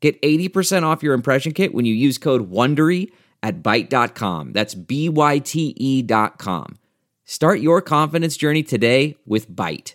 Get 0.00 0.20
80% 0.22 0.84
off 0.84 1.02
your 1.02 1.14
impression 1.14 1.52
kit 1.52 1.74
when 1.74 1.84
you 1.84 1.94
use 1.94 2.18
code 2.18 2.50
WONDERY 2.50 3.10
at 3.42 3.62
Byte.com. 3.62 4.52
That's 4.52 4.74
B-Y-T-E 4.74 6.02
dot 6.02 6.38
com. 6.38 6.78
Start 7.24 7.60
your 7.60 7.82
confidence 7.82 8.36
journey 8.36 8.62
today 8.62 9.16
with 9.26 9.50
Byte. 9.50 9.94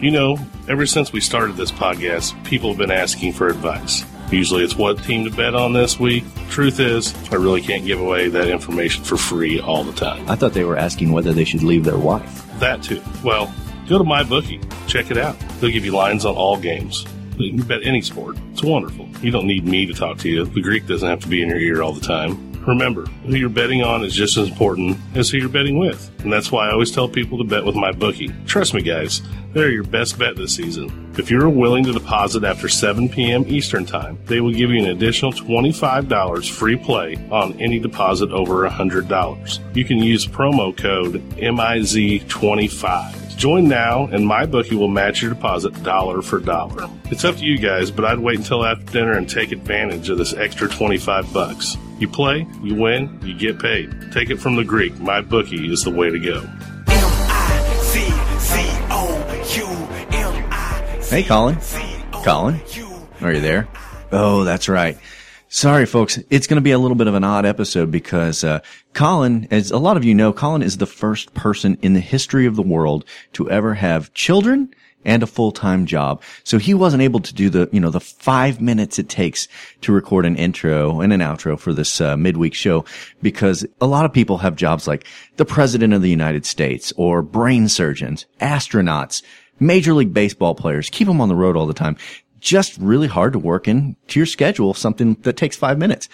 You 0.00 0.10
know, 0.10 0.38
ever 0.68 0.86
since 0.86 1.12
we 1.12 1.20
started 1.20 1.56
this 1.56 1.70
podcast, 1.70 2.42
people 2.44 2.70
have 2.70 2.78
been 2.78 2.90
asking 2.90 3.34
for 3.34 3.48
advice. 3.48 4.04
Usually 4.30 4.64
it's 4.64 4.76
what 4.76 5.02
team 5.02 5.24
to 5.24 5.30
bet 5.30 5.54
on 5.54 5.72
this 5.72 6.00
week. 6.00 6.24
Truth 6.48 6.80
is, 6.80 7.14
I 7.30 7.34
really 7.34 7.60
can't 7.60 7.84
give 7.84 8.00
away 8.00 8.28
that 8.28 8.48
information 8.48 9.04
for 9.04 9.16
free 9.16 9.60
all 9.60 9.84
the 9.84 9.92
time. 9.92 10.28
I 10.28 10.36
thought 10.36 10.54
they 10.54 10.64
were 10.64 10.76
asking 10.76 11.12
whether 11.12 11.32
they 11.32 11.44
should 11.44 11.62
leave 11.62 11.84
their 11.84 11.98
wife. 11.98 12.46
That 12.60 12.82
too. 12.82 13.02
Well, 13.22 13.52
go 13.88 13.98
to 13.98 14.04
MyBookie. 14.04 14.64
Check 14.88 15.10
it 15.10 15.18
out. 15.18 15.38
They'll 15.60 15.70
give 15.70 15.84
you 15.84 15.92
lines 15.92 16.24
on 16.24 16.34
all 16.34 16.56
games. 16.56 17.04
You 17.46 17.64
bet 17.64 17.82
any 17.84 18.02
sport. 18.02 18.36
It's 18.52 18.62
wonderful. 18.62 19.08
You 19.22 19.30
don't 19.30 19.46
need 19.46 19.64
me 19.64 19.86
to 19.86 19.94
talk 19.94 20.18
to 20.18 20.28
you. 20.28 20.44
The 20.44 20.60
Greek 20.60 20.86
doesn't 20.86 21.08
have 21.08 21.20
to 21.20 21.28
be 21.28 21.42
in 21.42 21.48
your 21.48 21.58
ear 21.58 21.82
all 21.82 21.92
the 21.92 22.00
time. 22.00 22.50
Remember, 22.66 23.06
who 23.24 23.36
you're 23.36 23.48
betting 23.48 23.82
on 23.82 24.04
is 24.04 24.14
just 24.14 24.36
as 24.36 24.48
important 24.48 24.98
as 25.14 25.30
who 25.30 25.38
you're 25.38 25.48
betting 25.48 25.78
with. 25.78 26.10
And 26.22 26.30
that's 26.30 26.52
why 26.52 26.68
I 26.68 26.72
always 26.72 26.90
tell 26.90 27.08
people 27.08 27.38
to 27.38 27.44
bet 27.44 27.64
with 27.64 27.74
MyBookie. 27.74 28.46
Trust 28.46 28.74
me, 28.74 28.82
guys, 28.82 29.22
they're 29.54 29.70
your 29.70 29.84
best 29.84 30.18
bet 30.18 30.36
this 30.36 30.54
season. 30.56 31.10
If 31.18 31.30
you're 31.30 31.48
willing 31.48 31.84
to 31.84 31.92
deposit 31.92 32.44
after 32.44 32.68
7 32.68 33.08
p.m. 33.08 33.44
Eastern 33.46 33.86
Time, 33.86 34.18
they 34.26 34.42
will 34.42 34.52
give 34.52 34.70
you 34.70 34.84
an 34.84 34.90
additional 34.90 35.32
$25 35.32 36.50
free 36.50 36.76
play 36.76 37.16
on 37.30 37.58
any 37.60 37.78
deposit 37.78 38.30
over 38.30 38.68
$100. 38.68 39.76
You 39.76 39.84
can 39.86 39.98
use 39.98 40.26
promo 40.26 40.76
code 40.76 41.14
MIZ25. 41.36 43.29
Join 43.40 43.68
now, 43.68 44.04
and 44.04 44.26
MyBookie 44.26 44.76
will 44.76 44.88
match 44.88 45.22
your 45.22 45.32
deposit 45.32 45.82
dollar 45.82 46.20
for 46.20 46.40
dollar. 46.40 46.90
It's 47.06 47.24
up 47.24 47.36
to 47.36 47.42
you 47.42 47.56
guys, 47.56 47.90
but 47.90 48.04
I'd 48.04 48.18
wait 48.18 48.36
until 48.36 48.66
after 48.66 48.84
dinner 48.92 49.12
and 49.12 49.26
take 49.26 49.50
advantage 49.50 50.10
of 50.10 50.18
this 50.18 50.34
extra 50.34 50.68
25 50.68 51.32
bucks. 51.32 51.78
You 51.98 52.06
play, 52.06 52.46
you 52.62 52.74
win, 52.74 53.18
you 53.24 53.32
get 53.32 53.58
paid. 53.58 54.12
Take 54.12 54.28
it 54.28 54.36
from 54.36 54.56
the 54.56 54.64
Greek. 54.64 54.92
MyBookie 54.96 55.70
is 55.70 55.84
the 55.84 55.90
way 55.90 56.10
to 56.10 56.18
go. 56.18 56.42
Hey, 61.08 61.22
Collin. 61.22 61.56
Collin, 62.22 62.60
are 63.22 63.32
you 63.32 63.40
there? 63.40 63.68
Oh, 64.12 64.44
that's 64.44 64.68
right. 64.68 64.98
Sorry, 65.52 65.84
folks. 65.84 66.16
It's 66.30 66.46
going 66.46 66.58
to 66.58 66.62
be 66.62 66.70
a 66.70 66.78
little 66.78 66.94
bit 66.94 67.08
of 67.08 67.16
an 67.16 67.24
odd 67.24 67.44
episode 67.44 67.90
because 67.90 68.44
uh, 68.44 68.60
Collin, 68.92 69.48
as 69.50 69.72
a 69.72 69.78
lot 69.78 69.96
of 69.96 70.04
you 70.04 70.14
know, 70.14 70.32
Collin 70.32 70.62
is 70.62 70.76
the 70.76 70.86
first 70.86 71.34
person 71.34 71.76
in 71.82 71.92
the 71.92 71.98
history 72.00 72.46
of 72.46 72.54
the 72.54 72.62
world 72.62 73.04
to 73.32 73.50
ever 73.50 73.74
have 73.74 74.14
children 74.14 74.72
and 75.04 75.24
a 75.24 75.26
full-time 75.26 75.86
job. 75.86 76.22
So 76.44 76.58
he 76.58 76.72
wasn't 76.72 77.02
able 77.02 77.18
to 77.18 77.34
do 77.34 77.50
the, 77.50 77.68
you 77.72 77.80
know, 77.80 77.90
the 77.90 77.98
five 77.98 78.60
minutes 78.60 79.00
it 79.00 79.08
takes 79.08 79.48
to 79.80 79.92
record 79.92 80.24
an 80.24 80.36
intro 80.36 81.00
and 81.00 81.12
an 81.12 81.20
outro 81.20 81.58
for 81.58 81.72
this 81.72 82.00
uh, 82.00 82.16
midweek 82.16 82.54
show 82.54 82.84
because 83.20 83.66
a 83.80 83.88
lot 83.88 84.04
of 84.04 84.12
people 84.12 84.38
have 84.38 84.54
jobs 84.54 84.86
like 84.86 85.04
the 85.36 85.44
president 85.44 85.92
of 85.92 86.00
the 86.00 86.10
United 86.10 86.46
States 86.46 86.92
or 86.96 87.22
brain 87.22 87.68
surgeons, 87.68 88.24
astronauts, 88.40 89.20
major 89.58 89.94
league 89.94 90.14
baseball 90.14 90.54
players. 90.54 90.90
Keep 90.90 91.08
them 91.08 91.20
on 91.20 91.28
the 91.28 91.34
road 91.34 91.56
all 91.56 91.66
the 91.66 91.74
time 91.74 91.96
just 92.40 92.76
really 92.78 93.08
hard 93.08 93.32
to 93.34 93.38
work 93.38 93.68
into 93.68 94.18
your 94.18 94.26
schedule, 94.26 94.74
something 94.74 95.14
that 95.22 95.36
takes 95.36 95.56
five 95.56 95.78
minutes. 95.78 96.08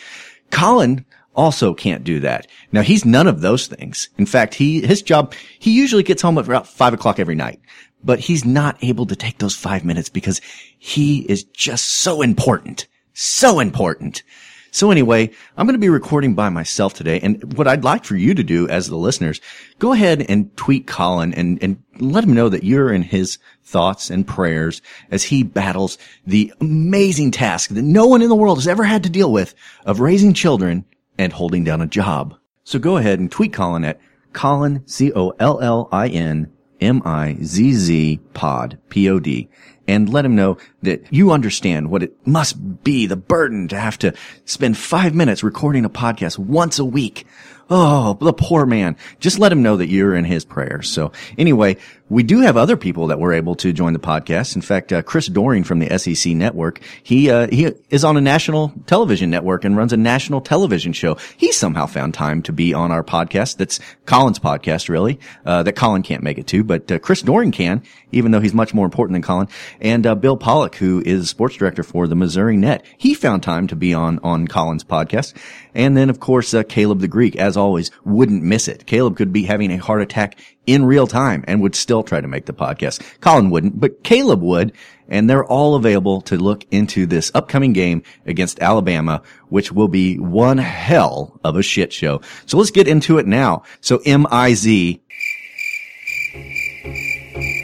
Collin 0.51 1.05
also 1.35 1.75
can't 1.75 2.05
do 2.05 2.21
that. 2.21 2.47
Now 2.73 2.83
he's 2.83 3.05
none 3.05 3.27
of 3.27 3.41
those 3.41 3.67
things. 3.67 4.09
In 4.19 4.27
fact, 4.27 4.55
he, 4.55 4.81
his 4.81 5.03
job, 5.03 5.35
he 5.59 5.73
usually 5.73 6.03
gets 6.03 6.23
home 6.23 6.39
at 6.39 6.47
about 6.47 6.67
five 6.67 6.95
o'clock 6.95 7.19
every 7.19 7.35
night, 7.35 7.61
but 8.03 8.19
he's 8.19 8.45
not 8.45 8.83
able 8.83 9.07
to 9.07 9.17
take 9.17 9.39
those 9.39 9.55
five 9.55 9.85
minutes 9.85 10.09
because 10.09 10.41
he 10.79 11.21
is 11.31 11.45
just 11.45 11.87
so 11.87 12.23
important. 12.23 12.87
So 13.13 13.61
important. 13.61 14.23
So 14.71 14.91
anyway, 14.91 15.31
I'm 15.56 15.66
going 15.66 15.75
to 15.75 15.78
be 15.78 15.88
recording 15.88 16.34
by 16.34 16.49
myself 16.49 16.94
today. 16.94 17.21
And 17.21 17.56
what 17.56 17.69
I'd 17.69 17.84
like 17.84 18.04
for 18.04 18.16
you 18.16 18.34
to 18.34 18.43
do 18.43 18.69
as 18.69 18.88
the 18.88 18.97
listeners, 18.97 19.41
go 19.78 19.93
ahead 19.93 20.25
and 20.28 20.54
tweet 20.56 20.87
Collin 20.87 21.32
and, 21.34 21.62
and 21.62 21.82
let 21.99 22.25
him 22.25 22.34
know 22.34 22.49
that 22.49 22.65
you're 22.65 22.93
in 22.93 23.03
his 23.03 23.38
thoughts 23.65 24.10
and 24.10 24.27
prayers 24.27 24.82
as 25.10 25.25
he 25.25 25.43
battles 25.43 25.99
the 26.27 26.53
amazing 26.60 27.31
task 27.31 27.71
that 27.71 27.82
no 27.82 28.06
one 28.06 28.22
in 28.22 28.28
the 28.28 28.34
world 28.37 28.59
has 28.59 28.69
ever 28.69 28.84
had 28.84 29.03
to 29.03 29.10
deal 29.10 29.32
with 29.32 29.54
of 29.84 30.00
raising 30.00 30.34
children 30.34 30.84
and 31.19 31.33
holding 31.33 31.65
down 31.65 31.81
a 31.81 31.87
job. 31.87 32.37
So 32.65 32.78
go 32.78 32.97
ahead 32.97 33.19
and 33.19 33.31
tweet 33.31 33.53
Collin 33.53 33.84
at 33.84 34.00
Collin, 34.33 34.83
C-O-L-L-I-N, 34.87 36.53
M-I-Z-Z 36.81 38.21
pod, 38.34 38.78
P-O-D 38.91 39.48
and 39.89 40.13
let 40.13 40.25
him 40.25 40.35
know 40.35 40.59
that 40.83 41.05
you 41.11 41.31
understand 41.31 41.91
what 41.91 42.03
it 42.03 42.15
must 42.27 42.83
be, 42.85 43.07
the 43.07 43.17
burden 43.17 43.69
to 43.69 43.79
have 43.79 43.99
to 43.99 44.13
spend 44.45 44.77
five 44.77 45.15
minutes 45.15 45.43
recording 45.43 45.85
a 45.85 45.91
podcast 45.91 46.39
once 46.39 46.79
a 46.79 46.85
week. 46.85 47.27
Oh, 47.69 48.17
the 48.21 48.33
poor 48.33 48.65
man. 48.65 48.97
Just 49.19 49.39
let 49.39 49.51
him 49.51 49.63
know 49.63 49.77
that 49.77 49.89
you're 49.89 50.15
in 50.15 50.25
his 50.25 50.45
prayers. 50.45 50.89
So 50.89 51.11
anyway, 51.37 51.77
we 52.09 52.22
do 52.22 52.41
have 52.41 52.56
other 52.56 52.77
people 52.77 53.09
that 53.09 53.19
were 53.19 53.33
able 53.33 53.56
to 53.56 53.72
join 53.72 53.93
the 53.93 53.99
podcast. 53.99 54.55
In 54.55 54.62
fact, 54.62 54.93
uh, 54.93 55.03
Chris 55.03 55.27
Doering 55.27 55.65
from 55.65 55.81
the 55.81 55.99
SEC 55.99 56.34
network, 56.34 56.81
he, 57.03 57.31
uh, 57.31 57.49
he 57.50 57.72
is 57.91 58.05
on 58.05 58.17
a 58.17 58.21
national 58.21 58.72
television 58.87 59.28
network 59.28 59.65
and 59.65 59.77
runs 59.77 59.93
a 59.93 59.97
national 59.97 60.41
television 60.41 60.93
show. 60.93 61.16
He 61.37 61.50
somehow 61.50 61.87
found 61.87 62.15
time 62.15 62.43
to 62.43 62.53
be 62.53 62.72
on 62.72 62.93
our 62.93 63.03
podcast. 63.03 63.56
That's 63.56 63.81
Collin's 64.05 64.39
podcast, 64.39 64.89
really, 64.89 65.19
uh, 65.45 65.65
that 65.65 65.72
Collin 65.72 66.03
can't 66.03 66.22
make 66.22 66.39
it 66.39 66.47
to, 66.49 66.62
but 66.62 66.91
uh, 66.93 66.99
Chris 67.00 67.22
Doering 67.22 67.50
can, 67.50 67.83
even 68.12 68.31
though 68.31 68.41
he's 68.41 68.55
much 68.55 68.72
more 68.72 68.84
important 68.84 69.15
than 69.15 69.22
Collin. 69.22 69.49
And, 69.81 70.06
uh, 70.06 70.15
Bill 70.15 70.37
Pollock, 70.37 70.77
who 70.77 71.03
is 71.05 71.28
sports 71.28 71.56
director 71.56 71.83
for 71.83 72.06
the 72.06 72.15
Missouri 72.15 72.56
Net, 72.56 72.84
he 72.97 73.15
found 73.15 73.43
time 73.43 73.66
to 73.66 73.77
be 73.77 73.93
on, 73.93 74.21
on 74.22 74.47
Collin's 74.47 74.84
podcast. 74.84 75.34
And 75.75 75.97
then, 75.97 76.09
of 76.09 76.21
course, 76.21 76.55
uh, 76.55 76.62
Caleb 76.62 77.00
the 77.00 77.09
Greek, 77.09 77.37
as 77.37 77.56
always, 77.56 77.91
wouldn't 78.05 78.43
miss 78.43 78.69
it. 78.69 78.87
Caleb 78.87 79.16
could 79.16 79.33
be 79.33 79.45
having 79.45 79.71
a 79.71 79.77
heart 79.77 80.00
attack 80.00 80.39
in 80.66 80.84
real 80.84 81.06
time 81.06 81.44
and 81.47 81.60
would 81.62 81.75
still 81.75 82.03
try 82.03 82.21
to 82.21 82.28
make 82.28 82.47
the 82.47 82.53
podcast. 82.53 83.03
Collin 83.21 83.50
wouldn't, 83.50 83.81
but 83.81 84.03
Caleb 84.03 84.43
would. 84.43 84.72
And 85.09 85.31
they're 85.31 85.44
all 85.44 85.77
available 85.77 86.21
to 86.22 86.37
look 86.37 86.65
into 86.72 87.06
this 87.06 87.31
upcoming 87.32 87.72
game 87.72 88.03
against 88.27 88.60
Alabama, 88.60 89.22
which 89.49 89.71
will 89.71 89.87
be 89.87 90.19
one 90.19 90.59
hell 90.59 91.38
of 91.44 91.54
a 91.54 91.62
shit 91.62 91.93
show. 91.93 92.21
So 92.47 92.59
let's 92.59 92.72
get 92.72 92.88
into 92.88 93.19
it 93.19 93.27
now. 93.27 93.62
So 93.81 94.00
M-I-Z. 94.04 95.00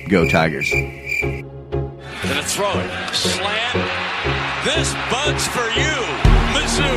Go 0.08 0.28
Tigers. 0.28 0.70
Gonna 0.70 2.42
throw 2.44 2.70
it. 2.78 3.14
Slant. 3.14 4.02
This 4.64 4.94
bug's 5.10 5.48
for 5.48 5.68
you. 5.70 5.94
Mizzou. 6.54 6.94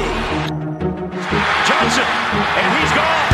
Johnson. 1.66 2.03
And 2.03 2.79
he's 2.79 2.91
gone. 2.93 3.25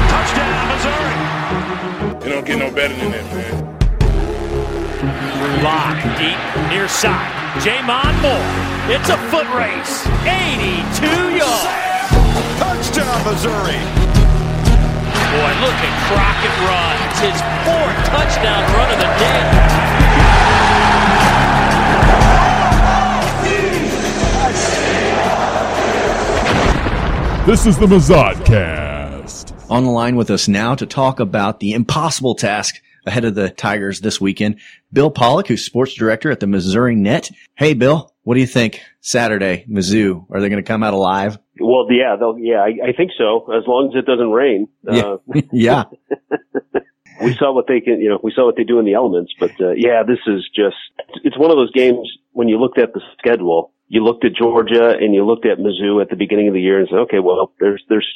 Touchdown, 2.31 2.45
don't 2.45 2.45
get 2.45 2.59
no 2.59 2.71
better 2.73 2.95
than 2.95 3.11
that, 3.11 3.25
man. 3.35 3.51
Lock 5.63 5.99
deep 6.15 6.39
near 6.71 6.87
side. 6.87 7.27
J'Mon 7.59 8.15
Moore. 8.23 8.39
It's 8.87 9.09
a 9.09 9.17
foot 9.27 9.47
race. 9.51 10.07
82 10.23 11.35
yards. 11.35 12.07
Touchdown, 12.55 13.19
Missouri. 13.27 13.79
Boy, 15.31 15.51
look 15.59 15.75
at 15.75 15.91
Crockett 16.07 16.55
run. 16.63 16.95
It's 17.11 17.19
his 17.19 17.39
fourth 17.67 17.99
touchdown 18.07 18.63
run 18.75 18.89
of 18.91 18.99
the 18.99 19.11
day. 19.19 19.43
This 27.45 27.65
is 27.65 27.77
the 27.77 27.87
Mazodcast. 27.87 28.90
On 29.71 29.85
the 29.85 29.89
line 29.89 30.17
with 30.17 30.29
us 30.29 30.49
now 30.49 30.75
to 30.75 30.85
talk 30.85 31.21
about 31.21 31.61
the 31.61 31.71
impossible 31.71 32.35
task 32.35 32.81
ahead 33.05 33.23
of 33.23 33.35
the 33.35 33.49
Tigers 33.49 34.01
this 34.01 34.19
weekend, 34.19 34.59
Bill 34.91 35.09
Pollock, 35.09 35.47
who's 35.47 35.63
sports 35.63 35.93
director 35.93 36.29
at 36.29 36.41
the 36.41 36.45
Missouri 36.45 36.93
Net. 36.93 37.31
Hey, 37.55 37.73
Bill, 37.73 38.13
what 38.23 38.33
do 38.33 38.41
you 38.41 38.47
think? 38.47 38.81
Saturday, 38.99 39.65
Mizzou, 39.69 40.25
are 40.29 40.41
they 40.41 40.49
going 40.49 40.61
to 40.61 40.67
come 40.67 40.83
out 40.83 40.93
alive? 40.93 41.37
Well, 41.57 41.87
yeah, 41.89 42.17
they'll, 42.19 42.37
yeah, 42.37 42.57
I, 42.57 42.89
I 42.89 42.91
think 42.91 43.11
so. 43.17 43.49
As 43.53 43.63
long 43.65 43.93
as 43.93 43.97
it 43.97 44.05
doesn't 44.05 44.31
rain. 44.31 44.67
Yeah. 44.83 45.03
Uh, 45.03 45.41
yeah. 45.53 45.83
we 47.23 47.33
saw 47.35 47.53
what 47.53 47.67
they 47.69 47.79
can, 47.79 48.01
you 48.01 48.09
know, 48.09 48.19
we 48.21 48.33
saw 48.35 48.45
what 48.45 48.57
they 48.57 48.65
do 48.65 48.77
in 48.77 48.83
the 48.83 48.95
elements, 48.95 49.31
but 49.39 49.51
uh, 49.61 49.71
yeah, 49.77 50.03
this 50.05 50.19
is 50.27 50.49
just, 50.53 50.75
it's 51.23 51.37
one 51.37 51.49
of 51.49 51.55
those 51.55 51.71
games 51.71 52.11
when 52.33 52.49
you 52.49 52.59
looked 52.59 52.77
at 52.77 52.91
the 52.93 52.99
schedule, 53.17 53.71
you 53.91 54.01
looked 54.01 54.23
at 54.23 54.33
Georgia 54.33 54.95
and 54.99 55.13
you 55.13 55.25
looked 55.25 55.45
at 55.45 55.57
Mizzou 55.57 56.01
at 56.01 56.09
the 56.09 56.15
beginning 56.15 56.47
of 56.47 56.53
the 56.53 56.61
year 56.61 56.79
and 56.79 56.87
said, 56.89 56.99
okay, 56.99 57.19
well, 57.19 57.51
there's 57.59 57.83
there's 57.89 58.07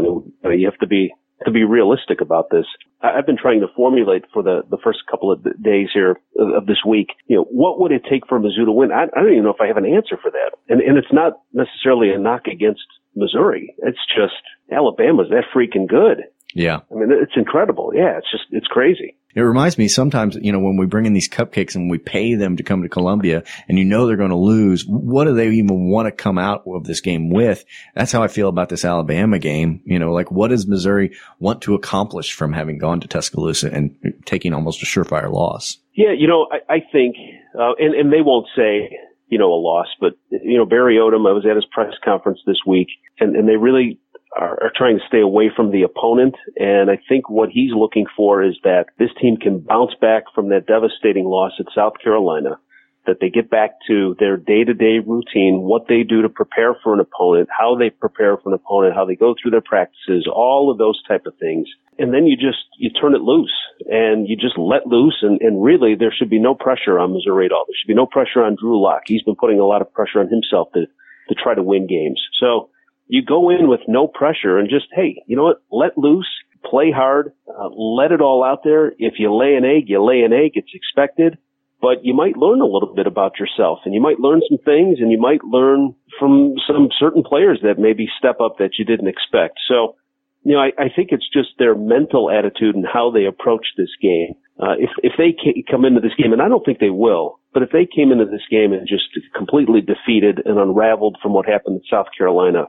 mean, 0.00 0.32
you 0.60 0.66
have 0.66 0.78
to 0.80 0.86
be 0.86 1.12
to 1.44 1.50
be 1.50 1.64
realistic 1.64 2.20
about 2.20 2.50
this. 2.50 2.64
I've 3.02 3.26
been 3.26 3.36
trying 3.36 3.60
to 3.60 3.66
formulate 3.76 4.24
for 4.32 4.42
the, 4.42 4.62
the 4.70 4.78
first 4.82 5.00
couple 5.10 5.30
of 5.30 5.44
days 5.62 5.88
here 5.92 6.18
of 6.38 6.66
this 6.66 6.78
week, 6.86 7.08
you 7.26 7.36
know, 7.36 7.44
what 7.50 7.78
would 7.78 7.92
it 7.92 8.02
take 8.08 8.26
for 8.26 8.40
Mizzou 8.40 8.64
to 8.64 8.72
win? 8.72 8.90
I, 8.90 9.04
I 9.04 9.20
don't 9.20 9.32
even 9.32 9.44
know 9.44 9.50
if 9.50 9.60
I 9.60 9.66
have 9.66 9.76
an 9.76 9.84
answer 9.84 10.16
for 10.16 10.30
that. 10.30 10.52
And, 10.68 10.80
and 10.80 10.96
it's 10.96 11.12
not 11.12 11.40
necessarily 11.52 12.10
a 12.10 12.18
knock 12.18 12.46
against 12.46 12.86
Missouri. 13.14 13.74
It's 13.78 13.98
just 14.16 14.40
Alabama's 14.72 15.28
that 15.28 15.44
freaking 15.54 15.86
good. 15.86 16.24
Yeah. 16.54 16.80
I 16.90 16.94
mean, 16.94 17.10
it's 17.12 17.36
incredible. 17.36 17.92
Yeah. 17.94 18.16
It's 18.16 18.30
just, 18.30 18.44
it's 18.50 18.66
crazy. 18.66 19.14
It 19.36 19.42
reminds 19.42 19.76
me 19.76 19.86
sometimes, 19.86 20.34
you 20.40 20.50
know, 20.50 20.58
when 20.58 20.78
we 20.78 20.86
bring 20.86 21.04
in 21.04 21.12
these 21.12 21.28
cupcakes 21.28 21.74
and 21.74 21.90
we 21.90 21.98
pay 21.98 22.36
them 22.36 22.56
to 22.56 22.62
come 22.62 22.82
to 22.82 22.88
Columbia 22.88 23.44
and 23.68 23.78
you 23.78 23.84
know 23.84 24.06
they're 24.06 24.16
going 24.16 24.30
to 24.30 24.36
lose, 24.36 24.86
what 24.86 25.24
do 25.24 25.34
they 25.34 25.50
even 25.50 25.90
want 25.90 26.06
to 26.06 26.10
come 26.10 26.38
out 26.38 26.62
of 26.66 26.84
this 26.84 27.02
game 27.02 27.28
with? 27.28 27.62
That's 27.94 28.12
how 28.12 28.22
I 28.22 28.28
feel 28.28 28.48
about 28.48 28.70
this 28.70 28.82
Alabama 28.82 29.38
game. 29.38 29.82
You 29.84 29.98
know, 29.98 30.10
like 30.14 30.30
what 30.30 30.48
does 30.48 30.66
Missouri 30.66 31.14
want 31.38 31.60
to 31.62 31.74
accomplish 31.74 32.32
from 32.32 32.54
having 32.54 32.78
gone 32.78 33.00
to 33.00 33.08
Tuscaloosa 33.08 33.70
and 33.70 33.94
taking 34.24 34.54
almost 34.54 34.82
a 34.82 34.86
surefire 34.86 35.30
loss? 35.30 35.76
Yeah. 35.92 36.12
You 36.16 36.28
know, 36.28 36.48
I, 36.50 36.76
I 36.76 36.78
think, 36.90 37.16
uh, 37.54 37.74
and, 37.78 37.94
and 37.94 38.10
they 38.10 38.22
won't 38.22 38.46
say, 38.56 38.96
you 39.28 39.38
know, 39.38 39.52
a 39.52 39.60
loss, 39.60 39.88
but, 40.00 40.14
you 40.30 40.56
know, 40.56 40.64
Barry 40.64 40.96
Odom, 40.96 41.28
I 41.28 41.32
was 41.32 41.44
at 41.44 41.56
his 41.56 41.66
press 41.70 41.92
conference 42.02 42.40
this 42.46 42.60
week 42.66 42.88
and, 43.20 43.36
and 43.36 43.46
they 43.46 43.56
really 43.56 43.98
are, 44.36 44.62
are 44.62 44.72
trying 44.74 44.98
to 44.98 45.04
stay 45.08 45.20
away 45.20 45.50
from 45.54 45.72
the 45.72 45.82
opponent. 45.82 46.34
And 46.56 46.90
I 46.90 46.98
think 47.08 47.30
what 47.30 47.48
he's 47.50 47.72
looking 47.72 48.06
for 48.16 48.42
is 48.42 48.56
that 48.64 48.86
this 48.98 49.10
team 49.20 49.36
can 49.36 49.60
bounce 49.60 49.94
back 50.00 50.24
from 50.34 50.50
that 50.50 50.66
devastating 50.66 51.24
loss 51.24 51.52
at 51.58 51.66
South 51.74 51.94
Carolina, 52.02 52.58
that 53.06 53.18
they 53.20 53.30
get 53.30 53.48
back 53.48 53.70
to 53.86 54.16
their 54.18 54.36
day 54.36 54.64
to 54.64 54.74
day 54.74 54.98
routine, 55.04 55.62
what 55.62 55.86
they 55.88 56.02
do 56.02 56.22
to 56.22 56.28
prepare 56.28 56.76
for 56.82 56.92
an 56.92 57.00
opponent, 57.00 57.48
how 57.56 57.76
they 57.76 57.90
prepare 57.90 58.36
for 58.36 58.50
an 58.50 58.54
opponent, 58.54 58.94
how 58.94 59.04
they 59.04 59.14
go 59.14 59.34
through 59.40 59.52
their 59.52 59.60
practices, 59.60 60.28
all 60.32 60.70
of 60.70 60.78
those 60.78 61.00
type 61.06 61.24
of 61.26 61.34
things. 61.38 61.68
And 61.98 62.12
then 62.12 62.26
you 62.26 62.36
just, 62.36 62.66
you 62.78 62.90
turn 62.90 63.14
it 63.14 63.22
loose 63.22 63.54
and 63.86 64.28
you 64.28 64.36
just 64.36 64.58
let 64.58 64.86
loose. 64.86 65.16
And, 65.22 65.40
and 65.40 65.62
really 65.62 65.94
there 65.94 66.12
should 66.12 66.28
be 66.28 66.38
no 66.38 66.54
pressure 66.54 66.98
on 66.98 67.12
Missouri 67.12 67.46
at 67.46 67.52
all. 67.52 67.64
There 67.66 67.76
should 67.80 67.88
be 67.88 67.94
no 67.94 68.06
pressure 68.06 68.42
on 68.42 68.56
Drew 68.60 68.82
Lock. 68.82 69.02
He's 69.06 69.22
been 69.22 69.36
putting 69.36 69.60
a 69.60 69.64
lot 69.64 69.80
of 69.80 69.92
pressure 69.94 70.20
on 70.20 70.28
himself 70.28 70.68
to, 70.74 70.86
to 71.28 71.34
try 71.34 71.54
to 71.54 71.62
win 71.62 71.86
games. 71.86 72.20
So 72.38 72.68
you 73.08 73.24
go 73.24 73.50
in 73.50 73.68
with 73.68 73.80
no 73.88 74.06
pressure 74.06 74.58
and 74.58 74.68
just, 74.68 74.86
hey, 74.94 75.22
you 75.26 75.36
know 75.36 75.44
what? 75.44 75.62
Let 75.70 75.96
loose, 75.96 76.28
play 76.64 76.90
hard, 76.90 77.32
uh, 77.48 77.68
let 77.68 78.12
it 78.12 78.20
all 78.20 78.42
out 78.44 78.60
there. 78.64 78.92
If 78.98 79.14
you 79.18 79.34
lay 79.34 79.54
an 79.54 79.64
egg, 79.64 79.88
you 79.88 80.04
lay 80.04 80.22
an 80.22 80.32
egg. 80.32 80.52
It's 80.54 80.74
expected, 80.74 81.38
but 81.80 82.04
you 82.04 82.14
might 82.14 82.36
learn 82.36 82.60
a 82.60 82.66
little 82.66 82.92
bit 82.94 83.06
about 83.06 83.38
yourself 83.38 83.80
and 83.84 83.94
you 83.94 84.00
might 84.00 84.18
learn 84.18 84.40
some 84.48 84.58
things 84.58 84.98
and 85.00 85.12
you 85.12 85.20
might 85.20 85.44
learn 85.44 85.94
from 86.18 86.54
some 86.66 86.88
certain 86.98 87.22
players 87.22 87.60
that 87.62 87.78
maybe 87.78 88.08
step 88.18 88.40
up 88.40 88.58
that 88.58 88.78
you 88.78 88.84
didn't 88.84 89.08
expect. 89.08 89.58
So, 89.68 89.94
you 90.42 90.54
know, 90.54 90.60
I, 90.60 90.70
I 90.78 90.88
think 90.94 91.10
it's 91.10 91.28
just 91.32 91.50
their 91.58 91.74
mental 91.74 92.30
attitude 92.30 92.74
and 92.74 92.86
how 92.86 93.10
they 93.10 93.24
approach 93.24 93.66
this 93.76 93.90
game. 94.00 94.34
Uh, 94.58 94.74
if, 94.78 94.90
if 95.02 95.12
they 95.18 95.36
come 95.70 95.84
into 95.84 96.00
this 96.00 96.14
game, 96.16 96.32
and 96.32 96.40
I 96.40 96.48
don't 96.48 96.64
think 96.64 96.78
they 96.78 96.90
will, 96.90 97.40
but 97.52 97.62
if 97.62 97.70
they 97.70 97.86
came 97.86 98.10
into 98.10 98.24
this 98.24 98.46
game 98.50 98.72
and 98.72 98.88
just 98.88 99.04
completely 99.34 99.80
defeated 99.80 100.40
and 100.44 100.58
unraveled 100.58 101.18
from 101.22 101.34
what 101.34 101.46
happened 101.46 101.76
in 101.76 101.82
South 101.90 102.06
Carolina, 102.16 102.68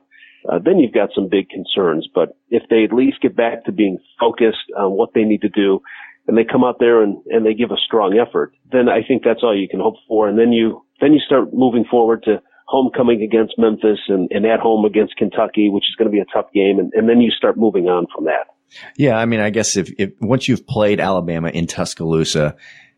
uh, 0.49 0.59
then 0.63 0.79
you've 0.79 0.93
got 0.93 1.09
some 1.13 1.27
big 1.29 1.49
concerns. 1.49 2.07
But 2.13 2.37
if 2.49 2.63
they 2.69 2.83
at 2.83 2.93
least 2.93 3.21
get 3.21 3.35
back 3.35 3.65
to 3.65 3.71
being 3.71 3.97
focused 4.19 4.71
on 4.77 4.91
what 4.91 5.09
they 5.13 5.23
need 5.23 5.41
to 5.41 5.49
do, 5.49 5.81
and 6.27 6.37
they 6.37 6.43
come 6.43 6.63
out 6.63 6.77
there 6.79 7.01
and, 7.01 7.17
and 7.27 7.45
they 7.45 7.53
give 7.53 7.71
a 7.71 7.77
strong 7.85 8.17
effort, 8.19 8.53
then 8.71 8.89
I 8.89 9.01
think 9.07 9.23
that's 9.23 9.43
all 9.43 9.57
you 9.57 9.69
can 9.69 9.79
hope 9.79 9.95
for. 10.07 10.27
And 10.27 10.37
then 10.37 10.51
you 10.51 10.83
then 10.99 11.13
you 11.13 11.19
start 11.19 11.53
moving 11.53 11.85
forward 11.89 12.23
to 12.23 12.41
homecoming 12.67 13.21
against 13.21 13.53
Memphis 13.57 13.99
and, 14.09 14.29
and 14.31 14.45
at 14.45 14.59
home 14.59 14.83
against 14.83 15.15
Kentucky, 15.15 15.69
which 15.69 15.85
is 15.85 15.95
going 15.95 16.09
to 16.09 16.11
be 16.11 16.19
a 16.19 16.25
tough 16.33 16.51
game, 16.53 16.79
and, 16.79 16.91
and 16.93 17.07
then 17.07 17.21
you 17.21 17.31
start 17.31 17.57
moving 17.57 17.87
on 17.87 18.07
from 18.13 18.25
that. 18.25 18.47
Yeah, 18.97 19.17
I 19.17 19.25
mean, 19.25 19.39
I 19.39 19.49
guess 19.49 19.77
if, 19.77 19.89
if 19.97 20.11
once 20.19 20.49
you've 20.49 20.67
played 20.67 20.99
Alabama 20.99 21.49
in 21.49 21.67
Tuscaloosa, 21.67 22.57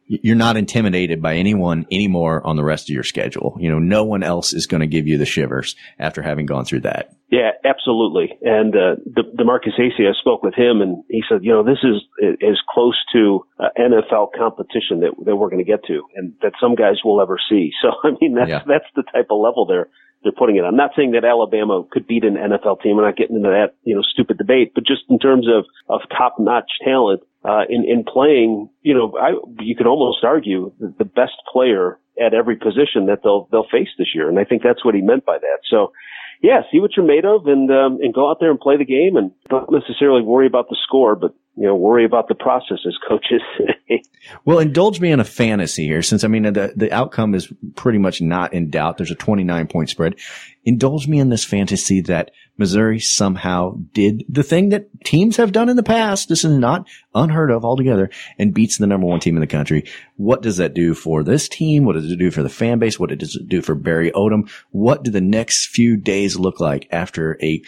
you're 0.09 0.35
not 0.35 0.57
intimidated 0.57 1.21
by 1.21 1.35
anyone 1.35 1.85
anymore 1.91 2.45
on 2.45 2.55
the 2.55 2.63
rest 2.63 2.89
of 2.89 2.93
your 2.93 3.03
schedule. 3.03 3.55
You 3.59 3.69
know, 3.69 3.77
no 3.77 4.03
one 4.03 4.23
else 4.23 4.53
is 4.53 4.65
going 4.65 4.81
to 4.81 4.87
give 4.87 5.07
you 5.07 5.19
the 5.19 5.25
shivers 5.25 5.75
after 5.99 6.23
having 6.23 6.47
gone 6.47 6.65
through 6.65 6.81
that. 6.81 7.15
Yeah, 7.29 7.51
absolutely. 7.63 8.35
And 8.41 8.75
uh, 8.75 8.95
the 9.05 9.21
DeMarkus 9.37 9.79
Acy, 9.79 10.09
I 10.09 10.19
spoke 10.19 10.41
with 10.41 10.55
him, 10.55 10.81
and 10.81 11.03
he 11.09 11.21
said, 11.29 11.43
you 11.43 11.51
know, 11.51 11.63
this 11.63 11.77
is 11.83 12.01
as 12.41 12.57
close 12.67 12.97
to 13.13 13.45
uh, 13.59 13.67
NFL 13.79 14.29
competition 14.35 15.01
that 15.01 15.13
that 15.25 15.35
we're 15.35 15.49
going 15.49 15.63
to 15.63 15.71
get 15.71 15.83
to, 15.85 16.01
and 16.15 16.33
that 16.41 16.53
some 16.59 16.73
guys 16.73 16.95
will 17.05 17.21
ever 17.21 17.37
see. 17.49 17.71
So, 17.81 17.91
I 18.03 18.11
mean, 18.19 18.35
that's 18.35 18.49
yeah. 18.49 18.63
that's 18.67 18.85
the 18.95 19.03
type 19.03 19.27
of 19.29 19.39
level 19.39 19.65
they're 19.65 19.87
they're 20.23 20.31
putting 20.31 20.57
it. 20.57 20.63
I'm 20.63 20.75
not 20.75 20.91
saying 20.95 21.11
that 21.11 21.23
Alabama 21.23 21.83
could 21.89 22.07
beat 22.07 22.23
an 22.23 22.35
NFL 22.35 22.81
team. 22.81 22.97
I'm 22.97 23.05
not 23.05 23.15
getting 23.15 23.37
into 23.37 23.49
that, 23.49 23.75
you 23.83 23.95
know, 23.95 24.01
stupid 24.01 24.37
debate, 24.37 24.73
but 24.75 24.85
just 24.85 25.03
in 25.09 25.19
terms 25.19 25.47
of, 25.47 25.65
of 25.87 26.01
top 26.09 26.35
notch 26.39 26.69
talent, 26.83 27.21
uh, 27.45 27.63
in, 27.69 27.85
in 27.85 28.03
playing, 28.03 28.69
you 28.81 28.93
know, 28.93 29.17
I, 29.17 29.31
you 29.63 29.75
could 29.75 29.87
almost 29.87 30.23
argue 30.23 30.73
the 30.79 31.05
best 31.05 31.39
player 31.51 31.97
at 32.19 32.33
every 32.33 32.57
position 32.57 33.05
that 33.07 33.19
they'll, 33.23 33.47
they'll 33.51 33.67
face 33.71 33.87
this 33.97 34.09
year. 34.13 34.27
And 34.27 34.39
I 34.39 34.43
think 34.43 34.61
that's 34.61 34.83
what 34.83 34.93
he 34.93 35.01
meant 35.01 35.25
by 35.25 35.37
that. 35.37 35.59
So, 35.69 35.93
yeah, 36.41 36.61
see 36.71 36.79
what 36.79 36.91
you're 36.95 37.05
made 37.05 37.25
of 37.25 37.47
and, 37.47 37.69
um, 37.69 37.99
and 38.01 38.13
go 38.13 38.29
out 38.29 38.37
there 38.39 38.49
and 38.49 38.59
play 38.59 38.77
the 38.77 38.85
game 38.85 39.17
and 39.17 39.31
don't 39.49 39.69
necessarily 39.71 40.21
worry 40.21 40.47
about 40.47 40.69
the 40.69 40.77
score, 40.87 41.15
but, 41.15 41.35
you 41.55 41.67
know, 41.67 41.75
worry 41.75 42.05
about 42.05 42.29
the 42.29 42.35
process 42.35 42.77
as 42.87 42.95
coaches. 43.07 43.41
well, 44.45 44.59
indulge 44.59 45.01
me 45.01 45.11
in 45.11 45.19
a 45.19 45.25
fantasy 45.25 45.85
here 45.85 46.01
since, 46.01 46.23
I 46.23 46.27
mean, 46.27 46.43
the, 46.43 46.71
the 46.75 46.91
outcome 46.93 47.35
is 47.35 47.51
pretty 47.75 47.97
much 47.97 48.21
not 48.21 48.53
in 48.53 48.69
doubt. 48.69 48.97
There's 48.97 49.11
a 49.11 49.15
29 49.15 49.67
point 49.67 49.89
spread. 49.89 50.15
Indulge 50.63 51.07
me 51.07 51.19
in 51.19 51.29
this 51.29 51.43
fantasy 51.43 51.99
that 52.01 52.31
Missouri 52.59 52.99
somehow 52.99 53.77
did 53.93 54.25
the 54.27 54.43
thing 54.43 54.69
that 54.69 54.89
teams 55.03 55.37
have 55.37 55.53
done 55.53 55.69
in 55.69 55.77
the 55.77 55.83
past. 55.83 56.27
This 56.27 56.43
is 56.43 56.51
not 56.51 56.87
unheard 57.15 57.51
of 57.51 57.63
altogether 57.63 58.09
and 58.37 58.53
beats 58.53 58.77
the 58.77 58.85
number 58.85 59.07
one 59.07 59.21
team 59.21 59.37
in 59.37 59.41
the 59.41 59.47
country. 59.47 59.85
What 60.17 60.41
does 60.41 60.57
that 60.57 60.73
do 60.73 60.93
for 60.93 61.23
this 61.23 61.47
team? 61.47 61.85
What 61.85 61.93
does 61.93 62.11
it 62.11 62.17
do 62.17 62.29
for 62.29 62.43
the 62.43 62.49
fan 62.49 62.77
base? 62.77 62.99
What 62.99 63.17
does 63.17 63.35
it 63.35 63.47
do 63.47 63.61
for 63.61 63.75
Barry 63.75 64.11
Odom? 64.11 64.51
What 64.71 65.03
do 65.03 65.09
the 65.09 65.21
next 65.21 65.67
few 65.67 65.95
days 65.95 66.37
look 66.37 66.59
like 66.59 66.87
after 66.91 67.37
a 67.41 67.61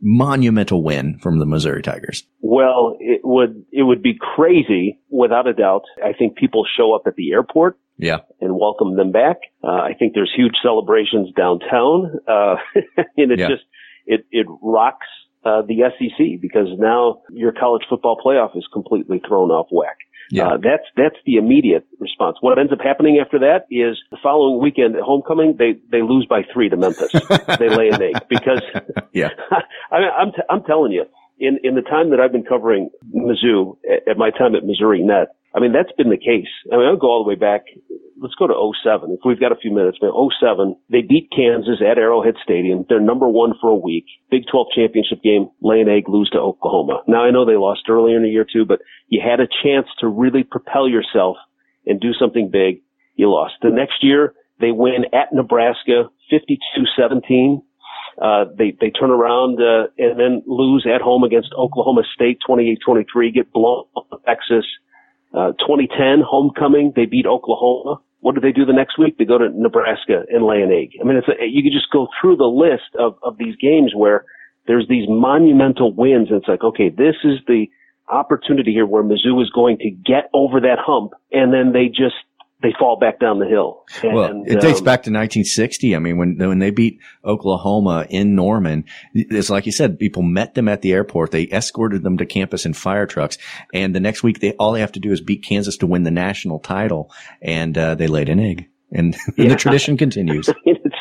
monumental 0.00 0.82
win 0.82 1.18
from 1.18 1.38
the 1.38 1.46
Missouri 1.46 1.82
Tigers? 1.82 2.24
Well, 2.40 2.96
it 3.00 3.20
would, 3.24 3.64
it 3.70 3.82
would 3.82 4.02
be 4.02 4.16
crazy 4.18 4.98
without 5.10 5.46
a 5.46 5.52
doubt. 5.52 5.82
I 6.02 6.12
think 6.12 6.36
people 6.36 6.64
show 6.76 6.94
up 6.94 7.02
at 7.06 7.16
the 7.16 7.32
airport. 7.32 7.78
Yeah. 7.98 8.18
And 8.40 8.54
welcome 8.54 8.96
them 8.96 9.10
back. 9.10 9.38
Uh, 9.62 9.72
I 9.72 9.92
think 9.98 10.14
there's 10.14 10.32
huge 10.34 10.54
celebrations 10.62 11.34
downtown. 11.36 12.20
Uh, 12.26 12.54
and 13.16 13.32
it 13.32 13.40
yeah. 13.40 13.48
just, 13.48 13.64
it, 14.08 14.26
it 14.32 14.46
rocks 14.62 15.06
uh, 15.44 15.62
the 15.62 15.90
SEC 15.98 16.40
because 16.40 16.66
now 16.78 17.22
your 17.30 17.52
college 17.52 17.82
football 17.88 18.20
playoff 18.24 18.56
is 18.56 18.66
completely 18.72 19.22
thrown 19.26 19.50
off 19.50 19.68
whack. 19.70 19.98
Yeah. 20.30 20.48
Uh, 20.48 20.56
that's 20.56 20.84
that's 20.96 21.16
the 21.24 21.36
immediate 21.36 21.86
response. 21.98 22.36
What 22.40 22.58
ends 22.58 22.72
up 22.72 22.80
happening 22.82 23.18
after 23.24 23.38
that 23.38 23.64
is 23.70 23.96
the 24.10 24.18
following 24.22 24.60
weekend 24.60 24.94
at 24.96 25.02
homecoming 25.02 25.56
they 25.58 25.76
they 25.90 26.02
lose 26.02 26.26
by 26.28 26.42
three 26.52 26.68
to 26.68 26.76
Memphis. 26.76 27.12
they 27.58 27.70
lay 27.70 27.88
an 27.88 28.02
egg 28.02 28.28
because 28.28 28.60
yeah. 29.12 29.30
I 29.90 29.98
mean, 29.98 30.10
I'm 30.18 30.32
t- 30.32 30.48
I'm 30.50 30.64
telling 30.64 30.92
you 30.92 31.04
in 31.38 31.58
in 31.64 31.76
the 31.76 31.82
time 31.82 32.10
that 32.10 32.20
I've 32.20 32.32
been 32.32 32.44
covering 32.44 32.90
Mizzou 33.14 33.78
at, 33.90 34.06
at 34.06 34.18
my 34.18 34.30
time 34.30 34.54
at 34.54 34.66
Missouri 34.66 35.02
Net, 35.02 35.28
I 35.54 35.60
mean 35.60 35.72
that's 35.72 35.92
been 35.96 36.10
the 36.10 36.18
case. 36.18 36.52
I 36.70 36.76
mean 36.76 36.86
I'll 36.86 36.96
go 36.98 37.08
all 37.08 37.24
the 37.24 37.28
way 37.28 37.36
back 37.36 37.64
let's 38.20 38.34
go 38.34 38.46
to 38.46 38.72
07. 38.82 39.10
If 39.12 39.20
we've 39.24 39.40
got 39.40 39.52
a 39.52 39.56
few 39.56 39.72
minutes, 39.72 39.98
man, 40.02 40.12
07, 40.12 40.76
they 40.90 41.02
beat 41.02 41.30
Kansas 41.34 41.80
at 41.80 41.98
Arrowhead 41.98 42.34
Stadium. 42.42 42.84
They're 42.88 43.00
number 43.00 43.28
one 43.28 43.54
for 43.60 43.70
a 43.70 43.76
week. 43.76 44.04
Big 44.30 44.42
12 44.50 44.68
championship 44.74 45.22
game, 45.22 45.48
lay 45.60 45.80
an 45.80 45.88
egg, 45.88 46.08
lose 46.08 46.30
to 46.30 46.38
Oklahoma. 46.38 47.02
Now 47.06 47.24
I 47.24 47.30
know 47.30 47.44
they 47.44 47.56
lost 47.56 47.82
earlier 47.88 48.16
in 48.16 48.22
the 48.22 48.30
year 48.30 48.46
too, 48.50 48.64
but 48.64 48.80
you 49.08 49.20
had 49.24 49.40
a 49.40 49.48
chance 49.62 49.86
to 50.00 50.08
really 50.08 50.42
propel 50.42 50.88
yourself 50.88 51.36
and 51.86 52.00
do 52.00 52.12
something 52.12 52.50
big. 52.50 52.82
You 53.16 53.30
lost. 53.30 53.54
The 53.62 53.70
next 53.70 54.02
year, 54.02 54.34
they 54.60 54.70
win 54.70 55.06
at 55.12 55.32
Nebraska, 55.32 56.10
52-17. 56.32 57.62
Uh, 58.20 58.46
they, 58.56 58.76
they 58.80 58.90
turn 58.90 59.10
around, 59.10 59.60
uh, 59.60 59.86
and 59.96 60.18
then 60.18 60.42
lose 60.46 60.86
at 60.92 61.00
home 61.00 61.22
against 61.22 61.52
Oklahoma 61.56 62.02
State, 62.14 62.38
28-23, 62.48 63.32
get 63.32 63.52
blown 63.52 63.84
up 63.96 64.08
Texas. 64.26 64.66
Uh, 65.32 65.52
2010 65.60 66.22
homecoming, 66.26 66.92
they 66.96 67.06
beat 67.06 67.26
Oklahoma 67.26 68.00
what 68.20 68.34
do 68.34 68.40
they 68.40 68.52
do 68.52 68.64
the 68.64 68.72
next 68.72 68.98
week? 68.98 69.16
They 69.18 69.24
go 69.24 69.38
to 69.38 69.48
Nebraska 69.50 70.24
and 70.28 70.44
lay 70.44 70.62
an 70.62 70.72
egg. 70.72 70.92
I 71.00 71.04
mean, 71.04 71.16
it's 71.16 71.28
a, 71.28 71.46
you 71.46 71.62
could 71.62 71.72
just 71.72 71.90
go 71.92 72.08
through 72.20 72.36
the 72.36 72.44
list 72.44 72.94
of, 72.98 73.16
of 73.22 73.38
these 73.38 73.54
games 73.56 73.92
where 73.94 74.24
there's 74.66 74.88
these 74.88 75.06
monumental 75.08 75.92
wins. 75.92 76.28
And 76.30 76.38
it's 76.38 76.48
like, 76.48 76.64
okay, 76.64 76.88
this 76.88 77.16
is 77.24 77.38
the 77.46 77.66
opportunity 78.08 78.72
here 78.72 78.86
where 78.86 79.02
Mizzou 79.02 79.40
is 79.42 79.50
going 79.50 79.78
to 79.78 79.90
get 79.90 80.30
over 80.34 80.60
that 80.60 80.78
hump. 80.80 81.12
And 81.32 81.52
then 81.52 81.72
they 81.72 81.86
just 81.86 82.16
they 82.62 82.74
fall 82.78 82.98
back 82.98 83.20
down 83.20 83.38
the 83.38 83.46
hill. 83.46 83.84
And, 84.02 84.14
well, 84.14 84.42
it 84.46 84.60
dates 84.60 84.80
um, 84.80 84.84
back 84.84 85.02
to 85.04 85.10
1960. 85.10 85.94
I 85.94 85.98
mean, 85.98 86.18
when 86.18 86.36
when 86.38 86.58
they 86.58 86.70
beat 86.70 86.98
Oklahoma 87.24 88.06
in 88.10 88.34
Norman, 88.34 88.84
it's 89.14 89.50
like 89.50 89.66
you 89.66 89.72
said, 89.72 89.98
people 89.98 90.22
met 90.22 90.54
them 90.54 90.68
at 90.68 90.82
the 90.82 90.92
airport. 90.92 91.30
They 91.30 91.44
escorted 91.44 92.02
them 92.02 92.18
to 92.18 92.26
campus 92.26 92.66
in 92.66 92.74
fire 92.74 93.06
trucks, 93.06 93.38
and 93.72 93.94
the 93.94 94.00
next 94.00 94.22
week 94.22 94.40
they 94.40 94.52
all 94.52 94.72
they 94.72 94.80
have 94.80 94.92
to 94.92 95.00
do 95.00 95.12
is 95.12 95.20
beat 95.20 95.44
Kansas 95.44 95.76
to 95.78 95.86
win 95.86 96.02
the 96.02 96.10
national 96.10 96.58
title, 96.58 97.12
and 97.40 97.76
uh, 97.78 97.94
they 97.94 98.08
laid 98.08 98.28
an 98.28 98.40
egg, 98.40 98.68
and, 98.90 99.14
yeah. 99.14 99.20
and 99.44 99.50
the 99.50 99.56
tradition 99.56 99.96
continues. 99.98 100.48
it's 100.64 100.96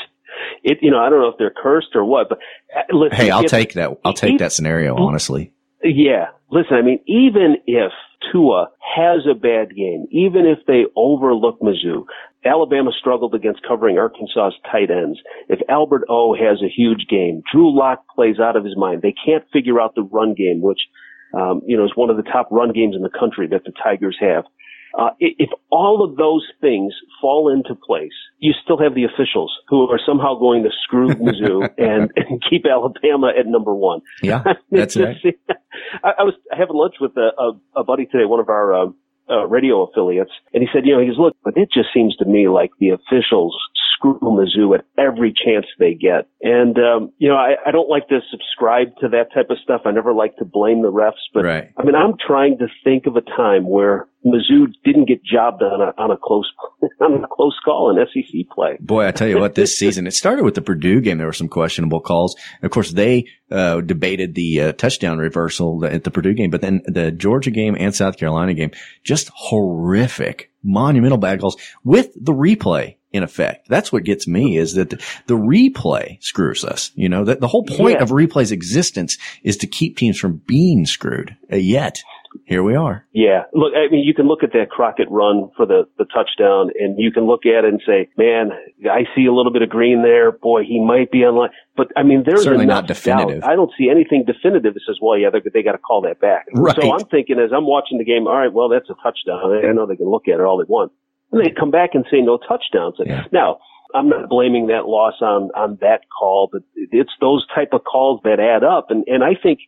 it, 0.64 0.80
you 0.82 0.92
know, 0.92 1.00
I 1.00 1.10
don't 1.10 1.22
know 1.22 1.30
if 1.30 1.38
they're 1.38 1.54
cursed 1.56 1.96
or 1.96 2.06
what, 2.06 2.30
but 2.30 2.40
uh, 2.76 2.82
listen, 2.92 3.16
hey, 3.16 3.32
I'll 3.32 3.46
if, 3.46 3.52
take 3.52 3.74
that. 3.74 3.98
I'll 4.04 4.14
take 4.14 4.40
that 4.40 4.52
scenario, 4.52 4.96
honestly. 4.96 5.54
Yeah. 5.84 6.28
Listen, 6.50 6.76
I 6.76 6.82
mean, 6.82 7.00
even 7.08 7.58
if 7.66 7.92
Tua 8.32 8.70
has 8.98 9.28
a 9.30 9.36
bad 9.36 9.76
game, 9.76 10.08
even 10.10 10.46
if 10.48 10.66
they 10.66 10.86
overlook 10.96 11.60
Mizzou, 11.62 12.06
Alabama 12.44 12.92
struggled 12.98 13.36
against 13.36 13.62
covering 13.68 13.98
Arkansas's 13.98 14.58
tight 14.72 14.90
ends. 14.90 15.20
If 15.50 15.60
Albert 15.70 16.06
O 16.10 16.34
has 16.34 16.62
a 16.64 16.74
huge 16.74 17.06
game, 17.08 17.44
Drew 17.52 17.78
Lock 17.78 18.04
plays 18.16 18.40
out 18.40 18.56
of 18.56 18.66
his 18.66 18.76
mind. 18.76 19.02
They 19.02 19.14
can't 19.14 19.44
figure 19.54 19.80
out 19.80 19.94
the 19.94 20.02
run 20.02 20.34
game, 20.34 20.62
which, 20.62 20.80
um, 21.34 21.62
you 21.66 21.78
know, 21.78 21.86
is 21.86 21.96
one 21.96 22.10
of 22.10 22.18
the 22.18 22.24
top 22.24 22.48
run 22.52 22.74
games 22.74 22.96
in 22.96 23.04
the 23.04 23.20
country 23.20 23.48
that 23.48 23.64
the 23.66 23.74
Tigers 23.84 24.18
have. 24.20 24.46
Uh, 24.98 25.12
if 25.20 25.50
all 25.70 26.04
of 26.04 26.18
those 26.18 26.44
things 26.60 26.92
fall 27.22 27.54
into 27.54 27.76
place, 27.76 28.12
you 28.40 28.52
still 28.64 28.80
have 28.80 28.96
the 28.96 29.04
officials 29.04 29.54
who 29.70 29.88
are 29.90 30.00
somehow 30.04 30.34
going 30.40 30.64
to 30.64 30.70
screw 30.84 31.08
Mizzou 31.14 31.70
and, 31.78 32.12
and 32.16 32.44
keep 32.50 32.66
Alabama 32.66 33.32
at 33.38 33.46
number 33.46 33.76
one. 33.76 34.02
Yeah, 34.24 34.44
that's 34.72 34.98
right. 34.98 35.16
I, 36.04 36.14
I 36.20 36.24
was 36.24 36.34
having 36.52 36.76
lunch 36.76 36.96
with 37.00 37.16
a, 37.16 37.30
a, 37.38 37.82
a 37.82 37.84
buddy 37.84 38.06
today, 38.08 38.26
one 38.26 38.40
of 38.40 38.50
our 38.50 38.74
uh, 38.74 38.86
uh, 39.30 39.46
radio 39.46 39.84
affiliates, 39.84 40.32
and 40.54 40.64
he 40.64 40.70
said, 40.74 40.86
you 40.86 40.96
know, 40.96 41.02
he's 41.02 41.20
look, 41.20 41.36
but 41.44 41.56
it 41.58 41.70
just 41.72 41.90
seems 41.94 42.16
to 42.18 42.26
me 42.26 42.48
like 42.48 42.72
the 42.80 42.90
officials 42.90 43.56
screw 43.98 44.20
Mizzou 44.20 44.78
at 44.78 44.86
every 44.98 45.34
chance 45.34 45.66
they 45.80 45.94
get. 45.94 46.28
And, 46.42 46.78
um, 46.78 47.12
you 47.18 47.28
know, 47.30 47.36
I, 47.36 47.56
I 47.66 47.72
don't 47.72 47.90
like 47.90 48.08
to 48.10 48.20
subscribe 48.30 48.96
to 49.02 49.10
that 49.10 49.34
type 49.34 49.50
of 49.50 49.58
stuff. 49.64 49.82
I 49.86 49.92
never 49.92 50.14
like 50.14 50.38
to 50.38 50.46
blame 50.46 50.82
the 50.82 50.92
refs, 50.92 51.14
but 51.34 51.46
right. 51.46 51.72
I 51.78 51.84
mean, 51.84 51.96
I'm 51.96 52.14
trying 52.26 52.58
to 52.60 52.68
think 52.84 53.06
of 53.08 53.16
a 53.16 53.22
time 53.22 53.68
where 53.68 54.08
Mizzou 54.26 54.68
didn't 54.84 55.08
get 55.08 55.24
jobbed 55.24 55.62
on 55.62 55.82
a, 55.82 55.94
on 56.02 56.12
a 56.12 56.18
close, 56.18 56.52
on 57.02 57.24
a 57.24 57.28
close 57.28 57.56
call 57.64 57.96
in 57.96 58.06
SEC 58.08 58.50
play. 58.54 58.78
Boy, 58.80 59.08
I 59.08 59.12
tell 59.12 59.28
you 59.28 59.40
what, 59.40 59.56
this 59.56 59.78
season, 59.78 60.08
it 60.08 60.14
started 60.14 60.44
with 60.44 60.56
the 60.56 60.62
Purdue 60.62 61.02
game. 61.02 61.18
There 61.18 61.28
were 61.28 61.34
some 61.34 61.48
questionable 61.48 62.02
calls. 62.02 62.36
Of 62.64 62.72
course, 62.72 62.92
they, 62.92 63.28
uh, 63.52 63.82
debated 63.82 64.36
the 64.36 64.62
uh, 64.62 64.72
touchdown 64.74 65.20
reversal 65.20 65.86
at 65.86 66.04
the 66.04 66.12
Purdue 66.12 66.34
game, 66.34 66.50
but 66.50 66.62
then 66.62 66.82
the 66.86 67.12
Georgia 67.12 67.52
game 67.52 67.78
and 67.80 67.96
South 67.96 68.18
Carolina 68.18 68.54
game, 68.54 68.72
just 69.04 69.30
horrific, 69.34 70.52
monumental 70.64 71.18
bad 71.18 71.40
calls 71.40 71.56
with 71.84 72.12
the 72.20 72.34
replay 72.34 72.96
in 73.14 73.24
effect. 73.24 73.70
That's 73.70 73.92
what 73.92 74.04
gets 74.04 74.28
me 74.28 74.58
is 74.58 74.74
that 74.74 74.90
the, 74.90 74.98
the 75.28 75.36
replay 75.36 76.22
screws 76.22 76.66
us. 76.66 76.92
You 76.96 77.08
know, 77.08 77.24
that 77.24 77.40
the 77.40 77.48
whole 77.48 77.64
point 77.64 77.98
Yeah. 77.98 78.04
of 78.04 78.10
replay's 78.10 78.52
existence 78.52 79.18
is 79.44 79.56
to 79.58 79.68
keep 79.68 79.96
teams 79.96 80.20
from 80.20 80.42
being 80.46 80.86
screwed. 80.86 81.36
Uh, 81.52 81.56
yet, 81.56 82.02
here 82.46 82.64
we 82.64 82.76
are. 82.76 83.06
Yeah. 83.14 83.44
Look, 83.54 83.74
I 83.76 83.92
mean, 83.92 84.04
you 84.06 84.14
can 84.14 84.28
look 84.28 84.44
at 84.44 84.54
that 84.54 84.70
Crockett 84.70 85.10
run 85.10 85.50
for 85.56 85.66
the, 85.66 85.88
the 85.98 86.06
touchdown 86.06 86.70
and 86.80 87.00
you 87.00 87.12
can 87.12 87.26
look 87.26 87.46
at 87.46 87.66
it 87.66 87.72
and 87.72 87.82
say, 87.86 88.10
man, 88.18 88.52
I 88.90 89.04
see 89.16 89.26
a 89.26 89.34
little 89.34 89.52
bit 89.52 89.62
of 89.62 89.70
green 89.70 90.04
there. 90.04 90.32
Boy, 90.32 90.64
he 90.64 90.84
might 90.84 91.12
be 91.12 91.20
online. 91.26 91.50
But 91.76 91.88
I 91.96 92.04
mean, 92.04 92.24
there's 92.26 92.44
Certainly 92.44 92.66
not 92.66 92.88
definitive. 92.88 93.42
doubt. 93.42 93.50
I 93.52 93.56
don't 93.56 93.72
see 93.78 93.90
anything 93.90 94.26
definitive 94.26 94.74
that 94.74 94.82
says, 94.86 94.98
well, 95.02 95.18
yeah, 95.18 95.30
they, 95.30 95.42
they 95.54 95.64
got 95.64 95.74
to 95.74 95.78
call 95.78 96.02
that 96.02 96.20
back. 96.20 96.46
Right. 96.54 96.76
So 96.80 96.94
I'm 96.94 97.06
thinking 97.06 97.40
as 97.40 97.52
I'm 97.56 97.66
watching 97.66 97.98
the 97.98 98.06
game, 98.06 98.28
all 98.28 98.38
right, 98.38 98.52
well, 98.52 98.70
that's 98.70 98.90
a 98.90 98.96
touchdown. 99.04 99.66
I 99.66 99.72
know 99.74 99.86
they 99.86 99.96
can 99.96 100.10
look 100.10 100.28
at 100.28 100.40
it 100.40 100.42
all 100.42 100.58
they 100.58 100.68
want. 100.68 100.92
And 101.32 101.46
they 101.46 101.52
come 101.52 101.72
back 101.72 101.92
and 101.94 102.06
say 102.10 102.22
no 102.22 102.38
touchdowns. 102.38 102.96
Yeah. 103.00 103.26
Now, 103.32 103.60
I'm 103.94 104.10
not 104.10 104.30
blaming 104.30 104.68
that 104.68 104.86
loss 104.86 105.16
on, 105.22 105.50
on 105.56 105.78
that 105.82 106.02
call, 106.18 106.50
but 106.52 106.62
it's 106.76 107.12
those 107.22 107.46
type 107.54 107.70
of 107.74 107.84
calls 107.84 108.22
that 108.24 108.40
add 108.40 108.64
up. 108.64 108.92
And, 108.92 109.04
and 109.08 109.24
I 109.24 109.32
think, 109.42 109.60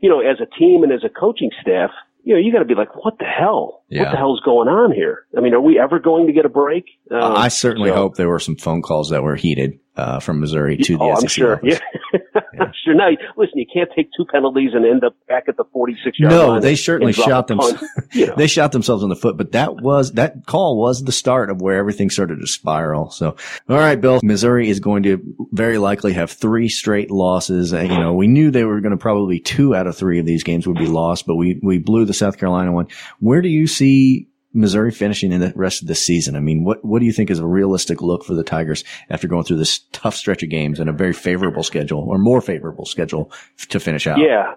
you 0.00 0.08
know, 0.08 0.20
as 0.20 0.38
a 0.40 0.46
team 0.58 0.82
and 0.82 0.92
as 0.92 1.04
a 1.04 1.08
coaching 1.08 1.50
staff, 1.60 1.90
you 2.24 2.34
know, 2.34 2.40
you 2.40 2.52
got 2.52 2.58
to 2.58 2.64
be 2.64 2.74
like, 2.74 2.94
what 3.02 3.18
the 3.18 3.24
hell? 3.24 3.84
What 3.90 4.10
the 4.10 4.16
hell's 4.16 4.40
going 4.44 4.68
on 4.68 4.92
here? 4.92 5.26
I 5.36 5.40
mean, 5.40 5.54
are 5.54 5.60
we 5.60 5.78
ever 5.78 5.98
going 5.98 6.26
to 6.26 6.32
get 6.32 6.44
a 6.44 6.48
break? 6.50 6.84
Uh, 7.10 7.32
I 7.32 7.48
certainly 7.48 7.90
so- 7.90 7.94
hope 7.96 8.16
there 8.16 8.28
were 8.28 8.38
some 8.38 8.56
phone 8.56 8.82
calls 8.82 9.10
that 9.10 9.22
were 9.22 9.36
heated 9.36 9.78
uh, 9.96 10.20
from 10.20 10.40
Missouri 10.40 10.76
to 10.76 10.96
the 10.98 11.02
Oh, 11.04 11.14
SEC 11.14 11.22
I'm 11.22 11.28
sure. 11.28 11.56
office. 11.56 11.80
Yeah. 12.12 12.18
Sure. 12.84 12.94
Now, 12.94 13.08
listen, 13.36 13.58
you 13.58 13.66
can't 13.72 13.88
take 13.94 14.08
two 14.16 14.24
penalties 14.24 14.70
and 14.74 14.84
end 14.84 15.04
up 15.04 15.14
back 15.26 15.44
at 15.48 15.56
the 15.56 15.64
46 15.72 16.18
yard 16.18 16.32
No, 16.32 16.46
line. 16.46 16.54
No, 16.56 16.60
they 16.60 16.74
certainly 16.76 17.12
shot 17.12 17.46
them. 17.46 17.60
You 18.12 18.26
know. 18.26 18.34
They 18.36 18.46
shot 18.46 18.72
themselves 18.72 19.02
in 19.02 19.10
the 19.10 19.16
foot, 19.16 19.36
but 19.36 19.52
that 19.52 19.76
was 19.82 20.12
that 20.12 20.46
call 20.46 20.78
was 20.78 21.04
the 21.04 21.12
start 21.12 21.50
of 21.50 21.60
where 21.60 21.76
everything 21.76 22.08
started 22.08 22.40
to 22.40 22.46
spiral. 22.46 23.10
So, 23.10 23.36
all 23.68 23.76
right, 23.76 24.00
Bill, 24.00 24.20
Missouri 24.22 24.70
is 24.70 24.80
going 24.80 25.02
to 25.02 25.20
very 25.52 25.76
likely 25.76 26.14
have 26.14 26.30
three 26.30 26.68
straight 26.68 27.10
losses. 27.10 27.74
Uh, 27.74 27.80
you 27.80 27.88
know, 27.98 28.14
we 28.14 28.26
knew 28.26 28.50
they 28.50 28.64
were 28.64 28.80
going 28.80 28.92
to 28.92 28.96
probably 28.98 29.40
two 29.40 29.74
out 29.74 29.86
of 29.86 29.96
three 29.96 30.18
of 30.18 30.26
these 30.26 30.42
games 30.42 30.66
would 30.66 30.78
be 30.78 30.86
lost, 30.86 31.26
but 31.26 31.36
we 31.36 31.60
we 31.62 31.78
blew 31.78 32.06
the 32.06 32.14
South 32.14 32.38
Carolina 32.38 32.72
one. 32.72 32.86
Where 33.20 33.42
do 33.42 33.48
you 33.48 33.66
see 33.66 34.28
Missouri 34.52 34.90
finishing 34.90 35.32
in 35.32 35.40
the 35.40 35.52
rest 35.54 35.82
of 35.82 35.88
the 35.88 35.94
season? 35.94 36.36
I 36.36 36.40
mean, 36.40 36.64
what 36.64 36.84
what 36.84 37.00
do 37.00 37.06
you 37.06 37.12
think 37.12 37.30
is 37.30 37.38
a 37.38 37.46
realistic 37.46 38.00
look 38.02 38.24
for 38.24 38.34
the 38.34 38.44
Tigers 38.44 38.84
after 39.10 39.28
going 39.28 39.44
through 39.44 39.58
this 39.58 39.80
tough 39.92 40.14
stretch 40.14 40.42
of 40.42 40.50
games 40.50 40.80
and 40.80 40.88
a 40.88 40.92
very 40.92 41.12
favorable 41.12 41.62
schedule 41.62 42.06
or 42.08 42.18
more 42.18 42.40
favorable 42.40 42.84
schedule 42.84 43.30
to 43.68 43.80
finish 43.80 44.06
out? 44.06 44.18
Yeah. 44.18 44.54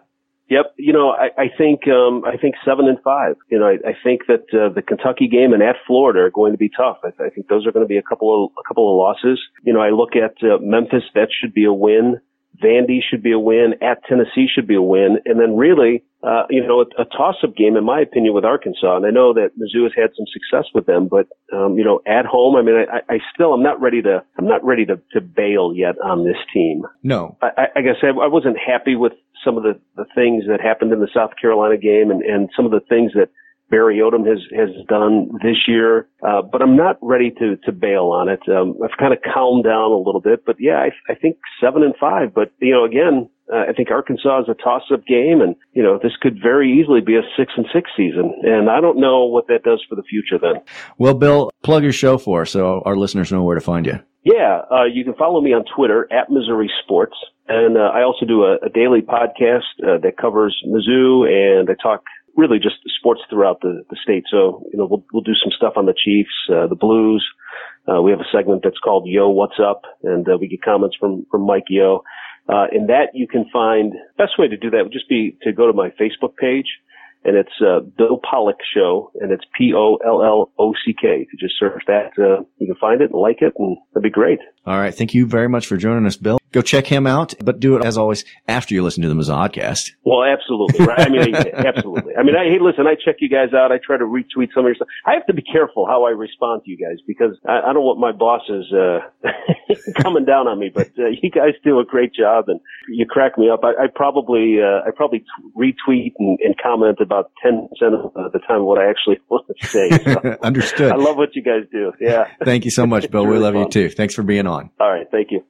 Yep. 0.49 0.73
You 0.77 0.91
know, 0.91 1.11
I, 1.11 1.43
I 1.43 1.45
think 1.57 1.87
um, 1.87 2.23
I 2.25 2.35
think 2.35 2.55
seven 2.65 2.89
and 2.89 2.97
five. 3.03 3.37
You 3.49 3.57
know, 3.57 3.67
I, 3.67 3.77
I 3.87 3.93
think 4.03 4.27
that 4.27 4.43
uh, 4.53 4.67
the 4.73 4.81
Kentucky 4.81 5.29
game 5.29 5.53
and 5.53 5.63
at 5.63 5.77
Florida 5.87 6.19
are 6.19 6.29
going 6.29 6.51
to 6.51 6.57
be 6.57 6.69
tough. 6.69 6.97
I, 7.05 7.23
I 7.23 7.29
think 7.29 7.47
those 7.47 7.65
are 7.65 7.71
going 7.71 7.85
to 7.85 7.87
be 7.87 7.97
a 7.97 8.01
couple 8.01 8.45
of 8.45 8.51
a 8.59 8.67
couple 8.67 8.91
of 8.91 8.97
losses. 8.97 9.39
You 9.63 9.71
know, 9.71 9.79
I 9.79 9.91
look 9.91 10.17
at 10.17 10.43
uh, 10.43 10.57
Memphis. 10.59 11.03
That 11.15 11.29
should 11.31 11.53
be 11.53 11.63
a 11.63 11.71
win. 11.71 12.19
Vandy 12.61 12.99
should 13.01 13.23
be 13.23 13.31
a 13.31 13.39
win. 13.39 13.75
At 13.81 14.03
Tennessee 14.07 14.47
should 14.53 14.67
be 14.67 14.75
a 14.75 14.81
win. 14.81 15.19
And 15.25 15.39
then 15.39 15.55
really, 15.55 16.03
uh, 16.23 16.43
you 16.49 16.65
know, 16.65 16.81
a, 16.81 17.01
a 17.01 17.05
toss-up 17.05 17.55
game, 17.55 17.75
in 17.75 17.83
my 17.83 17.99
opinion, 17.99 18.33
with 18.33 18.45
Arkansas. 18.45 18.95
And 18.95 19.05
I 19.05 19.09
know 19.09 19.33
that 19.33 19.51
Mizzou 19.57 19.83
has 19.83 19.91
had 19.95 20.11
some 20.15 20.25
success 20.31 20.69
with 20.73 20.85
them, 20.85 21.07
but 21.07 21.27
um, 21.51 21.77
you 21.77 21.83
know, 21.83 22.01
at 22.05 22.25
home, 22.25 22.55
I 22.55 22.61
mean, 22.61 22.75
I, 22.75 23.13
I 23.13 23.17
still, 23.33 23.53
I'm 23.53 23.63
not 23.63 23.81
ready 23.81 24.01
to, 24.03 24.23
I'm 24.37 24.47
not 24.47 24.63
ready 24.63 24.85
to, 24.85 24.99
to 25.13 25.21
bail 25.21 25.73
yet 25.75 25.95
on 26.03 26.25
this 26.25 26.37
team. 26.53 26.83
No. 27.03 27.37
I, 27.41 27.47
I, 27.57 27.61
like 27.75 27.85
I 28.03 28.07
I 28.07 28.27
wasn't 28.27 28.57
happy 28.57 28.95
with 28.95 29.13
some 29.43 29.57
of 29.57 29.63
the, 29.63 29.79
the 29.95 30.05
things 30.13 30.43
that 30.47 30.61
happened 30.61 30.93
in 30.93 30.99
the 30.99 31.09
South 31.13 31.31
Carolina 31.41 31.77
game 31.77 32.11
and, 32.11 32.21
and 32.21 32.49
some 32.55 32.65
of 32.65 32.71
the 32.71 32.81
things 32.87 33.13
that 33.15 33.29
Barry 33.71 33.97
Odom 33.99 34.27
has, 34.27 34.39
has 34.55 34.69
done 34.87 35.29
this 35.41 35.67
year. 35.67 36.07
Uh, 36.21 36.41
but 36.41 36.61
I'm 36.61 36.75
not 36.75 36.97
ready 37.01 37.31
to, 37.39 37.55
to 37.65 37.71
bail 37.71 38.11
on 38.13 38.29
it. 38.29 38.41
Um, 38.47 38.75
I've 38.83 38.97
kind 38.99 39.13
of 39.13 39.19
calmed 39.33 39.63
down 39.63 39.91
a 39.91 39.97
little 39.97 40.21
bit, 40.21 40.45
but 40.45 40.57
yeah, 40.59 40.77
I, 40.77 41.11
I 41.11 41.15
think 41.15 41.37
seven 41.59 41.81
and 41.81 41.95
five, 41.99 42.33
but 42.33 42.51
you 42.59 42.73
know, 42.73 42.83
again, 42.83 43.29
uh, 43.51 43.65
I 43.69 43.73
think 43.73 43.91
Arkansas 43.91 44.41
is 44.41 44.49
a 44.49 44.53
toss-up 44.53 45.05
game, 45.05 45.41
and 45.41 45.55
you 45.73 45.83
know 45.83 45.99
this 46.01 46.13
could 46.21 46.39
very 46.41 46.71
easily 46.71 47.01
be 47.01 47.15
a 47.15 47.21
six 47.35 47.51
and 47.57 47.65
six 47.73 47.91
season, 47.97 48.33
and 48.43 48.69
I 48.69 48.79
don't 48.79 48.97
know 48.99 49.25
what 49.25 49.47
that 49.47 49.63
does 49.63 49.83
for 49.89 49.95
the 49.95 50.03
future. 50.03 50.37
Then, 50.37 50.61
Well, 50.97 51.13
Bill, 51.13 51.51
plug 51.63 51.83
your 51.83 51.91
show 51.91 52.17
for 52.17 52.43
us 52.43 52.51
so 52.51 52.81
our 52.85 52.95
listeners 52.95 53.31
know 53.31 53.43
where 53.43 53.55
to 53.55 53.61
find 53.61 53.85
you. 53.85 53.99
Yeah, 54.23 54.61
uh, 54.71 54.83
you 54.85 55.03
can 55.03 55.15
follow 55.15 55.41
me 55.41 55.51
on 55.51 55.65
Twitter 55.75 56.07
at 56.13 56.29
Missouri 56.29 56.71
Sports, 56.83 57.15
and 57.47 57.75
uh, 57.75 57.91
I 57.93 58.03
also 58.03 58.25
do 58.25 58.43
a, 58.43 58.57
a 58.65 58.69
daily 58.69 59.01
podcast 59.01 59.65
uh, 59.83 59.97
that 59.97 60.15
covers 60.17 60.55
Mizzou, 60.65 61.27
and 61.27 61.69
I 61.69 61.73
talk 61.81 62.03
really 62.35 62.57
just 62.57 62.75
sports 62.97 63.21
throughout 63.29 63.61
the, 63.61 63.83
the 63.89 63.97
state. 64.01 64.23
So 64.29 64.63
you 64.71 64.77
know, 64.77 64.85
we'll 64.85 65.03
we'll 65.13 65.23
do 65.23 65.35
some 65.35 65.51
stuff 65.55 65.73
on 65.75 65.85
the 65.85 65.93
Chiefs, 65.93 66.35
uh, 66.49 66.67
the 66.67 66.75
Blues. 66.75 67.25
Uh, 67.87 68.01
we 68.01 68.11
have 68.11 68.19
a 68.19 68.29
segment 68.31 68.61
that's 68.63 68.77
called 68.77 69.07
Yo, 69.07 69.29
What's 69.29 69.59
Up, 69.59 69.83
and 70.03 70.27
uh, 70.27 70.37
we 70.39 70.47
get 70.47 70.61
comments 70.61 70.95
from 70.99 71.25
from 71.31 71.41
Mike 71.45 71.65
Yo. 71.69 72.03
Uh, 72.49 72.65
in 72.71 72.87
that 72.87 73.09
you 73.13 73.27
can 73.27 73.45
find 73.53 73.93
best 74.17 74.37
way 74.37 74.47
to 74.47 74.57
do 74.57 74.69
that 74.71 74.83
would 74.83 74.91
just 74.91 75.09
be 75.09 75.37
to 75.43 75.53
go 75.53 75.67
to 75.67 75.73
my 75.73 75.89
Facebook 75.89 76.35
page, 76.35 76.67
and 77.23 77.35
it's 77.37 77.53
uh, 77.61 77.79
Bill 77.79 78.19
Pollock 78.19 78.57
Show, 78.75 79.11
and 79.19 79.31
it's 79.31 79.43
P 79.57 79.73
O 79.75 79.97
L 80.05 80.23
L 80.23 80.51
O 80.57 80.73
C 80.85 80.93
K. 80.93 81.21
If 81.21 81.33
you 81.33 81.39
just 81.39 81.59
search 81.59 81.83
that, 81.87 82.11
uh, 82.17 82.43
you 82.57 82.67
can 82.67 82.75
find 82.79 83.01
it 83.01 83.11
and 83.11 83.21
like 83.21 83.41
it, 83.41 83.53
and 83.57 83.77
that'd 83.93 84.03
be 84.03 84.09
great. 84.09 84.39
All 84.65 84.77
right. 84.77 84.93
Thank 84.93 85.13
you 85.13 85.25
very 85.25 85.49
much 85.49 85.67
for 85.67 85.77
joining 85.77 86.05
us, 86.05 86.17
Bill. 86.17 86.40
Go 86.51 86.61
check 86.61 86.85
him 86.85 87.07
out, 87.07 87.33
but 87.43 87.59
do 87.59 87.77
it 87.77 87.85
as 87.85 87.97
always 87.97 88.25
after 88.47 88.73
you 88.73 88.83
listen 88.83 89.03
to 89.03 89.09
the 89.09 89.15
Mazodcast. 89.15 89.91
Well, 90.03 90.23
absolutely. 90.23 90.85
Right? 90.85 90.99
I 90.99 91.09
mean, 91.09 91.35
absolutely. 91.53 92.13
I 92.17 92.23
mean, 92.23 92.35
I, 92.35 92.45
hey, 92.45 92.59
listen, 92.59 92.87
I 92.87 92.95
check 92.95 93.17
you 93.19 93.29
guys 93.29 93.53
out. 93.53 93.71
I 93.71 93.79
try 93.83 93.97
to 93.97 94.03
retweet 94.03 94.49
some 94.53 94.65
of 94.65 94.69
your 94.69 94.75
stuff. 94.75 94.89
I 95.05 95.13
have 95.13 95.25
to 95.27 95.33
be 95.33 95.41
careful 95.41 95.85
how 95.85 96.05
I 96.05 96.09
respond 96.09 96.63
to 96.65 96.71
you 96.71 96.77
guys 96.77 96.97
because 97.07 97.37
I, 97.47 97.69
I 97.69 97.73
don't 97.73 97.83
want 97.83 97.99
my 97.99 98.11
bosses 98.11 98.71
uh, 98.73 98.99
coming 100.01 100.25
down 100.25 100.47
on 100.47 100.59
me. 100.59 100.69
But 100.73 100.89
uh, 100.99 101.07
you 101.21 101.31
guys 101.31 101.53
do 101.63 101.79
a 101.79 101.85
great 101.85 102.13
job, 102.13 102.45
and 102.49 102.59
you 102.89 103.05
crack 103.05 103.37
me 103.37 103.49
up. 103.49 103.61
I, 103.63 103.85
I 103.85 103.87
probably, 103.93 104.57
uh, 104.61 104.87
I 104.87 104.91
probably 104.93 105.19
t- 105.19 105.25
retweet 105.57 106.13
and, 106.19 106.37
and 106.43 106.55
comment 106.61 106.97
about 106.99 107.31
ten 107.41 107.69
percent 107.69 107.95
of 107.95 108.31
the 108.33 108.39
time 108.39 108.63
what 108.63 108.77
I 108.77 108.89
actually 108.89 109.19
want 109.29 109.45
to 109.47 109.67
say. 109.67 109.89
So 109.89 110.37
Understood. 110.43 110.91
I 110.91 110.95
love 110.95 111.15
what 111.15 111.35
you 111.35 111.43
guys 111.43 111.63
do. 111.71 111.93
Yeah. 112.01 112.25
Thank 112.43 112.65
you 112.65 112.71
so 112.71 112.85
much, 112.85 113.09
Bill. 113.09 113.25
We 113.25 113.37
love 113.37 113.55
you 113.55 113.69
too. 113.69 113.89
Thanks 113.89 114.15
for 114.15 114.23
being 114.23 114.47
on. 114.47 114.69
All 114.79 114.91
right. 114.91 115.07
Thank 115.09 115.29
you. 115.31 115.45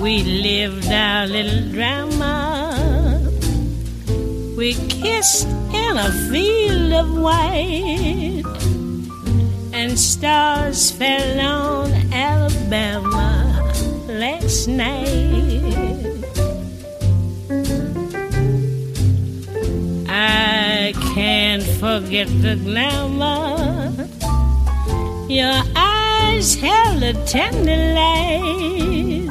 We 0.00 0.22
lived 0.22 0.88
our 0.90 1.26
little 1.26 1.70
drama. 1.72 3.20
We 4.56 4.74
kissed 4.88 5.46
in 5.46 5.96
a 5.98 6.10
field 6.30 6.92
of 6.92 7.18
white, 7.18 8.42
and 9.74 9.98
stars 9.98 10.90
fell 10.90 11.40
on 11.40 11.92
Alabama 12.14 13.72
last 14.08 14.68
night. 14.68 15.60
I 20.08 20.94
can't 21.14 21.62
forget 21.62 22.28
the 22.40 22.56
glamour. 22.64 23.92
Your 25.28 25.62
eyes 25.76 26.54
held 26.54 27.02
a 27.02 27.12
tender 27.26 27.94
light, 27.94 29.28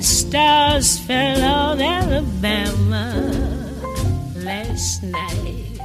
and 0.00 0.06
stars 0.06 0.98
fell 0.98 1.44
on 1.44 1.78
Alabama 1.78 3.22
last 4.36 5.02
night. 5.02 5.78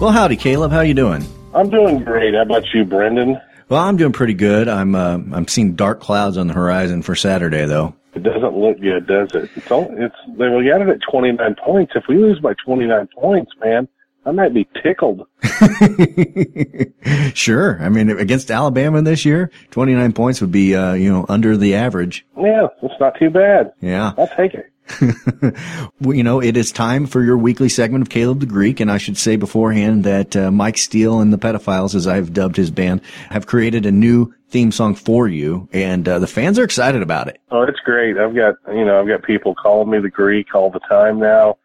Well, 0.00 0.12
howdy, 0.12 0.36
Caleb. 0.36 0.72
How 0.72 0.80
you 0.80 0.94
doing? 0.94 1.26
I'm 1.52 1.68
doing 1.68 2.04
great. 2.04 2.32
How 2.32 2.40
about 2.40 2.64
you, 2.72 2.86
Brendan? 2.86 3.38
Well, 3.68 3.82
I'm 3.82 3.98
doing 3.98 4.12
pretty 4.12 4.32
good. 4.32 4.66
I'm 4.66 4.94
uh, 4.94 5.18
I'm 5.32 5.46
seeing 5.46 5.74
dark 5.74 6.00
clouds 6.00 6.38
on 6.38 6.46
the 6.46 6.54
horizon 6.54 7.02
for 7.02 7.14
Saturday, 7.14 7.66
though. 7.66 7.94
It 8.14 8.22
doesn't 8.22 8.56
look 8.56 8.80
good, 8.80 9.06
does 9.06 9.34
it? 9.34 9.50
It's 9.56 9.70
all, 9.70 9.86
it's 9.90 10.16
they 10.38 10.48
we 10.48 10.66
got 10.66 10.80
it 10.80 10.88
at 10.88 11.00
29 11.10 11.54
points. 11.62 11.92
If 11.94 12.04
we 12.08 12.16
lose 12.16 12.40
by 12.40 12.54
29 12.64 13.08
points, 13.14 13.52
man, 13.62 13.88
I 14.28 14.32
might 14.32 14.52
be 14.52 14.68
tickled. 14.82 15.26
sure. 17.34 17.82
I 17.82 17.88
mean, 17.88 18.10
against 18.10 18.50
Alabama 18.50 19.00
this 19.00 19.24
year, 19.24 19.50
29 19.70 20.12
points 20.12 20.42
would 20.42 20.52
be, 20.52 20.76
uh, 20.76 20.92
you 20.92 21.10
know, 21.10 21.24
under 21.30 21.56
the 21.56 21.74
average. 21.76 22.26
Yeah, 22.36 22.66
it's 22.82 23.00
not 23.00 23.18
too 23.18 23.30
bad. 23.30 23.72
Yeah. 23.80 24.12
I'll 24.18 24.28
take 24.28 24.52
it. 24.52 24.70
well, 26.00 26.14
you 26.14 26.22
know, 26.22 26.40
it 26.40 26.58
is 26.58 26.72
time 26.72 27.06
for 27.06 27.22
your 27.22 27.38
weekly 27.38 27.70
segment 27.70 28.02
of 28.02 28.10
Caleb 28.10 28.40
the 28.40 28.46
Greek, 28.46 28.80
and 28.80 28.90
I 28.90 28.98
should 28.98 29.16
say 29.16 29.36
beforehand 29.36 30.04
that 30.04 30.36
uh, 30.36 30.50
Mike 30.50 30.76
Steele 30.76 31.20
and 31.20 31.32
the 31.32 31.38
Pedophiles, 31.38 31.94
as 31.94 32.06
I've 32.06 32.34
dubbed 32.34 32.56
his 32.56 32.70
band, 32.70 33.00
have 33.30 33.46
created 33.46 33.86
a 33.86 33.92
new 33.92 34.34
theme 34.50 34.72
song 34.72 34.94
for 34.94 35.26
you, 35.26 35.68
and 35.72 36.06
uh, 36.06 36.18
the 36.18 36.26
fans 36.26 36.58
are 36.58 36.64
excited 36.64 37.00
about 37.00 37.28
it. 37.28 37.40
Oh, 37.50 37.62
it's 37.62 37.80
great. 37.80 38.18
I've 38.18 38.34
got 38.34 38.56
you 38.68 38.84
know 38.84 39.00
I've 39.00 39.08
got 39.08 39.22
people 39.22 39.54
calling 39.54 39.90
me 39.90 40.00
the 40.00 40.10
Greek 40.10 40.54
all 40.54 40.70
the 40.70 40.80
time 40.80 41.18
now. 41.18 41.56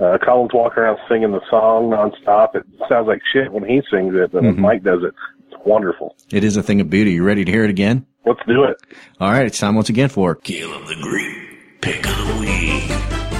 Uh, 0.00 0.16
Collin's 0.24 0.52
walking 0.54 0.82
around 0.82 0.98
singing 1.08 1.30
the 1.32 1.40
song 1.50 1.90
nonstop. 1.90 2.54
It 2.54 2.64
sounds 2.88 3.06
like 3.06 3.20
shit 3.32 3.52
when 3.52 3.64
he 3.64 3.82
sings 3.90 4.14
it, 4.14 4.32
but 4.32 4.42
Mm-hmm. 4.42 4.60
Mike 4.60 4.82
does 4.82 5.02
it, 5.04 5.12
it's 5.46 5.60
wonderful. 5.66 6.16
It 6.32 6.42
is 6.42 6.56
a 6.56 6.62
thing 6.62 6.80
of 6.80 6.88
beauty. 6.88 7.12
You 7.12 7.22
ready 7.24 7.44
to 7.44 7.50
hear 7.52 7.64
it 7.64 7.70
again? 7.70 8.06
Let's 8.24 8.40
do 8.46 8.64
it. 8.64 8.76
All 9.20 9.30
right, 9.30 9.46
it's 9.46 9.58
time 9.58 9.74
once 9.74 9.88
again 9.90 10.08
for 10.08 10.34
Caleb 10.34 10.86
the 10.86 10.96
Greek, 11.02 11.80
pick 11.82 12.06
of 12.06 12.16
the 12.16 12.36
week. 12.40 13.39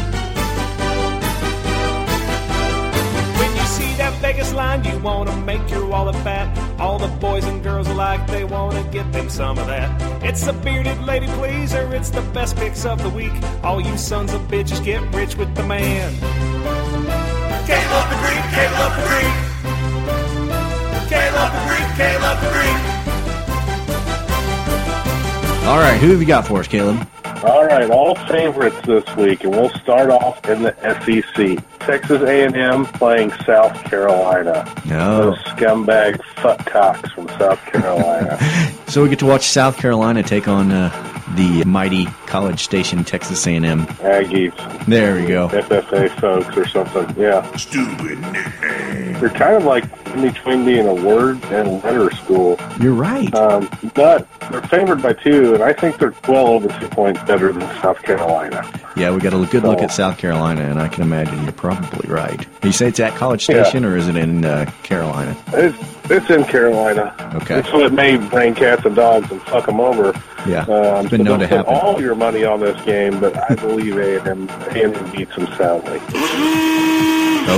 Vegas 4.71 4.93
you 4.93 4.99
wanna 5.01 5.37
make 5.45 5.69
your 5.71 5.85
wallet 5.85 6.15
fat. 6.17 6.57
All 6.79 6.99
the 6.99 7.09
boys 7.19 7.45
and 7.45 7.63
girls 7.63 7.89
alike, 7.89 8.27
they 8.29 8.45
wanna 8.45 8.83
get 8.93 9.11
them 9.13 9.29
some 9.29 9.59
of 9.59 9.67
that. 9.67 9.91
It's 10.23 10.45
the 10.45 10.53
bearded 10.53 11.03
lady 11.03 11.27
pleaser, 11.27 11.93
it's 11.93 12.11
the 12.11 12.23
best 12.33 12.57
picks 12.57 12.85
of 12.85 13.03
the 13.03 13.09
week. 13.11 13.33
All 13.65 13.81
you 13.81 13.97
sons 13.99 14.33
of 14.33 14.43
bitches 14.43 14.85
get 14.85 15.03
rich 15.13 15.37
with 15.37 15.53
the 15.57 15.65
man. 15.65 16.15
Caleb 17.67 18.11
the 18.11 18.17
Greek, 18.23 18.45
Caleb 18.55 18.93
the 18.97 19.03
Greek. 19.11 19.35
Caleb 21.09 21.51
the 21.53 21.63
Greek, 21.67 21.89
Caleb 21.97 22.39
the 22.41 22.51
Greek. 22.55 22.81
All 25.67 25.79
right, 25.79 25.99
who 26.01 26.11
have 26.11 26.21
you 26.21 26.27
got 26.27 26.47
for 26.47 26.61
us, 26.61 26.69
Caleb? 26.69 27.09
All 27.45 27.67
right, 27.67 27.91
all 27.91 28.15
favorites 28.27 28.81
this 28.85 29.05
week, 29.17 29.45
and 29.45 29.53
we'll 29.53 29.71
start 29.71 30.11
off 30.11 30.49
in 30.49 30.63
the 30.63 30.75
SEC. 31.05 31.59
Texas 31.91 32.23
A&M 32.23 32.87
playing 32.87 33.33
South 33.45 33.83
Carolina. 33.83 34.65
No. 34.87 35.31
Those 35.31 35.39
scumbag 35.39 36.21
fuckcocks 36.37 37.13
from 37.13 37.27
South 37.31 37.61
Carolina. 37.67 38.39
So 38.91 39.05
we 39.05 39.09
get 39.09 39.21
to 39.21 39.27
watch 39.27 39.47
South 39.47 39.77
Carolina 39.77 40.25
take 40.25 40.49
on 40.49 40.73
uh, 40.73 40.89
the 41.37 41.63
mighty 41.65 42.07
College 42.31 42.61
Station 42.63 43.03
Texas 43.03 43.45
A&M. 43.45 43.87
Aggies, 43.87 44.87
There 44.87 45.17
we 45.17 45.27
go. 45.27 45.49
FFA 45.49 46.09
folks, 46.21 46.57
or 46.57 46.65
something. 46.67 47.13
Yeah, 47.21 47.43
Stupid 47.57 48.21
nickname. 48.21 49.15
they're 49.21 49.31
kind 49.31 49.57
of 49.57 49.65
like 49.65 49.85
in 50.15 50.23
between 50.23 50.65
being 50.65 50.87
a 50.87 50.95
word 50.95 51.43
and 51.47 51.83
letter 51.83 52.11
school. 52.13 52.57
You're 52.81 52.95
right. 52.95 53.33
Um, 53.35 53.69
but 53.95 54.29
they're 54.51 54.63
favored 54.63 55.03
by 55.03 55.13
two, 55.15 55.55
and 55.55 55.63
I 55.63 55.73
think 55.73 55.99
they're 55.99 56.15
well 56.29 56.47
over 56.47 56.69
two 56.81 56.89
points 56.89 57.21
better 57.25 57.53
than 57.53 57.63
South 57.83 58.01
Carolina. 58.03 58.65
Yeah, 58.97 59.11
we 59.13 59.21
got 59.21 59.35
a 59.35 59.45
good 59.51 59.65
look 59.65 59.81
at 59.81 59.91
South 59.91 60.17
Carolina, 60.19 60.63
and 60.63 60.81
I 60.81 60.87
can 60.89 61.03
imagine 61.03 61.43
you're 61.43 61.53
probably 61.53 62.09
right. 62.09 62.47
You 62.63 62.71
say 62.73 62.89
it's 62.89 63.01
at 63.01 63.15
College 63.17 63.43
Station, 63.45 63.85
or 63.85 63.97
is 63.97 64.07
it 64.09 64.17
in 64.17 64.45
uh, 64.45 64.71
Carolina? 64.85 65.37
It's 65.49 65.77
it's 66.11 66.29
in 66.31 66.43
Carolina. 66.45 67.15
Okay. 67.37 67.63
So 67.71 67.85
it 67.85 67.93
may 67.93 68.17
bring 68.17 68.55
cats 68.55 68.85
and 68.85 68.97
dogs 68.97 69.31
and 69.31 69.41
fuck 69.43 69.67
them 69.67 69.79
over. 69.81 70.13
Yeah, 70.47 70.63
Um, 70.63 71.03
it's 71.05 71.11
been 71.11 71.21
so 71.21 71.25
known 71.25 71.39
to 71.41 71.47
happen. 71.47 71.73
all 71.73 72.01
your 72.01 72.15
money 72.21 72.45
on 72.45 72.61
this 72.61 72.81
game, 72.85 73.19
but 73.19 73.35
I 73.51 73.55
believe 73.57 73.97
A&M, 73.97 74.49
A&M 74.49 75.11
beats 75.11 75.35
them 75.35 75.47
soundly. 75.57 75.99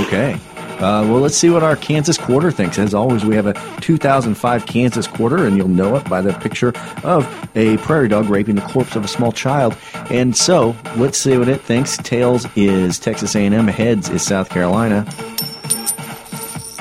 Okay. 0.05 0.39
Uh, 0.79 1.03
well, 1.07 1.19
let's 1.19 1.35
see 1.37 1.49
what 1.49 1.63
our 1.63 1.75
Kansas 1.75 2.17
quarter 2.17 2.49
thinks. 2.49 2.79
As 2.79 2.93
always, 2.93 3.23
we 3.25 3.35
have 3.35 3.45
a 3.45 3.53
2005 3.81 4.65
Kansas 4.65 5.05
quarter, 5.05 5.45
and 5.45 5.55
you'll 5.57 5.67
know 5.67 5.95
it 5.97 6.09
by 6.09 6.21
the 6.21 6.33
picture 6.33 6.73
of 7.03 7.27
a 7.55 7.77
prairie 7.77 8.07
dog 8.07 8.27
raping 8.29 8.55
the 8.55 8.61
corpse 8.63 8.95
of 8.95 9.03
a 9.05 9.07
small 9.07 9.31
child. 9.31 9.77
And 10.09 10.35
so, 10.35 10.75
let's 10.95 11.17
see 11.17 11.37
what 11.37 11.47
it 11.49 11.61
thinks. 11.61 11.97
Tails 11.97 12.47
is 12.55 12.97
Texas 12.99 13.35
A&M. 13.35 13.67
Heads 13.67 14.09
is 14.09 14.23
South 14.23 14.49
Carolina. 14.49 15.05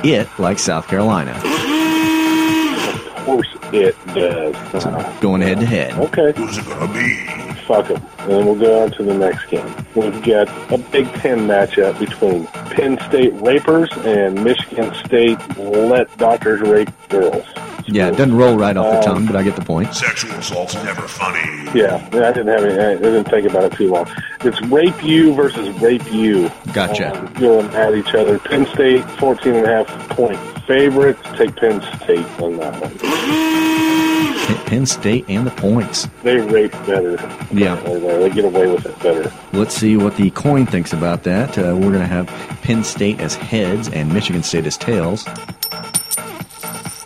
It 0.05 0.29
likes 0.38 0.62
South 0.62 0.88
Carolina. 0.88 1.33
Of 3.16 3.25
course 3.27 3.49
it 3.73 3.97
does. 4.14 4.85
Uh, 4.85 5.18
Going 5.21 5.42
head 5.42 5.61
to 5.61 5.66
head. 5.66 5.92
okay. 5.99 6.33
Who's 6.37 6.59
it 6.59 6.64
gonna 6.66 6.92
be? 6.92 7.51
Fuck 7.66 7.88
them. 7.88 8.03
And 8.18 8.31
then 8.31 8.46
we'll 8.46 8.55
go 8.59 8.83
on 8.83 8.90
to 8.92 9.03
the 9.03 9.14
next 9.14 9.46
game. 9.46 9.75
We've 9.94 10.22
got 10.25 10.48
a 10.72 10.79
Big 10.90 11.07
Ten 11.14 11.40
matchup 11.40 11.98
between 11.98 12.46
Penn 12.75 12.98
State 13.09 13.33
Rapers 13.35 13.90
and 14.05 14.42
Michigan 14.42 14.92
State 15.05 15.38
Let 15.59 16.14
Doctors 16.18 16.61
Rape 16.61 16.90
Girls. 17.09 17.44
Yeah, 17.87 18.09
it 18.09 18.12
doesn't 18.12 18.37
roll 18.37 18.57
right 18.57 18.77
off 18.77 18.87
the 18.92 18.98
Um, 19.11 19.16
tongue, 19.16 19.27
but 19.27 19.35
I 19.37 19.42
get 19.42 19.57
the 19.57 19.64
point. 19.64 19.92
Sexual 19.92 20.31
assault's 20.33 20.75
never 20.85 21.03
funny. 21.03 21.40
Yeah, 21.75 21.96
I 22.12 22.33
didn't 22.33 22.46
have 22.48 22.64
any, 22.64 22.79
I 22.79 22.94
didn't 22.96 23.25
think 23.25 23.48
about 23.51 23.64
it 23.64 23.72
too 23.72 23.90
long. 23.90 24.09
It's 24.42 24.61
Rape 24.62 25.03
You 25.03 25.35
versus 25.35 25.68
Rape 25.81 26.11
You. 26.12 26.51
Gotcha. 26.72 27.12
Um, 27.18 27.33
going 27.35 27.66
at 27.75 27.94
each 27.94 28.14
other. 28.14 28.38
Penn 28.38 28.66
State, 28.66 29.05
14 29.18 29.55
and 29.57 29.66
a 29.66 29.68
half 29.85 30.09
point 30.11 30.38
favorites. 30.66 31.20
Take 31.37 31.57
Penn 31.57 31.81
State 32.03 32.27
on 32.40 32.57
that 32.59 32.81
one. 32.81 32.98
Penn 34.66 34.87
State 34.87 35.25
and 35.29 35.46
the 35.46 35.51
points. 35.53 36.09
They 36.22 36.38
rape 36.38 36.72
better. 36.87 37.14
Yeah. 37.53 37.77
They 37.77 37.98
they 37.98 38.31
get 38.31 38.44
away 38.44 38.66
with 38.70 38.85
it 38.87 38.98
better. 39.01 39.33
Let's 39.53 39.75
see 39.75 39.96
what 39.96 40.16
the 40.16 40.31
coin 40.31 40.66
thinks 40.66 40.92
about 40.92 41.22
that. 41.25 41.57
Uh, 41.59 41.75
we're 41.75 41.90
going 41.92 42.01
to 42.01 42.07
have 42.07 42.27
Penn 42.62 42.83
State 42.85 43.20
as 43.20 43.35
heads 43.35 43.88
and 43.88 44.12
Michigan 44.12 44.42
State 44.42 44.66
as 44.66 44.77
tails. 44.77 45.27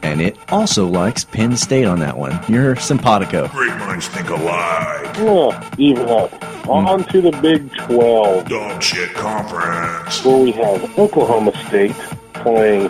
And 0.03 0.21
it 0.21 0.37
also 0.51 0.87
likes 0.87 1.25
Penn 1.25 1.57
State 1.57 1.85
on 1.85 1.99
that 2.01 2.17
one. 2.17 2.39
You're 2.49 2.77
simpatico. 2.77 3.49
Great 3.49 3.77
minds 3.77 4.07
think 4.09 4.29
alike. 4.31 5.15
Oh, 5.19 5.71
even 5.79 6.09
up. 6.09 6.33
On 6.69 7.05
to 7.05 7.21
the 7.21 7.33
Big 7.43 7.73
12, 7.77 8.49
Dog 8.49 8.83
shit 8.83 9.13
conference. 9.15 10.25
where 10.25 10.39
we 10.39 10.53
have 10.53 10.99
Oklahoma 10.99 11.53
State 11.69 11.93
playing 12.35 12.89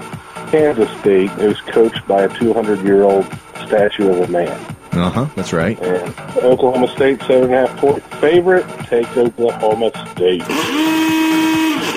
Kansas 0.50 0.90
State, 1.00 1.30
who's 1.30 1.60
coached 1.62 2.06
by 2.06 2.22
a 2.22 2.38
200 2.38 2.80
year 2.80 3.02
old 3.02 3.26
statue 3.66 4.08
of 4.10 4.28
a 4.28 4.32
man. 4.32 4.76
Uh 4.92 5.10
huh. 5.10 5.26
That's 5.36 5.52
right. 5.52 5.78
And 5.82 6.14
Oklahoma 6.38 6.88
State, 6.88 7.20
seven 7.22 7.44
and 7.44 7.54
a 7.54 7.66
half 7.66 7.76
point 7.78 8.02
favorite. 8.14 8.66
Take 8.86 9.14
Oklahoma 9.16 9.90
State. 10.12 10.42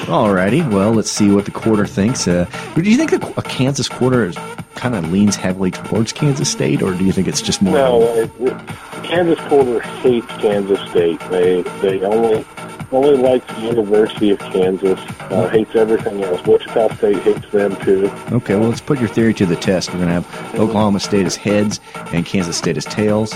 Alrighty. 0.09 0.69
Well, 0.71 0.91
let's 0.91 1.11
see 1.11 1.29
what 1.31 1.45
the 1.45 1.51
quarter 1.51 1.85
thinks. 1.85 2.27
Uh, 2.27 2.45
do 2.75 2.81
you 2.81 2.97
think 2.97 3.11
a, 3.11 3.33
a 3.37 3.43
Kansas 3.43 3.87
quarter 3.87 4.25
is, 4.25 4.35
kind 4.75 4.95
of 4.95 5.11
leans 5.11 5.35
heavily 5.35 5.71
towards 5.71 6.11
Kansas 6.11 6.49
State, 6.49 6.81
or 6.81 6.93
do 6.93 7.05
you 7.05 7.11
think 7.11 7.27
it's 7.27 7.41
just 7.41 7.61
more? 7.61 7.73
No, 7.75 8.01
it, 8.15 8.31
it, 8.39 8.57
Kansas 9.03 9.39
quarter 9.47 9.79
hates 9.79 10.27
Kansas 10.37 10.79
State. 10.89 11.19
They 11.29 11.61
they 11.81 12.01
only 12.01 12.43
only 12.91 13.17
likes 13.17 13.45
the 13.55 13.61
University 13.61 14.31
of 14.31 14.39
Kansas. 14.39 14.99
Uh, 15.19 15.47
hates 15.49 15.75
everything 15.75 16.23
else. 16.23 16.45
Wichita 16.45 16.95
State 16.95 17.21
hates 17.23 17.49
them 17.51 17.75
too. 17.77 18.09
Okay, 18.31 18.55
well, 18.55 18.69
let's 18.69 18.81
put 18.81 18.99
your 18.99 19.09
theory 19.09 19.33
to 19.35 19.45
the 19.45 19.55
test. 19.55 19.89
We're 19.89 20.05
going 20.05 20.07
to 20.07 20.13
have 20.21 20.55
Oklahoma 20.55 20.99
State 20.99 21.25
as 21.25 21.35
heads 21.35 21.79
and 22.13 22.25
Kansas 22.25 22.57
State 22.57 22.77
as 22.77 22.85
tails. 22.85 23.33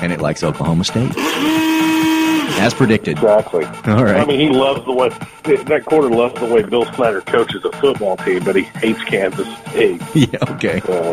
And 0.00 0.12
it 0.12 0.20
likes 0.20 0.42
Oklahoma 0.42 0.84
State. 0.84 1.12
As 2.60 2.74
predicted. 2.74 3.18
Exactly. 3.18 3.64
All 3.64 4.04
right. 4.04 4.16
I 4.16 4.24
mean, 4.24 4.38
he 4.40 4.48
loves 4.48 4.84
the 4.84 4.92
way 4.92 5.08
that 5.44 5.84
quarter 5.84 6.08
loves 6.08 6.38
the 6.40 6.46
way 6.46 6.62
Bill 6.62 6.84
Snyder 6.94 7.20
coaches 7.22 7.64
a 7.64 7.72
football 7.78 8.16
team, 8.18 8.44
but 8.44 8.54
he 8.54 8.62
hates 8.62 9.02
Kansas 9.04 9.48
State. 9.70 10.00
Yeah, 10.14 10.38
okay. 10.50 10.80
So 10.80 11.12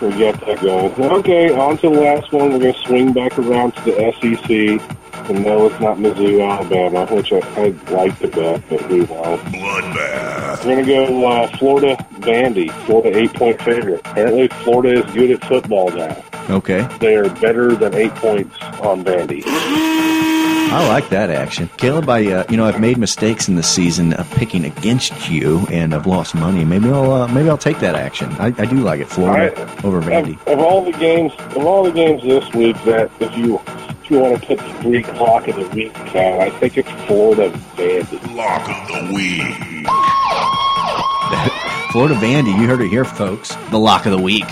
we 0.00 0.18
got 0.18 0.40
that 0.46 0.58
going. 0.60 0.92
Okay, 0.92 1.52
on 1.52 1.76
to 1.78 1.90
the 1.90 2.00
last 2.00 2.32
one. 2.32 2.52
We're 2.52 2.58
going 2.58 2.74
to 2.74 2.80
swing 2.80 3.12
back 3.12 3.38
around 3.38 3.72
to 3.76 3.82
the 3.84 4.12
SEC. 4.18 4.98
And 5.30 5.44
no, 5.44 5.66
it's 5.66 5.78
not 5.80 5.98
Mizzou, 5.98 6.40
Alabama, 6.50 7.06
which 7.14 7.32
I, 7.32 7.38
I'd 7.62 7.90
like 7.90 8.18
to 8.20 8.28
bet, 8.28 8.62
but 8.68 8.88
we 8.88 9.02
won't. 9.02 9.40
Bloodbath. 9.42 10.64
We're 10.64 10.84
going 10.84 10.86
to 10.86 10.92
go 10.92 11.28
uh, 11.28 11.56
Florida 11.58 11.96
Vandy, 12.14 12.72
Florida 12.86 13.16
eight 13.16 13.34
point 13.34 13.60
favorite. 13.62 14.00
Apparently, 14.04 14.48
Florida 14.48 15.04
is 15.04 15.14
good 15.14 15.30
at 15.30 15.44
football 15.44 15.90
now. 15.90 16.24
Okay. 16.48 16.88
They 16.98 17.14
are 17.16 17.28
better 17.36 17.76
than 17.76 17.94
eight 17.94 18.14
points 18.16 18.56
on 18.80 19.04
Vandy. 19.04 19.44
I 20.72 20.86
like 20.88 21.08
that 21.10 21.30
action, 21.30 21.68
Caleb. 21.78 22.08
I 22.08 22.26
uh, 22.32 22.44
you 22.48 22.56
know 22.56 22.64
I've 22.64 22.80
made 22.80 22.96
mistakes 22.96 23.48
in 23.48 23.56
the 23.56 23.62
season 23.62 24.12
of 24.14 24.30
picking 24.32 24.64
against 24.64 25.28
you, 25.28 25.66
and 25.70 25.92
I've 25.94 26.06
lost 26.06 26.34
money. 26.34 26.64
Maybe 26.64 26.88
I'll 26.90 27.10
uh, 27.12 27.28
maybe 27.28 27.48
I'll 27.48 27.58
take 27.58 27.80
that 27.80 27.96
action. 27.96 28.30
I, 28.38 28.46
I 28.56 28.64
do 28.66 28.76
like 28.76 29.00
it, 29.00 29.08
Florida 29.08 29.52
I- 29.60 29.86
over 29.86 30.00
Vandy. 30.00 30.40
Of, 30.42 30.48
of 30.48 30.58
all 30.60 30.84
the 30.84 30.92
games, 30.92 31.32
of 31.56 31.66
all 31.66 31.82
the 31.82 31.90
games 31.90 32.22
this 32.22 32.48
week, 32.54 32.76
that 32.84 33.10
if 33.20 33.36
you 33.36 33.60
if 33.66 34.10
you 34.10 34.20
want 34.20 34.40
to 34.40 34.46
put 34.46 34.58
the 34.58 34.78
Greek 34.82 35.12
lock 35.14 35.48
of 35.48 35.56
the 35.56 35.66
week, 35.74 35.92
Cal, 35.94 36.40
I 36.40 36.50
think 36.50 36.78
it's 36.78 36.90
Florida 37.06 37.50
Vandy. 37.76 38.34
Lock 38.36 38.68
of 38.68 39.08
the 39.08 39.12
week. 39.12 39.42
Florida 41.92 42.14
Vandy, 42.14 42.56
you 42.60 42.68
heard 42.68 42.80
it 42.80 42.88
here, 42.90 43.04
folks. 43.04 43.56
The 43.70 43.78
lock 43.78 44.06
of 44.06 44.12
the 44.12 44.22
week. 44.22 44.44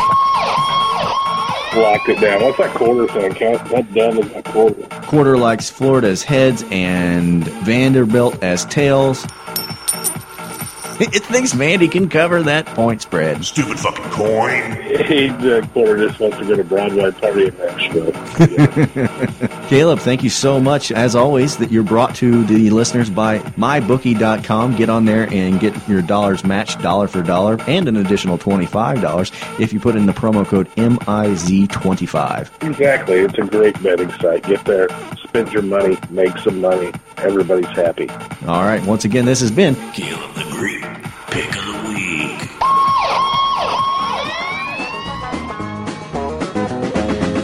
Lock 1.78 2.08
it 2.08 2.20
down. 2.20 2.42
What's 2.42 2.58
that 2.58 2.74
quarter 2.74 3.06
thing? 3.12 3.34
Cal? 3.34 3.58
That 3.68 3.94
dumb 3.94 4.18
is 4.18 4.32
a 4.32 4.42
quarter. 4.42 4.82
Quarter 5.06 5.38
likes 5.38 5.70
Florida 5.70 6.08
as 6.08 6.22
heads 6.22 6.64
and 6.70 7.44
Vanderbilt 7.64 8.42
as 8.42 8.64
tails. 8.64 9.24
It 11.00 11.24
thinks 11.24 11.52
Vandy 11.52 11.88
can 11.88 12.08
cover 12.08 12.42
that 12.42 12.66
point 12.66 13.02
spread. 13.02 13.44
Stupid 13.44 13.78
fucking 13.78 14.10
coin. 14.10 14.72
He 15.06 15.28
uh, 15.28 15.36
the 15.36 15.68
quarter 15.72 16.08
just 16.08 16.18
wants 16.18 16.38
to 16.38 16.44
go 16.44 16.56
to 16.56 16.64
Broadway 16.64 17.12
party 17.12 17.46
in 17.46 17.56
Nashville. 17.56 18.12
Caleb, 19.68 19.98
thank 19.98 20.22
you 20.22 20.30
so 20.30 20.60
much, 20.60 20.90
as 20.92 21.14
always, 21.14 21.56
that 21.58 21.70
you're 21.70 21.82
brought 21.82 22.14
to 22.16 22.44
the 22.44 22.70
listeners 22.70 23.10
by 23.10 23.38
mybookie.com. 23.38 24.76
Get 24.76 24.88
on 24.88 25.04
there 25.04 25.28
and 25.32 25.60
get 25.60 25.74
your 25.88 26.02
dollars 26.02 26.44
matched 26.44 26.80
dollar 26.80 27.08
for 27.08 27.22
dollar 27.22 27.58
and 27.66 27.88
an 27.88 27.96
additional 27.96 28.38
$25 28.38 29.60
if 29.60 29.72
you 29.72 29.80
put 29.80 29.96
in 29.96 30.06
the 30.06 30.12
promo 30.12 30.46
code 30.46 30.68
MIZ25. 30.76 32.62
exactly. 32.62 33.16
It's 33.18 33.38
a 33.38 33.42
great 33.42 33.80
betting 33.82 34.10
site. 34.12 34.44
Get 34.44 34.64
there, 34.64 34.88
spend 35.16 35.52
your 35.52 35.62
money, 35.62 35.98
make 36.10 36.36
some 36.38 36.60
money. 36.60 36.92
Everybody's 37.18 37.66
happy. 37.76 38.08
All 38.46 38.62
right, 38.64 38.82
once 38.84 39.04
again, 39.04 39.24
this 39.24 39.40
has 39.40 39.50
been 39.50 39.74
Caleb 39.92 40.34
the 40.34 40.44
Greek. 40.50 40.82
Pick 41.30 41.56
of 41.56 41.66
the 41.66 41.88
week. 41.88 42.48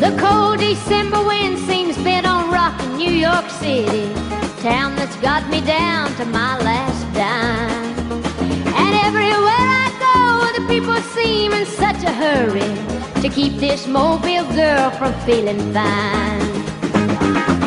The 0.01 0.17
cold 0.19 0.59
December 0.61 1.23
wind 1.25 1.59
York 3.25 3.49
City, 3.49 4.13
town 4.61 4.95
that's 4.97 5.17
got 5.17 5.49
me 5.49 5.63
down 5.63 6.15
to 6.17 6.27
my 6.27 6.59
last 6.59 7.03
dime. 7.15 7.97
And 8.81 8.93
everywhere 9.09 9.69
I 9.85 9.89
go, 10.09 10.59
the 10.59 10.69
people 10.69 10.95
seem 11.17 11.53
in 11.53 11.65
such 11.65 12.03
a 12.05 12.13
hurry 12.13 12.73
to 13.23 13.29
keep 13.31 13.55
this 13.55 13.87
mobile 13.87 14.47
girl 14.53 14.91
from 14.99 15.15
feeling 15.25 15.63
fine. 15.73 16.51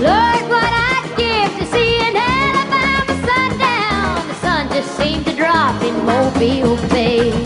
Lord, 0.08 0.42
what 0.54 0.72
I'd 0.92 1.10
give 1.18 1.52
to 1.60 1.66
see 1.74 1.92
an 2.08 2.16
Alabama 2.38 3.16
sundown. 3.28 4.28
The 4.28 4.36
sun 4.46 4.64
just 4.70 4.96
seemed 4.96 5.26
to 5.26 5.34
drop 5.34 5.82
in 5.82 5.96
Mobile 6.06 6.78
Bay. 6.90 7.37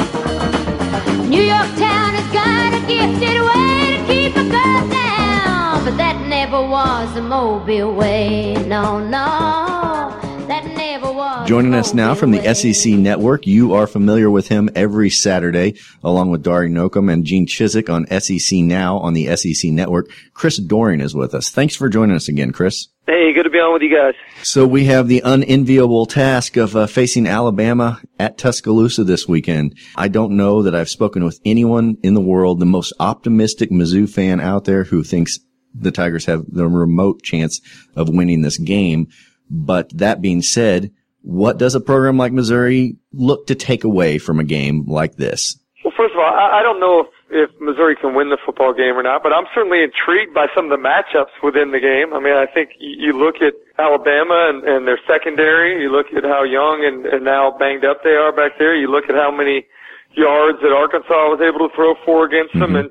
Was 6.72 7.14
the 7.16 7.22
Mobile 7.22 7.94
way. 7.94 8.54
No, 8.66 8.98
no, 8.98 10.18
that 10.48 10.64
never 10.66 11.12
was. 11.12 11.46
Joining 11.46 11.74
us 11.74 11.94
now 11.94 12.16
from 12.16 12.32
the 12.32 12.54
SEC 12.54 12.94
Network, 12.94 13.46
you 13.46 13.74
are 13.74 13.86
familiar 13.88 14.30
with 14.30 14.48
him 14.48 14.70
every 14.74 15.10
Saturday, 15.10 15.78
along 16.02 16.30
with 16.30 16.44
Dari 16.44 16.70
Nowkhah 16.70 17.12
and 17.12 17.26
Gene 17.26 17.46
Chizik 17.46 17.90
on 17.90 18.08
SEC 18.22 18.60
Now 18.60 19.00
on 19.00 19.14
the 19.14 19.36
SEC 19.36 19.70
Network. 19.70 20.10
Chris 20.34 20.60
Doering 20.60 21.02
is 21.02 21.14
with 21.14 21.34
us. 21.34 21.50
Thanks 21.50 21.76
for 21.76 21.90
joining 21.90 22.16
us 22.16 22.30
again, 22.30 22.54
Chris. 22.54 22.88
Hey, 23.06 23.34
good 23.34 23.44
to 23.44 23.50
be 23.50 23.58
on 23.58 23.74
with 23.74 23.82
you 23.82 23.94
guys. 23.94 24.14
So 24.42 24.66
we 24.66 24.86
have 24.86 25.10
the 25.10 25.22
unenviable 25.26 26.06
task 26.06 26.56
of 26.56 26.74
uh, 26.78 26.88
facing 26.88 27.28
Alabama 27.28 28.00
at 28.18 28.38
Tuscaloosa 28.38 29.04
this 29.04 29.28
weekend. 29.28 29.78
I 29.98 30.08
don't 30.08 30.38
know 30.38 30.62
that 30.62 30.74
I've 30.74 30.88
spoken 30.88 31.26
with 31.26 31.42
anyone 31.44 31.98
in 32.02 32.14
the 32.14 32.22
world, 32.22 32.62
the 32.62 32.66
most 32.66 32.94
optimistic 32.98 33.72
Mizzou 33.72 34.10
fan 34.10 34.40
out 34.40 34.64
there 34.64 34.86
who 34.86 35.04
thinks 35.04 35.38
the 35.74 35.92
Tigers 35.92 36.26
have 36.26 36.44
the 36.48 36.68
remote 36.68 37.22
chance 37.24 37.62
of 37.96 38.10
winning 38.10 38.42
this 38.42 38.58
game. 38.58 39.08
But 39.50 39.90
that 39.98 40.22
being 40.22 40.42
said, 40.42 40.92
what 41.22 41.58
does 41.58 41.76
a 41.76 41.82
program 41.82 42.18
like 42.18 42.32
Missouri 42.32 42.98
look 43.14 43.48
to 43.48 43.56
take 43.56 43.84
away 43.84 44.18
from 44.18 44.40
a 44.40 44.44
game 44.44 44.86
like 44.88 45.16
this? 45.16 45.58
Well, 45.84 45.94
first 45.98 46.14
of 46.14 46.20
all, 46.20 46.30
I, 46.30 46.62
don't 46.62 46.80
know 46.80 47.02
if, 47.02 47.10
if 47.30 47.50
Missouri 47.60 47.96
can 47.96 48.14
win 48.14 48.30
the 48.30 48.38
football 48.46 48.74
game 48.74 48.94
or 48.94 49.04
not, 49.04 49.24
but 49.24 49.34
I'm 49.34 49.46
certainly 49.54 49.82
intrigued 49.82 50.34
by 50.34 50.46
some 50.54 50.70
of 50.70 50.72
the 50.72 50.82
matchups 50.82 51.34
within 51.42 51.72
the 51.72 51.80
game. 51.80 52.14
I 52.14 52.20
mean, 52.20 52.38
I 52.38 52.46
think 52.46 52.72
you, 52.80 53.14
look 53.14 53.42
at 53.42 53.54
Alabama 53.80 54.50
and, 54.54 54.64
and 54.64 54.88
their 54.88 55.00
secondary, 55.10 55.82
you 55.82 55.92
look 55.92 56.08
at 56.16 56.24
how 56.24 56.44
young 56.44 56.86
and, 56.86 57.06
and 57.06 57.26
now 57.26 57.50
banged 57.58 57.84
up 57.84 58.04
they 58.04 58.14
are 58.14 58.32
back 58.32 58.58
there, 58.60 58.76
you 58.76 58.88
look 58.88 59.10
at 59.10 59.16
how 59.16 59.32
many 59.32 59.66
yards 60.14 60.60
that 60.62 60.72
Arkansas 60.72 61.34
was 61.34 61.42
able 61.42 61.68
to 61.68 61.76
throw 61.76 61.96
for 62.06 62.26
against 62.26 62.54
them, 62.54 62.78
mm-hmm. 62.78 62.88
and 62.88 62.90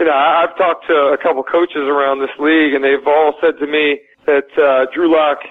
you 0.00 0.06
know, 0.06 0.16
I've 0.16 0.56
talked 0.56 0.86
to 0.88 1.12
a 1.12 1.18
couple 1.20 1.44
coaches 1.44 1.84
around 1.84 2.20
this 2.24 2.32
league, 2.40 2.72
and 2.72 2.82
they've 2.82 3.06
all 3.06 3.34
said 3.36 3.60
to 3.60 3.66
me 3.66 4.00
that 4.24 4.48
uh, 4.56 4.88
Drew 4.94 5.12
Lock 5.12 5.44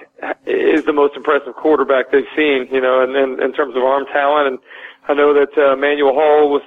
is 0.44 0.84
the 0.84 0.92
most 0.92 1.14
impressive 1.14 1.54
quarterback 1.54 2.10
they've 2.10 2.26
seen. 2.34 2.66
You 2.66 2.80
know, 2.82 3.00
and 3.00 3.14
in, 3.14 3.40
in 3.40 3.52
terms 3.54 3.76
of 3.76 3.84
arm 3.84 4.06
talent, 4.12 4.48
and 4.48 4.58
I 5.06 5.14
know 5.14 5.32
that 5.32 5.54
uh, 5.56 5.74
Emanuel 5.74 6.14
Hall 6.14 6.50
was 6.50 6.66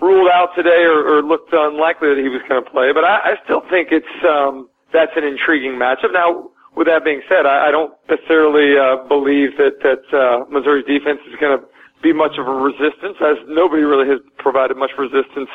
ruled 0.00 0.30
out 0.30 0.54
today, 0.54 0.86
or, 0.86 1.18
or 1.18 1.22
looked 1.22 1.52
unlikely 1.52 2.14
that 2.14 2.22
he 2.22 2.30
was 2.30 2.42
going 2.48 2.62
to 2.62 2.70
play. 2.70 2.92
But 2.94 3.02
I, 3.02 3.34
I 3.34 3.42
still 3.42 3.62
think 3.68 3.90
it's 3.90 4.06
um, 4.22 4.70
that's 4.92 5.12
an 5.16 5.24
intriguing 5.24 5.74
matchup. 5.74 6.12
Now, 6.12 6.54
with 6.76 6.86
that 6.86 7.02
being 7.02 7.22
said, 7.28 7.42
I, 7.42 7.68
I 7.68 7.70
don't 7.72 7.90
necessarily 8.08 8.78
uh, 8.78 9.02
believe 9.08 9.58
that 9.58 9.82
that 9.82 10.06
uh, 10.14 10.46
Missouri's 10.46 10.86
defense 10.86 11.18
is 11.26 11.34
going 11.40 11.58
to 11.58 11.66
be 12.02 12.12
much 12.12 12.38
of 12.38 12.46
a 12.46 12.52
resistance, 12.52 13.16
as 13.20 13.36
nobody 13.48 13.82
really 13.82 14.08
has 14.08 14.20
provided 14.38 14.76
much 14.76 14.90
resistance 14.98 15.48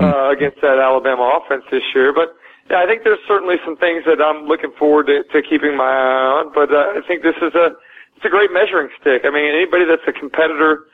uh, 0.00 0.30
against 0.30 0.60
that 0.62 0.78
Alabama 0.80 1.38
offense 1.38 1.64
this 1.70 1.84
year. 1.94 2.12
But 2.12 2.34
yeah, 2.70 2.80
I 2.80 2.86
think 2.86 3.04
there's 3.04 3.20
certainly 3.28 3.56
some 3.64 3.76
things 3.76 4.04
that 4.06 4.22
I'm 4.24 4.48
looking 4.48 4.72
forward 4.78 5.06
to, 5.12 5.22
to 5.22 5.42
keeping 5.42 5.76
my 5.76 5.84
eye 5.84 6.40
on. 6.40 6.52
But 6.54 6.72
uh, 6.72 6.96
I 6.96 7.00
think 7.06 7.22
this 7.22 7.36
is 7.42 7.54
a 7.54 7.76
it's 8.16 8.24
a 8.24 8.32
great 8.32 8.52
measuring 8.52 8.88
stick. 9.00 9.22
I 9.24 9.30
mean, 9.30 9.52
anybody 9.52 9.84
that's 9.84 10.06
a 10.08 10.12
competitor 10.12 10.86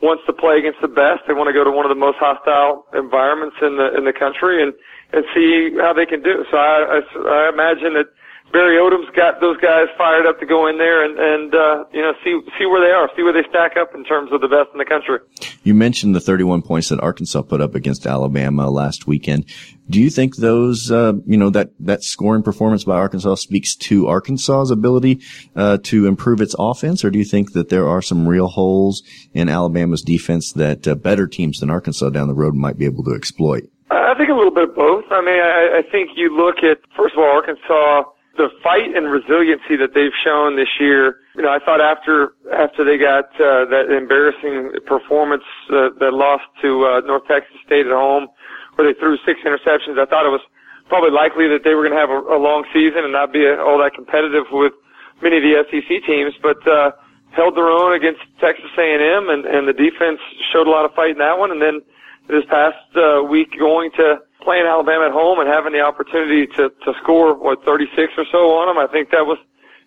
wants 0.00 0.22
to 0.26 0.32
play 0.32 0.58
against 0.58 0.80
the 0.80 0.88
best. 0.88 1.26
They 1.26 1.34
want 1.34 1.48
to 1.48 1.52
go 1.52 1.64
to 1.64 1.74
one 1.74 1.84
of 1.84 1.90
the 1.90 1.98
most 1.98 2.16
hostile 2.22 2.86
environments 2.94 3.56
in 3.60 3.76
the 3.76 3.92
in 3.98 4.04
the 4.04 4.14
country 4.16 4.62
and 4.62 4.72
and 5.12 5.24
see 5.34 5.76
how 5.76 5.92
they 5.92 6.06
can 6.06 6.22
do. 6.22 6.44
So 6.50 6.56
I 6.56 6.98
I, 6.98 6.98
I 7.04 7.48
imagine 7.52 7.94
that 8.00 8.08
Barry 8.52 8.76
Odom's 8.76 9.10
got 9.14 9.40
those 9.40 9.58
guys 9.58 9.86
fired 9.96 10.26
up 10.26 10.40
to 10.40 10.46
go 10.46 10.66
in 10.68 10.78
there 10.78 11.04
and 11.04 11.18
and 11.18 11.54
uh, 11.54 11.84
you 11.92 12.00
know 12.00 12.12
see 12.24 12.40
see 12.58 12.66
where 12.66 12.80
they 12.80 12.92
are, 12.92 13.10
see 13.16 13.22
where 13.22 13.32
they 13.32 13.46
stack 13.48 13.76
up 13.76 13.94
in 13.94 14.04
terms 14.04 14.32
of 14.32 14.40
the 14.40 14.48
best 14.48 14.70
in 14.72 14.78
the 14.78 14.84
country. 14.84 15.18
You 15.62 15.74
mentioned 15.74 16.14
the 16.14 16.20
31 16.20 16.62
points 16.62 16.88
that 16.88 17.00
Arkansas 17.00 17.42
put 17.42 17.60
up 17.60 17.74
against 17.74 18.06
Alabama 18.06 18.70
last 18.70 19.06
weekend. 19.06 19.44
Do 19.90 20.00
you 20.00 20.10
think 20.10 20.36
those, 20.36 20.90
uh, 20.90 21.14
you 21.26 21.36
know, 21.36 21.50
that, 21.50 21.70
that 21.80 22.02
scoring 22.02 22.42
performance 22.42 22.84
by 22.84 22.96
Arkansas 22.96 23.36
speaks 23.36 23.74
to 23.76 24.06
Arkansas's 24.06 24.70
ability, 24.70 25.20
uh, 25.56 25.78
to 25.84 26.06
improve 26.06 26.40
its 26.40 26.54
offense? 26.58 27.04
Or 27.04 27.10
do 27.10 27.18
you 27.18 27.24
think 27.24 27.52
that 27.52 27.70
there 27.70 27.88
are 27.88 28.02
some 28.02 28.28
real 28.28 28.48
holes 28.48 29.02
in 29.32 29.48
Alabama's 29.48 30.02
defense 30.02 30.52
that 30.52 30.86
uh, 30.86 30.94
better 30.94 31.26
teams 31.26 31.60
than 31.60 31.70
Arkansas 31.70 32.10
down 32.10 32.28
the 32.28 32.34
road 32.34 32.54
might 32.54 32.78
be 32.78 32.84
able 32.84 33.04
to 33.04 33.14
exploit? 33.14 33.68
I 33.90 34.14
think 34.16 34.28
a 34.28 34.34
little 34.34 34.52
bit 34.52 34.70
of 34.70 34.74
both. 34.74 35.04
I 35.10 35.20
mean, 35.20 35.40
I, 35.40 35.80
I 35.80 35.82
think 35.90 36.10
you 36.16 36.36
look 36.36 36.56
at 36.58 36.78
first 36.96 37.14
of 37.14 37.20
all 37.20 37.30
Arkansas, 37.30 38.10
the 38.38 38.48
fight 38.62 38.94
and 38.94 39.10
resiliency 39.10 39.74
that 39.76 39.92
they've 39.92 40.14
shown 40.24 40.54
this 40.56 40.70
year. 40.78 41.20
You 41.34 41.42
know, 41.42 41.50
I 41.50 41.58
thought 41.58 41.82
after 41.82 42.38
after 42.54 42.86
they 42.86 42.96
got 42.96 43.28
uh, 43.36 43.66
that 43.68 43.90
embarrassing 43.90 44.78
performance 44.86 45.44
uh, 45.68 45.90
that 45.98 46.14
lost 46.14 46.46
to 46.62 46.86
uh, 46.86 47.00
North 47.02 47.26
Texas 47.26 47.58
State 47.66 47.84
at 47.84 47.92
home, 47.92 48.30
where 48.78 48.86
they 48.86 48.98
threw 48.98 49.18
six 49.26 49.42
interceptions, 49.42 49.98
I 49.98 50.06
thought 50.06 50.24
it 50.24 50.32
was 50.32 50.42
probably 50.88 51.10
likely 51.10 51.50
that 51.50 51.66
they 51.66 51.74
were 51.74 51.82
going 51.82 51.98
to 51.98 52.00
have 52.00 52.14
a, 52.14 52.22
a 52.32 52.40
long 52.40 52.64
season 52.72 53.04
and 53.04 53.12
not 53.12 53.34
be 53.34 53.44
all 53.44 53.76
that 53.82 53.92
competitive 53.92 54.46
with 54.54 54.72
many 55.20 55.36
of 55.36 55.44
the 55.44 55.58
SEC 55.68 56.06
teams, 56.06 56.32
but. 56.40 56.62
uh 56.66 56.92
held 57.32 57.56
their 57.56 57.68
own 57.68 57.94
against 57.94 58.20
Texas 58.40 58.70
A&M, 58.78 59.28
and, 59.28 59.44
and 59.44 59.68
the 59.68 59.72
defense 59.72 60.18
showed 60.52 60.66
a 60.66 60.70
lot 60.70 60.84
of 60.84 60.94
fight 60.94 61.10
in 61.10 61.18
that 61.18 61.38
one. 61.38 61.50
And 61.50 61.60
then 61.60 61.80
this 62.28 62.44
past 62.48 62.80
uh, 62.96 63.22
week, 63.22 63.52
going 63.58 63.90
to 63.96 64.16
playing 64.42 64.66
Alabama 64.66 65.06
at 65.06 65.12
home 65.12 65.40
and 65.40 65.48
having 65.48 65.72
the 65.72 65.80
opportunity 65.80 66.46
to 66.46 66.70
to 66.70 66.92
score 67.02 67.34
what 67.34 67.64
36 67.64 68.12
or 68.16 68.24
so 68.30 68.52
on 68.58 68.68
them, 68.68 68.78
I 68.78 68.90
think 68.90 69.10
that 69.10 69.26
was 69.26 69.38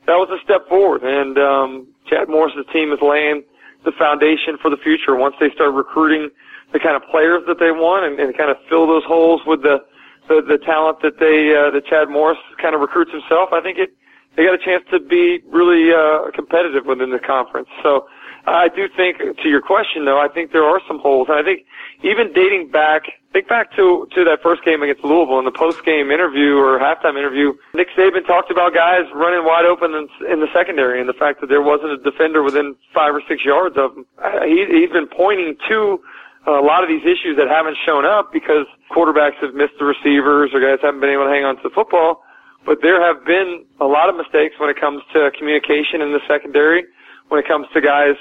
that 0.07 0.15
was 0.15 0.29
a 0.29 0.41
step 0.43 0.67
forward. 0.67 1.03
And 1.03 1.37
um, 1.37 1.87
Chad 2.07 2.29
Morris's 2.29 2.65
team 2.73 2.91
is 2.91 2.99
laying 3.01 3.43
the 3.83 3.91
foundation 3.97 4.57
for 4.61 4.69
the 4.69 4.77
future 4.77 5.15
once 5.15 5.35
they 5.39 5.49
start 5.51 5.73
recruiting 5.73 6.29
the 6.73 6.79
kind 6.79 6.95
of 6.95 7.03
players 7.09 7.43
that 7.47 7.59
they 7.59 7.71
want 7.71 8.05
and, 8.05 8.19
and 8.19 8.37
kind 8.37 8.49
of 8.49 8.57
fill 8.69 8.87
those 8.87 9.03
holes 9.05 9.41
with 9.45 9.61
the 9.63 9.83
the, 10.27 10.41
the 10.41 10.57
talent 10.63 11.01
that 11.01 11.19
they 11.19 11.55
uh, 11.55 11.71
that 11.71 11.85
Chad 11.85 12.09
Morris 12.09 12.37
kind 12.61 12.75
of 12.75 12.81
recruits 12.81 13.11
himself. 13.11 13.49
I 13.51 13.61
think 13.61 13.77
it 13.77 13.91
they 14.35 14.45
got 14.45 14.53
a 14.53 14.63
chance 14.63 14.83
to 14.91 14.99
be 14.99 15.43
really 15.47 15.91
uh, 15.91 16.31
competitive 16.31 16.85
within 16.85 17.11
the 17.11 17.19
conference. 17.19 17.67
So 17.83 18.07
I 18.45 18.69
do 18.69 18.87
think, 18.95 19.17
to 19.17 19.49
your 19.49 19.61
question 19.61 20.05
though, 20.05 20.19
I 20.19 20.27
think 20.27 20.51
there 20.51 20.63
are 20.63 20.79
some 20.87 20.99
holes, 20.99 21.27
and 21.29 21.37
I 21.37 21.43
think 21.43 21.65
even 22.03 22.31
dating 22.33 22.71
back, 22.71 23.03
think 23.33 23.47
back 23.47 23.75
to 23.75 24.07
to 24.15 24.23
that 24.25 24.39
first 24.43 24.63
game 24.63 24.83
against 24.83 25.03
Louisville 25.03 25.39
in 25.39 25.45
the 25.45 25.51
post 25.55 25.83
game 25.85 26.11
interview 26.11 26.57
or 26.57 26.79
halftime 26.79 27.17
interview. 27.17 27.53
Nick 27.73 27.87
Saban 27.97 28.25
talked 28.25 28.51
about 28.51 28.73
guys 28.73 29.03
running 29.13 29.45
wide 29.45 29.65
open 29.65 29.95
in, 29.95 30.07
in 30.31 30.39
the 30.39 30.47
secondary, 30.53 30.99
and 30.99 31.07
the 31.07 31.17
fact 31.17 31.41
that 31.41 31.47
there 31.47 31.61
wasn't 31.61 31.91
a 31.91 31.97
defender 31.97 32.43
within 32.43 32.75
five 32.93 33.15
or 33.15 33.21
six 33.27 33.43
yards 33.45 33.77
of 33.77 33.95
him. 33.95 34.05
He, 34.43 34.65
he's 34.69 34.91
been 34.91 35.07
pointing 35.07 35.55
to 35.69 35.99
a 36.47 36.61
lot 36.61 36.83
of 36.83 36.89
these 36.89 37.03
issues 37.03 37.37
that 37.37 37.47
haven't 37.47 37.77
shown 37.85 38.05
up 38.05 38.33
because 38.33 38.65
quarterbacks 38.89 39.37
have 39.41 39.53
missed 39.53 39.77
the 39.77 39.85
receivers 39.85 40.49
or 40.53 40.59
guys 40.59 40.79
haven't 40.81 40.99
been 40.99 41.13
able 41.13 41.25
to 41.25 41.29
hang 41.29 41.45
on 41.45 41.55
to 41.57 41.63
the 41.63 41.69
football. 41.69 42.23
But 42.65 42.79
there 42.81 43.01
have 43.01 43.25
been 43.25 43.65
a 43.79 43.85
lot 43.85 44.09
of 44.09 44.15
mistakes 44.15 44.55
when 44.59 44.69
it 44.69 44.79
comes 44.79 45.01
to 45.13 45.31
communication 45.37 46.01
in 46.01 46.13
the 46.13 46.21
secondary, 46.27 46.85
when 47.29 47.39
it 47.39 47.47
comes 47.47 47.67
to 47.73 47.81
guys 47.81 48.15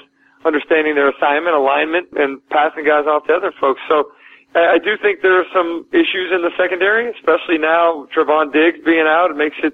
understanding 0.45 0.95
their 0.95 1.09
assignment, 1.09 1.55
alignment, 1.55 2.09
and 2.13 2.41
passing 2.49 2.85
guys 2.85 3.05
off 3.05 3.25
to 3.27 3.33
other 3.33 3.53
folks. 3.59 3.81
So 3.89 4.11
I 4.55 4.79
do 4.83 4.97
think 5.01 5.21
there 5.21 5.39
are 5.39 5.47
some 5.55 5.87
issues 5.93 6.31
in 6.35 6.43
the 6.43 6.51
secondary, 6.59 7.07
especially 7.15 7.57
now 7.57 8.07
Trevon 8.11 8.51
Diggs 8.51 8.83
being 8.83 9.07
out. 9.07 9.31
It 9.31 9.37
makes 9.37 9.55
it 9.63 9.73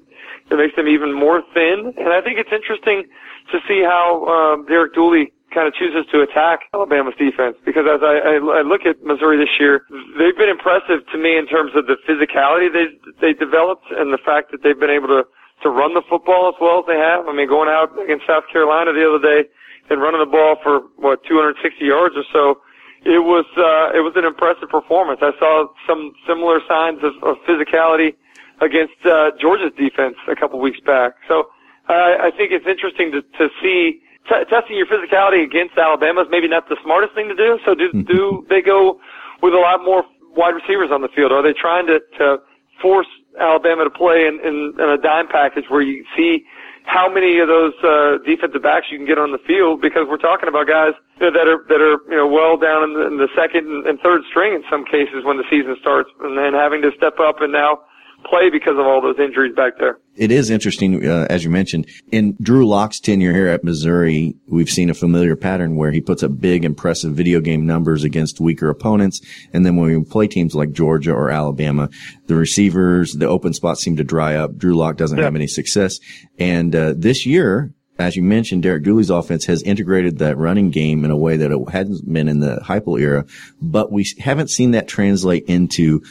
it 0.49 0.55
makes 0.55 0.75
them 0.75 0.87
even 0.87 1.11
more 1.11 1.41
thin. 1.53 1.93
And 1.97 2.13
I 2.13 2.21
think 2.21 2.37
it's 2.39 2.53
interesting 2.53 3.03
to 3.51 3.57
see 3.67 3.81
how 3.83 4.23
um, 4.29 4.65
Derek 4.65 4.93
Dooley 4.93 5.33
kind 5.53 5.67
of 5.67 5.73
chooses 5.73 6.05
to 6.11 6.21
attack 6.21 6.67
Alabama's 6.73 7.15
defense 7.17 7.57
because 7.65 7.87
as 7.87 8.03
I, 8.03 8.19
I, 8.19 8.33
I 8.37 8.61
look 8.61 8.85
at 8.85 9.01
Missouri 9.03 9.39
this 9.39 9.51
year, 9.59 9.87
they've 10.19 10.35
been 10.37 10.51
impressive 10.51 11.07
to 11.11 11.17
me 11.17 11.39
in 11.39 11.47
terms 11.47 11.71
of 11.75 11.87
the 11.87 11.97
physicality 12.05 12.69
they 12.69 12.93
they 13.19 13.33
developed 13.33 13.89
and 13.91 14.13
the 14.13 14.21
fact 14.21 14.51
that 14.51 14.61
they've 14.61 14.79
been 14.79 14.93
able 14.93 15.07
to 15.07 15.23
to 15.63 15.69
run 15.73 15.97
the 15.97 16.05
football 16.05 16.53
as 16.53 16.55
well 16.61 16.79
as 16.79 16.85
they 16.85 16.99
have. 17.01 17.25
I 17.27 17.33
mean, 17.33 17.49
going 17.49 17.69
out 17.69 17.97
against 17.97 18.27
South 18.27 18.45
Carolina 18.53 18.93
the 18.93 19.01
other 19.01 19.23
day 19.23 19.49
and 19.89 20.01
running 20.01 20.21
the 20.21 20.29
ball 20.29 20.57
for 20.61 20.85
what 21.01 21.23
260 21.25 21.81
yards 21.81 22.13
or 22.13 22.27
so. 22.31 22.61
It 23.05 23.23
was 23.23 23.45
uh, 23.57 23.97
it 23.97 24.01
was 24.01 24.13
an 24.15 24.25
impressive 24.25 24.69
performance. 24.69 25.19
I 25.21 25.31
saw 25.39 25.67
some 25.87 26.13
similar 26.27 26.59
signs 26.67 27.03
of, 27.03 27.13
of 27.23 27.37
physicality 27.47 28.15
against 28.61 28.97
uh, 29.05 29.31
Georgia's 29.39 29.71
defense 29.77 30.15
a 30.27 30.35
couple 30.35 30.59
weeks 30.59 30.79
back. 30.79 31.13
So 31.27 31.49
uh, 31.89 32.17
I 32.19 32.31
think 32.35 32.51
it's 32.51 32.65
interesting 32.65 33.11
to 33.11 33.21
to 33.21 33.49
see 33.61 34.01
t- 34.27 34.45
testing 34.49 34.77
your 34.77 34.87
physicality 34.87 35.43
against 35.43 35.77
Alabama 35.77 36.21
is 36.21 36.27
maybe 36.29 36.47
not 36.47 36.67
the 36.69 36.77
smartest 36.83 37.13
thing 37.13 37.27
to 37.29 37.35
do. 37.35 37.59
So 37.65 37.75
do 37.75 37.91
do 38.03 38.45
they 38.49 38.61
go 38.61 38.99
with 39.41 39.53
a 39.53 39.61
lot 39.61 39.83
more 39.85 40.03
wide 40.35 40.55
receivers 40.55 40.89
on 40.91 41.01
the 41.01 41.09
field? 41.09 41.31
Are 41.31 41.43
they 41.43 41.53
trying 41.53 41.87
to 41.87 41.99
to 42.17 42.37
force 42.81 43.07
Alabama 43.39 43.83
to 43.83 43.89
play 43.89 44.25
in, 44.27 44.39
in, 44.41 44.73
in 44.77 44.89
a 44.89 44.97
dime 44.97 45.27
package 45.27 45.65
where 45.69 45.81
you 45.81 46.05
see 46.15 46.45
how 46.87 47.11
many 47.11 47.39
of 47.39 47.51
those 47.51 47.75
uh, 47.83 48.17
defensive 48.23 48.63
backs 48.63 48.87
you 48.89 48.97
can 48.97 49.05
get 49.05 49.19
on 49.19 49.35
the 49.35 49.43
field 49.43 49.83
because 49.83 50.07
we're 50.07 50.17
talking 50.23 50.47
about 50.47 50.67
guys 50.71 50.95
you 51.19 51.27
know, 51.27 51.31
that 51.35 51.47
are 51.47 51.59
that 51.67 51.83
are 51.83 51.99
you 52.07 52.15
know 52.15 52.25
well 52.25 52.55
down 52.55 52.81
in 52.87 52.95
the, 52.95 53.03
in 53.05 53.17
the 53.19 53.27
second 53.35 53.67
and 53.85 53.99
third 53.99 54.23
string 54.31 54.55
in 54.55 54.63
some 54.71 54.87
cases 54.87 55.27
when 55.27 55.35
the 55.35 55.43
season 55.51 55.75
starts, 55.79 56.09
and 56.23 56.39
then 56.39 56.55
having 56.55 56.81
to 56.81 56.91
step 56.95 57.19
up 57.19 57.43
and 57.43 57.51
now 57.51 57.83
play 58.25 58.49
because 58.49 58.73
of 58.77 58.85
all 58.85 59.01
those 59.01 59.19
injuries 59.19 59.55
back 59.55 59.77
there. 59.79 59.99
It 60.15 60.31
is 60.31 60.49
interesting, 60.49 61.07
uh, 61.07 61.27
as 61.29 61.43
you 61.43 61.49
mentioned, 61.49 61.87
in 62.11 62.35
Drew 62.41 62.67
Lock's 62.67 62.99
tenure 62.99 63.33
here 63.33 63.47
at 63.47 63.63
Missouri, 63.63 64.35
we've 64.47 64.69
seen 64.69 64.89
a 64.89 64.93
familiar 64.93 65.35
pattern 65.35 65.75
where 65.75 65.91
he 65.91 66.01
puts 66.01 66.23
up 66.23 66.39
big, 66.39 66.65
impressive 66.65 67.13
video 67.13 67.39
game 67.39 67.65
numbers 67.65 68.03
against 68.03 68.39
weaker 68.39 68.69
opponents. 68.69 69.21
And 69.53 69.65
then 69.65 69.75
when 69.75 69.95
we 69.95 70.03
play 70.03 70.27
teams 70.27 70.55
like 70.55 70.71
Georgia 70.71 71.13
or 71.13 71.29
Alabama, 71.29 71.89
the 72.25 72.35
receivers, 72.35 73.13
the 73.13 73.27
open 73.27 73.53
spots 73.53 73.81
seem 73.81 73.95
to 73.97 74.03
dry 74.03 74.35
up. 74.35 74.57
Drew 74.57 74.75
Lock 74.75 74.97
doesn't 74.97 75.17
yeah. 75.17 75.25
have 75.25 75.35
any 75.35 75.47
success. 75.47 75.99
And, 76.39 76.75
uh, 76.75 76.93
this 76.97 77.25
year, 77.25 77.73
as 77.99 78.15
you 78.15 78.23
mentioned, 78.23 78.63
Derek 78.63 78.83
Dooley's 78.83 79.09
offense 79.09 79.45
has 79.45 79.63
integrated 79.63 80.19
that 80.19 80.37
running 80.37 80.69
game 80.69 81.03
in 81.03 81.11
a 81.11 81.17
way 81.17 81.37
that 81.37 81.51
it 81.51 81.69
hadn't 81.69 82.11
been 82.11 82.27
in 82.27 82.39
the 82.39 82.57
Heupel 82.63 82.99
era, 82.99 83.25
but 83.61 83.91
we 83.91 84.05
haven't 84.19 84.49
seen 84.49 84.71
that 84.71 84.87
translate 84.87 85.45
into 85.45 86.03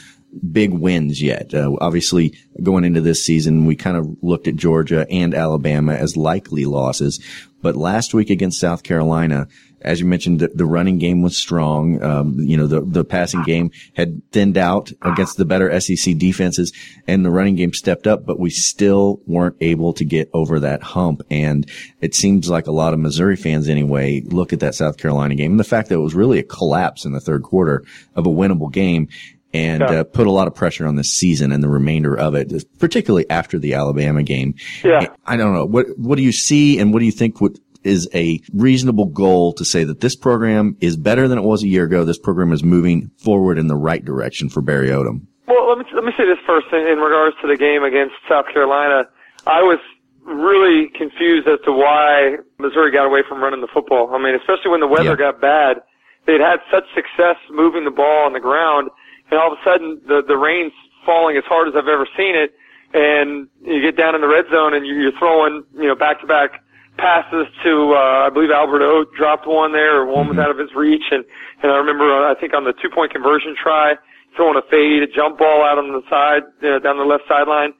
big 0.51 0.71
wins 0.71 1.21
yet. 1.21 1.53
Uh, 1.53 1.75
obviously, 1.79 2.37
going 2.63 2.83
into 2.83 3.01
this 3.01 3.25
season, 3.25 3.65
we 3.65 3.75
kind 3.75 3.97
of 3.97 4.07
looked 4.21 4.47
at 4.47 4.55
Georgia 4.55 5.05
and 5.09 5.33
Alabama 5.33 5.93
as 5.93 6.17
likely 6.17 6.65
losses. 6.65 7.19
But 7.61 7.75
last 7.75 8.13
week 8.13 8.29
against 8.29 8.59
South 8.59 8.83
Carolina, 8.83 9.47
as 9.81 9.99
you 9.99 10.05
mentioned, 10.05 10.39
the, 10.39 10.49
the 10.49 10.65
running 10.65 10.97
game 10.97 11.21
was 11.21 11.37
strong. 11.37 12.01
Um, 12.03 12.39
you 12.39 12.57
know, 12.57 12.67
the, 12.67 12.81
the 12.81 13.03
passing 13.03 13.43
game 13.43 13.71
had 13.95 14.21
thinned 14.31 14.57
out 14.57 14.91
against 15.01 15.37
the 15.37 15.45
better 15.45 15.79
SEC 15.79 16.17
defenses 16.17 16.73
and 17.07 17.23
the 17.23 17.29
running 17.29 17.55
game 17.55 17.73
stepped 17.73 18.07
up, 18.07 18.25
but 18.25 18.39
we 18.39 18.49
still 18.49 19.21
weren't 19.25 19.55
able 19.61 19.93
to 19.93 20.03
get 20.03 20.29
over 20.33 20.59
that 20.59 20.81
hump. 20.81 21.21
And 21.29 21.69
it 22.01 22.15
seems 22.15 22.49
like 22.49 22.67
a 22.67 22.71
lot 22.71 22.93
of 22.93 22.99
Missouri 22.99 23.35
fans 23.35 23.69
anyway 23.69 24.21
look 24.21 24.51
at 24.51 24.59
that 24.61 24.75
South 24.75 24.97
Carolina 24.97 25.35
game 25.35 25.51
and 25.51 25.59
the 25.59 25.63
fact 25.63 25.89
that 25.89 25.95
it 25.95 25.99
was 25.99 26.15
really 26.15 26.39
a 26.39 26.43
collapse 26.43 27.05
in 27.05 27.13
the 27.13 27.19
third 27.19 27.43
quarter 27.43 27.83
of 28.15 28.25
a 28.25 28.31
winnable 28.31 28.71
game 28.71 29.07
and 29.53 29.81
yeah. 29.81 29.99
uh, 29.99 30.03
put 30.03 30.27
a 30.27 30.31
lot 30.31 30.47
of 30.47 30.55
pressure 30.55 30.85
on 30.85 30.95
the 30.95 31.03
season 31.03 31.51
and 31.51 31.63
the 31.63 31.69
remainder 31.69 32.17
of 32.17 32.35
it, 32.35 32.53
particularly 32.79 33.29
after 33.29 33.57
the 33.57 33.73
Alabama 33.73 34.23
game. 34.23 34.55
Yeah. 34.83 35.07
I 35.25 35.37
don't 35.37 35.53
know. 35.53 35.65
What, 35.65 35.87
what 35.97 36.17
do 36.17 36.23
you 36.23 36.31
see 36.31 36.79
and 36.79 36.93
what 36.93 36.99
do 36.99 37.05
you 37.05 37.11
think 37.11 37.39
would, 37.41 37.59
is 37.83 38.09
a 38.13 38.41
reasonable 38.53 39.05
goal 39.05 39.53
to 39.53 39.65
say 39.65 39.83
that 39.83 40.01
this 40.01 40.15
program 40.15 40.75
is 40.81 40.97
better 40.97 41.27
than 41.27 41.37
it 41.37 41.43
was 41.43 41.63
a 41.63 41.67
year 41.67 41.85
ago. 41.85 42.03
This 42.03 42.19
program 42.19 42.51
is 42.51 42.63
moving 42.63 43.09
forward 43.17 43.57
in 43.57 43.67
the 43.67 43.75
right 43.75 44.03
direction 44.03 44.49
for 44.49 44.61
Barry 44.61 44.89
Odom. 44.89 45.25
Well, 45.47 45.69
let 45.69 45.77
me, 45.77 45.85
let 45.93 46.03
me 46.03 46.11
say 46.17 46.25
this 46.25 46.39
first 46.45 46.67
in, 46.73 46.79
in 46.79 46.99
regards 46.99 47.35
to 47.41 47.47
the 47.47 47.55
game 47.55 47.83
against 47.83 48.15
South 48.27 48.45
Carolina. 48.51 49.07
I 49.45 49.61
was 49.61 49.79
really 50.25 50.89
confused 50.89 51.47
as 51.47 51.59
to 51.63 51.71
why 51.71 52.35
Missouri 52.59 52.91
got 52.91 53.05
away 53.05 53.23
from 53.27 53.41
running 53.41 53.61
the 53.61 53.71
football. 53.73 54.13
I 54.13 54.21
mean, 54.21 54.35
especially 54.35 54.71
when 54.71 54.81
the 54.81 54.87
weather 54.87 55.11
yeah. 55.11 55.31
got 55.31 55.39
bad, 55.39 55.77
they'd 56.25 56.41
had 56.41 56.59
such 56.69 56.83
success 56.93 57.37
moving 57.49 57.85
the 57.85 57.91
ball 57.91 58.25
on 58.25 58.33
the 58.33 58.41
ground 58.41 58.89
and 59.31 59.39
all 59.39 59.51
of 59.51 59.57
a 59.57 59.61
sudden 59.63 60.01
the 60.07 60.21
the 60.27 60.37
rain's 60.37 60.73
falling 61.05 61.37
as 61.37 61.43
hard 61.45 61.67
as 61.67 61.73
I've 61.75 61.87
ever 61.87 62.07
seen 62.17 62.35
it, 62.35 62.53
and 62.93 63.47
you 63.63 63.81
get 63.81 63.97
down 63.97 64.15
in 64.15 64.21
the 64.21 64.27
red 64.27 64.45
zone 64.51 64.73
and 64.73 64.85
you're 64.85 65.17
throwing 65.17 65.63
you 65.75 65.87
know 65.87 65.95
back 65.95 66.21
to 66.21 66.27
back 66.27 66.63
passes 66.97 67.45
to 67.63 67.93
uh, 67.93 68.27
I 68.27 68.29
believe 68.33 68.49
Albert 68.51 68.81
O 68.81 69.05
dropped 69.15 69.47
one 69.47 69.71
there, 69.71 70.01
or 70.01 70.05
one 70.05 70.27
was 70.27 70.37
out 70.37 70.49
of 70.49 70.57
his 70.57 70.73
reach, 70.75 71.05
and 71.11 71.23
and 71.63 71.71
I 71.71 71.77
remember 71.77 72.09
uh, 72.09 72.31
I 72.31 72.35
think 72.39 72.53
on 72.53 72.65
the 72.65 72.73
two 72.81 72.89
point 72.89 73.11
conversion 73.11 73.55
try 73.55 73.95
throwing 74.35 74.57
a 74.57 74.65
fade, 74.69 75.01
a 75.01 75.09
jump 75.09 75.39
ball 75.39 75.65
out 75.65 75.81
on 75.81 75.89
the 75.89 76.05
side 76.09 76.43
you 76.61 76.69
know, 76.69 76.79
down 76.79 76.97
the 76.97 77.05
left 77.05 77.23
sideline. 77.27 77.73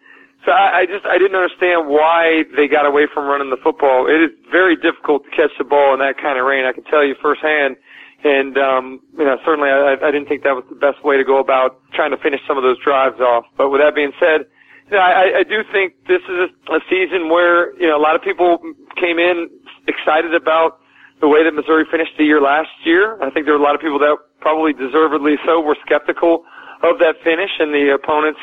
So 0.46 0.52
I, 0.52 0.82
I 0.82 0.86
just 0.86 1.06
I 1.06 1.18
didn't 1.18 1.36
understand 1.36 1.90
why 1.90 2.44
they 2.56 2.68
got 2.68 2.86
away 2.86 3.08
from 3.12 3.28
running 3.28 3.50
the 3.50 3.62
football. 3.62 4.08
It 4.08 4.22
is 4.22 4.32
very 4.52 4.76
difficult 4.76 5.26
to 5.26 5.30
catch 5.32 5.52
the 5.58 5.66
ball 5.66 5.94
in 5.94 6.00
that 6.00 6.18
kind 6.22 6.40
of 6.40 6.46
rain. 6.46 6.66
I 6.66 6.74
can 6.74 6.84
tell 6.86 7.04
you 7.04 7.16
firsthand. 7.22 7.76
And, 8.24 8.58
um, 8.58 9.00
you 9.18 9.26
know, 9.26 9.38
certainly 9.46 9.70
I, 9.70 9.94
I 10.02 10.10
didn't 10.12 10.28
think 10.28 10.44
that 10.44 10.56
was 10.58 10.66
the 10.70 10.76
best 10.76 11.04
way 11.06 11.18
to 11.18 11.24
go 11.24 11.40
about 11.40 11.80
trying 11.94 12.12
to 12.12 12.18
finish 12.18 12.42
some 12.48 12.58
of 12.58 12.64
those 12.64 12.78
drives 12.82 13.20
off. 13.22 13.46
But 13.58 13.70
with 13.70 13.82
that 13.82 13.94
being 13.94 14.12
said, 14.20 14.50
you 14.90 14.98
know, 14.98 15.04
I, 15.04 15.40
I 15.40 15.44
do 15.44 15.62
think 15.72 15.94
this 16.08 16.24
is 16.26 16.50
a 16.72 16.80
season 16.90 17.30
where, 17.30 17.76
you 17.78 17.88
know, 17.88 17.98
a 17.98 18.02
lot 18.02 18.16
of 18.16 18.22
people 18.24 18.58
came 18.96 19.20
in 19.20 19.50
excited 19.88 20.34
about 20.34 20.80
the 21.22 21.28
way 21.28 21.44
that 21.44 21.54
Missouri 21.54 21.86
finished 21.90 22.14
the 22.18 22.26
year 22.26 22.42
last 22.42 22.72
year. 22.86 23.22
I 23.22 23.30
think 23.30 23.46
there 23.46 23.54
were 23.54 23.62
a 23.62 23.64
lot 23.64 23.76
of 23.76 23.82
people 23.82 24.00
that 24.00 24.18
probably 24.40 24.74
deservedly 24.74 25.36
so 25.46 25.62
were 25.62 25.78
skeptical 25.86 26.46
of 26.84 27.00
that 27.00 27.16
finish 27.24 27.50
and 27.60 27.74
the 27.74 27.94
opponents 27.94 28.40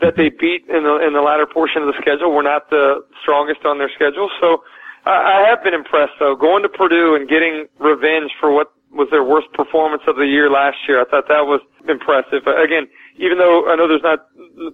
that 0.00 0.16
they 0.16 0.28
beat 0.28 0.66
in 0.68 0.84
the 0.84 1.00
in 1.00 1.14
the 1.14 1.24
latter 1.24 1.46
portion 1.46 1.80
of 1.80 1.88
the 1.88 1.96
schedule 1.96 2.28
were 2.34 2.42
not 2.42 2.68
the 2.68 3.00
strongest 3.22 3.64
on 3.64 3.78
their 3.78 3.88
schedule. 3.94 4.28
So 4.40 4.60
I, 5.06 5.40
I 5.40 5.48
have 5.48 5.64
been 5.64 5.72
impressed 5.72 6.18
though, 6.20 6.36
going 6.36 6.62
to 6.62 6.68
Purdue 6.68 7.16
and 7.16 7.28
getting 7.28 7.64
revenge 7.78 8.30
for 8.40 8.52
what 8.52 8.75
was 8.96 9.08
their 9.10 9.24
worst 9.24 9.52
performance 9.52 10.02
of 10.08 10.16
the 10.16 10.26
year 10.26 10.50
last 10.50 10.76
year. 10.88 11.00
I 11.00 11.04
thought 11.04 11.28
that 11.28 11.46
was 11.46 11.60
impressive. 11.88 12.44
Again, 12.48 12.88
even 13.16 13.38
though 13.38 13.68
I 13.68 13.76
know 13.76 13.86
there's 13.86 14.04
not 14.04 14.26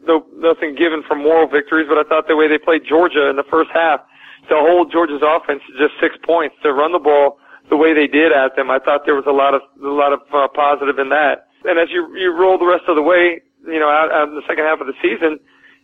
no, 0.06 0.24
nothing 0.38 0.74
given 0.74 1.02
for 1.06 1.14
moral 1.14 1.46
victories, 1.46 1.86
but 1.88 1.98
I 1.98 2.06
thought 2.08 2.26
the 2.26 2.36
way 2.36 2.48
they 2.48 2.58
played 2.58 2.82
Georgia 2.88 3.28
in 3.28 3.36
the 3.36 3.46
first 3.50 3.70
half 3.74 4.00
to 4.48 4.58
hold 4.58 4.90
Georgia's 4.90 5.22
offense 5.22 5.62
to 5.66 5.72
just 5.78 5.94
six 6.00 6.16
points 6.26 6.56
to 6.62 6.72
run 6.72 6.90
the 6.90 7.02
ball 7.02 7.38
the 7.70 7.76
way 7.76 7.94
they 7.94 8.06
did 8.06 8.32
at 8.32 8.56
them, 8.56 8.70
I 8.70 8.78
thought 8.78 9.06
there 9.06 9.14
was 9.14 9.24
a 9.26 9.32
lot 9.32 9.54
of 9.54 9.62
a 9.80 9.88
lot 9.88 10.12
of 10.12 10.20
uh, 10.34 10.48
positive 10.52 10.98
in 10.98 11.08
that. 11.10 11.48
And 11.64 11.78
as 11.78 11.88
you 11.90 12.10
you 12.16 12.34
roll 12.34 12.58
the 12.58 12.66
rest 12.66 12.84
of 12.88 12.96
the 12.96 13.02
way, 13.02 13.40
you 13.64 13.78
know, 13.78 13.88
out, 13.88 14.10
out 14.12 14.28
in 14.28 14.34
the 14.34 14.44
second 14.48 14.64
half 14.64 14.80
of 14.80 14.86
the 14.86 14.98
season, 15.00 15.38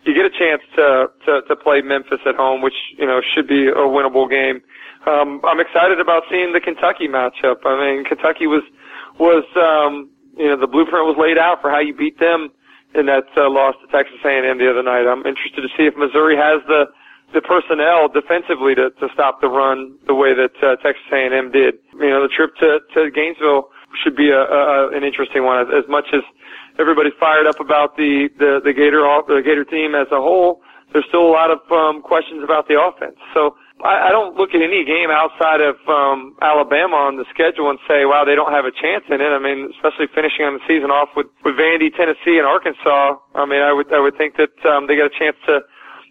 you 0.05 0.12
get 0.12 0.27
a 0.27 0.35
chance 0.35 0.62
to 0.77 1.07
to 1.27 1.42
to 1.46 1.57
play 1.57 1.81
Memphis 1.81 2.20
at 2.27 2.35
home, 2.35 2.62
which 2.62 2.77
you 2.98 3.07
know 3.07 3.20
should 3.22 3.46
be 3.46 3.68
a 3.68 3.87
winnable 3.87 4.29
game 4.29 4.61
um, 5.06 5.40
I'm 5.44 5.61
excited 5.61 6.00
about 6.00 6.24
seeing 6.30 6.52
the 6.52 6.61
Kentucky 6.61 7.08
matchup. 7.08 7.64
I 7.64 7.78
mean, 7.78 8.04
Kentucky 8.04 8.46
was 8.46 8.62
was 9.18 9.44
um, 9.56 10.11
you 10.37 10.48
know 10.48 10.56
the 10.56 10.66
blueprint 10.66 11.06
was 11.06 11.16
laid 11.18 11.38
out 11.38 11.61
for 11.61 11.70
how 11.70 11.80
you 11.80 11.94
beat 11.94 12.18
them 12.18 12.50
in 12.94 13.06
that 13.06 13.28
uh, 13.37 13.50
loss 13.50 13.74
to 13.82 13.87
Texas 13.92 14.18
A&M 14.24 14.58
the 14.58 14.70
other 14.70 14.82
night. 14.82 15.06
I'm 15.06 15.26
interested 15.26 15.61
to 15.61 15.68
see 15.76 15.84
if 15.84 15.96
Missouri 15.96 16.37
has 16.37 16.62
the 16.66 16.87
the 17.34 17.42
personnel 17.42 18.08
defensively 18.08 18.74
to 18.74 18.90
to 18.90 19.08
stop 19.12 19.40
the 19.40 19.48
run 19.48 19.96
the 20.06 20.14
way 20.14 20.34
that 20.34 20.56
uh, 20.62 20.76
Texas 20.82 21.04
A&M 21.12 21.52
did. 21.52 21.76
You 21.94 22.11
know, 22.11 22.22
the 22.22 22.32
trip 22.32 22.56
to 22.56 22.80
to 22.94 23.11
Gainesville 23.11 23.70
should 24.02 24.16
be 24.16 24.30
a, 24.30 24.40
a 24.40 24.88
an 24.96 25.04
interesting 25.04 25.44
one. 25.44 25.61
As, 25.61 25.84
as 25.84 25.88
much 25.88 26.06
as 26.12 26.22
everybody's 26.78 27.16
fired 27.20 27.46
up 27.46 27.61
about 27.61 27.96
the 27.96 28.28
the 28.38 28.61
the 28.64 28.72
Gator 28.72 29.04
the 29.28 29.42
Gator 29.44 29.64
team 29.64 29.94
as 29.94 30.08
a 30.11 30.20
whole, 30.20 30.62
there's 30.92 31.04
still 31.08 31.26
a 31.26 31.32
lot 31.32 31.50
of 31.50 31.61
um, 31.70 32.00
questions 32.00 32.42
about 32.42 32.68
the 32.68 32.80
offense. 32.80 33.16
So 33.34 33.56
I, 33.84 34.10
don't 34.10 34.34
look 34.34 34.50
at 34.54 34.62
any 34.62 34.82
game 34.82 35.10
outside 35.10 35.62
of 35.62 35.78
um, 35.86 36.34
Alabama 36.42 36.98
on 37.06 37.14
the 37.14 37.24
schedule 37.30 37.70
and 37.70 37.78
say, 37.86 38.02
wow, 38.02 38.26
they 38.26 38.34
don't 38.34 38.50
have 38.50 38.66
a 38.66 38.74
chance 38.74 39.06
in 39.06 39.22
it. 39.22 39.30
I 39.30 39.38
mean, 39.38 39.70
especially 39.78 40.10
finishing 40.10 40.42
on 40.42 40.58
the 40.58 40.64
season 40.66 40.90
off 40.90 41.14
with 41.14 41.30
with 41.46 41.54
Vandy, 41.54 41.94
Tennessee, 41.94 42.42
and 42.42 42.46
Arkansas. 42.46 43.14
I 43.38 43.46
mean, 43.46 43.62
I 43.62 43.70
would 43.70 43.86
I 43.94 44.00
would 44.02 44.18
think 44.18 44.34
that 44.34 44.54
um, 44.66 44.90
they 44.90 44.98
got 44.98 45.14
a 45.14 45.16
chance 45.18 45.38
to 45.46 45.62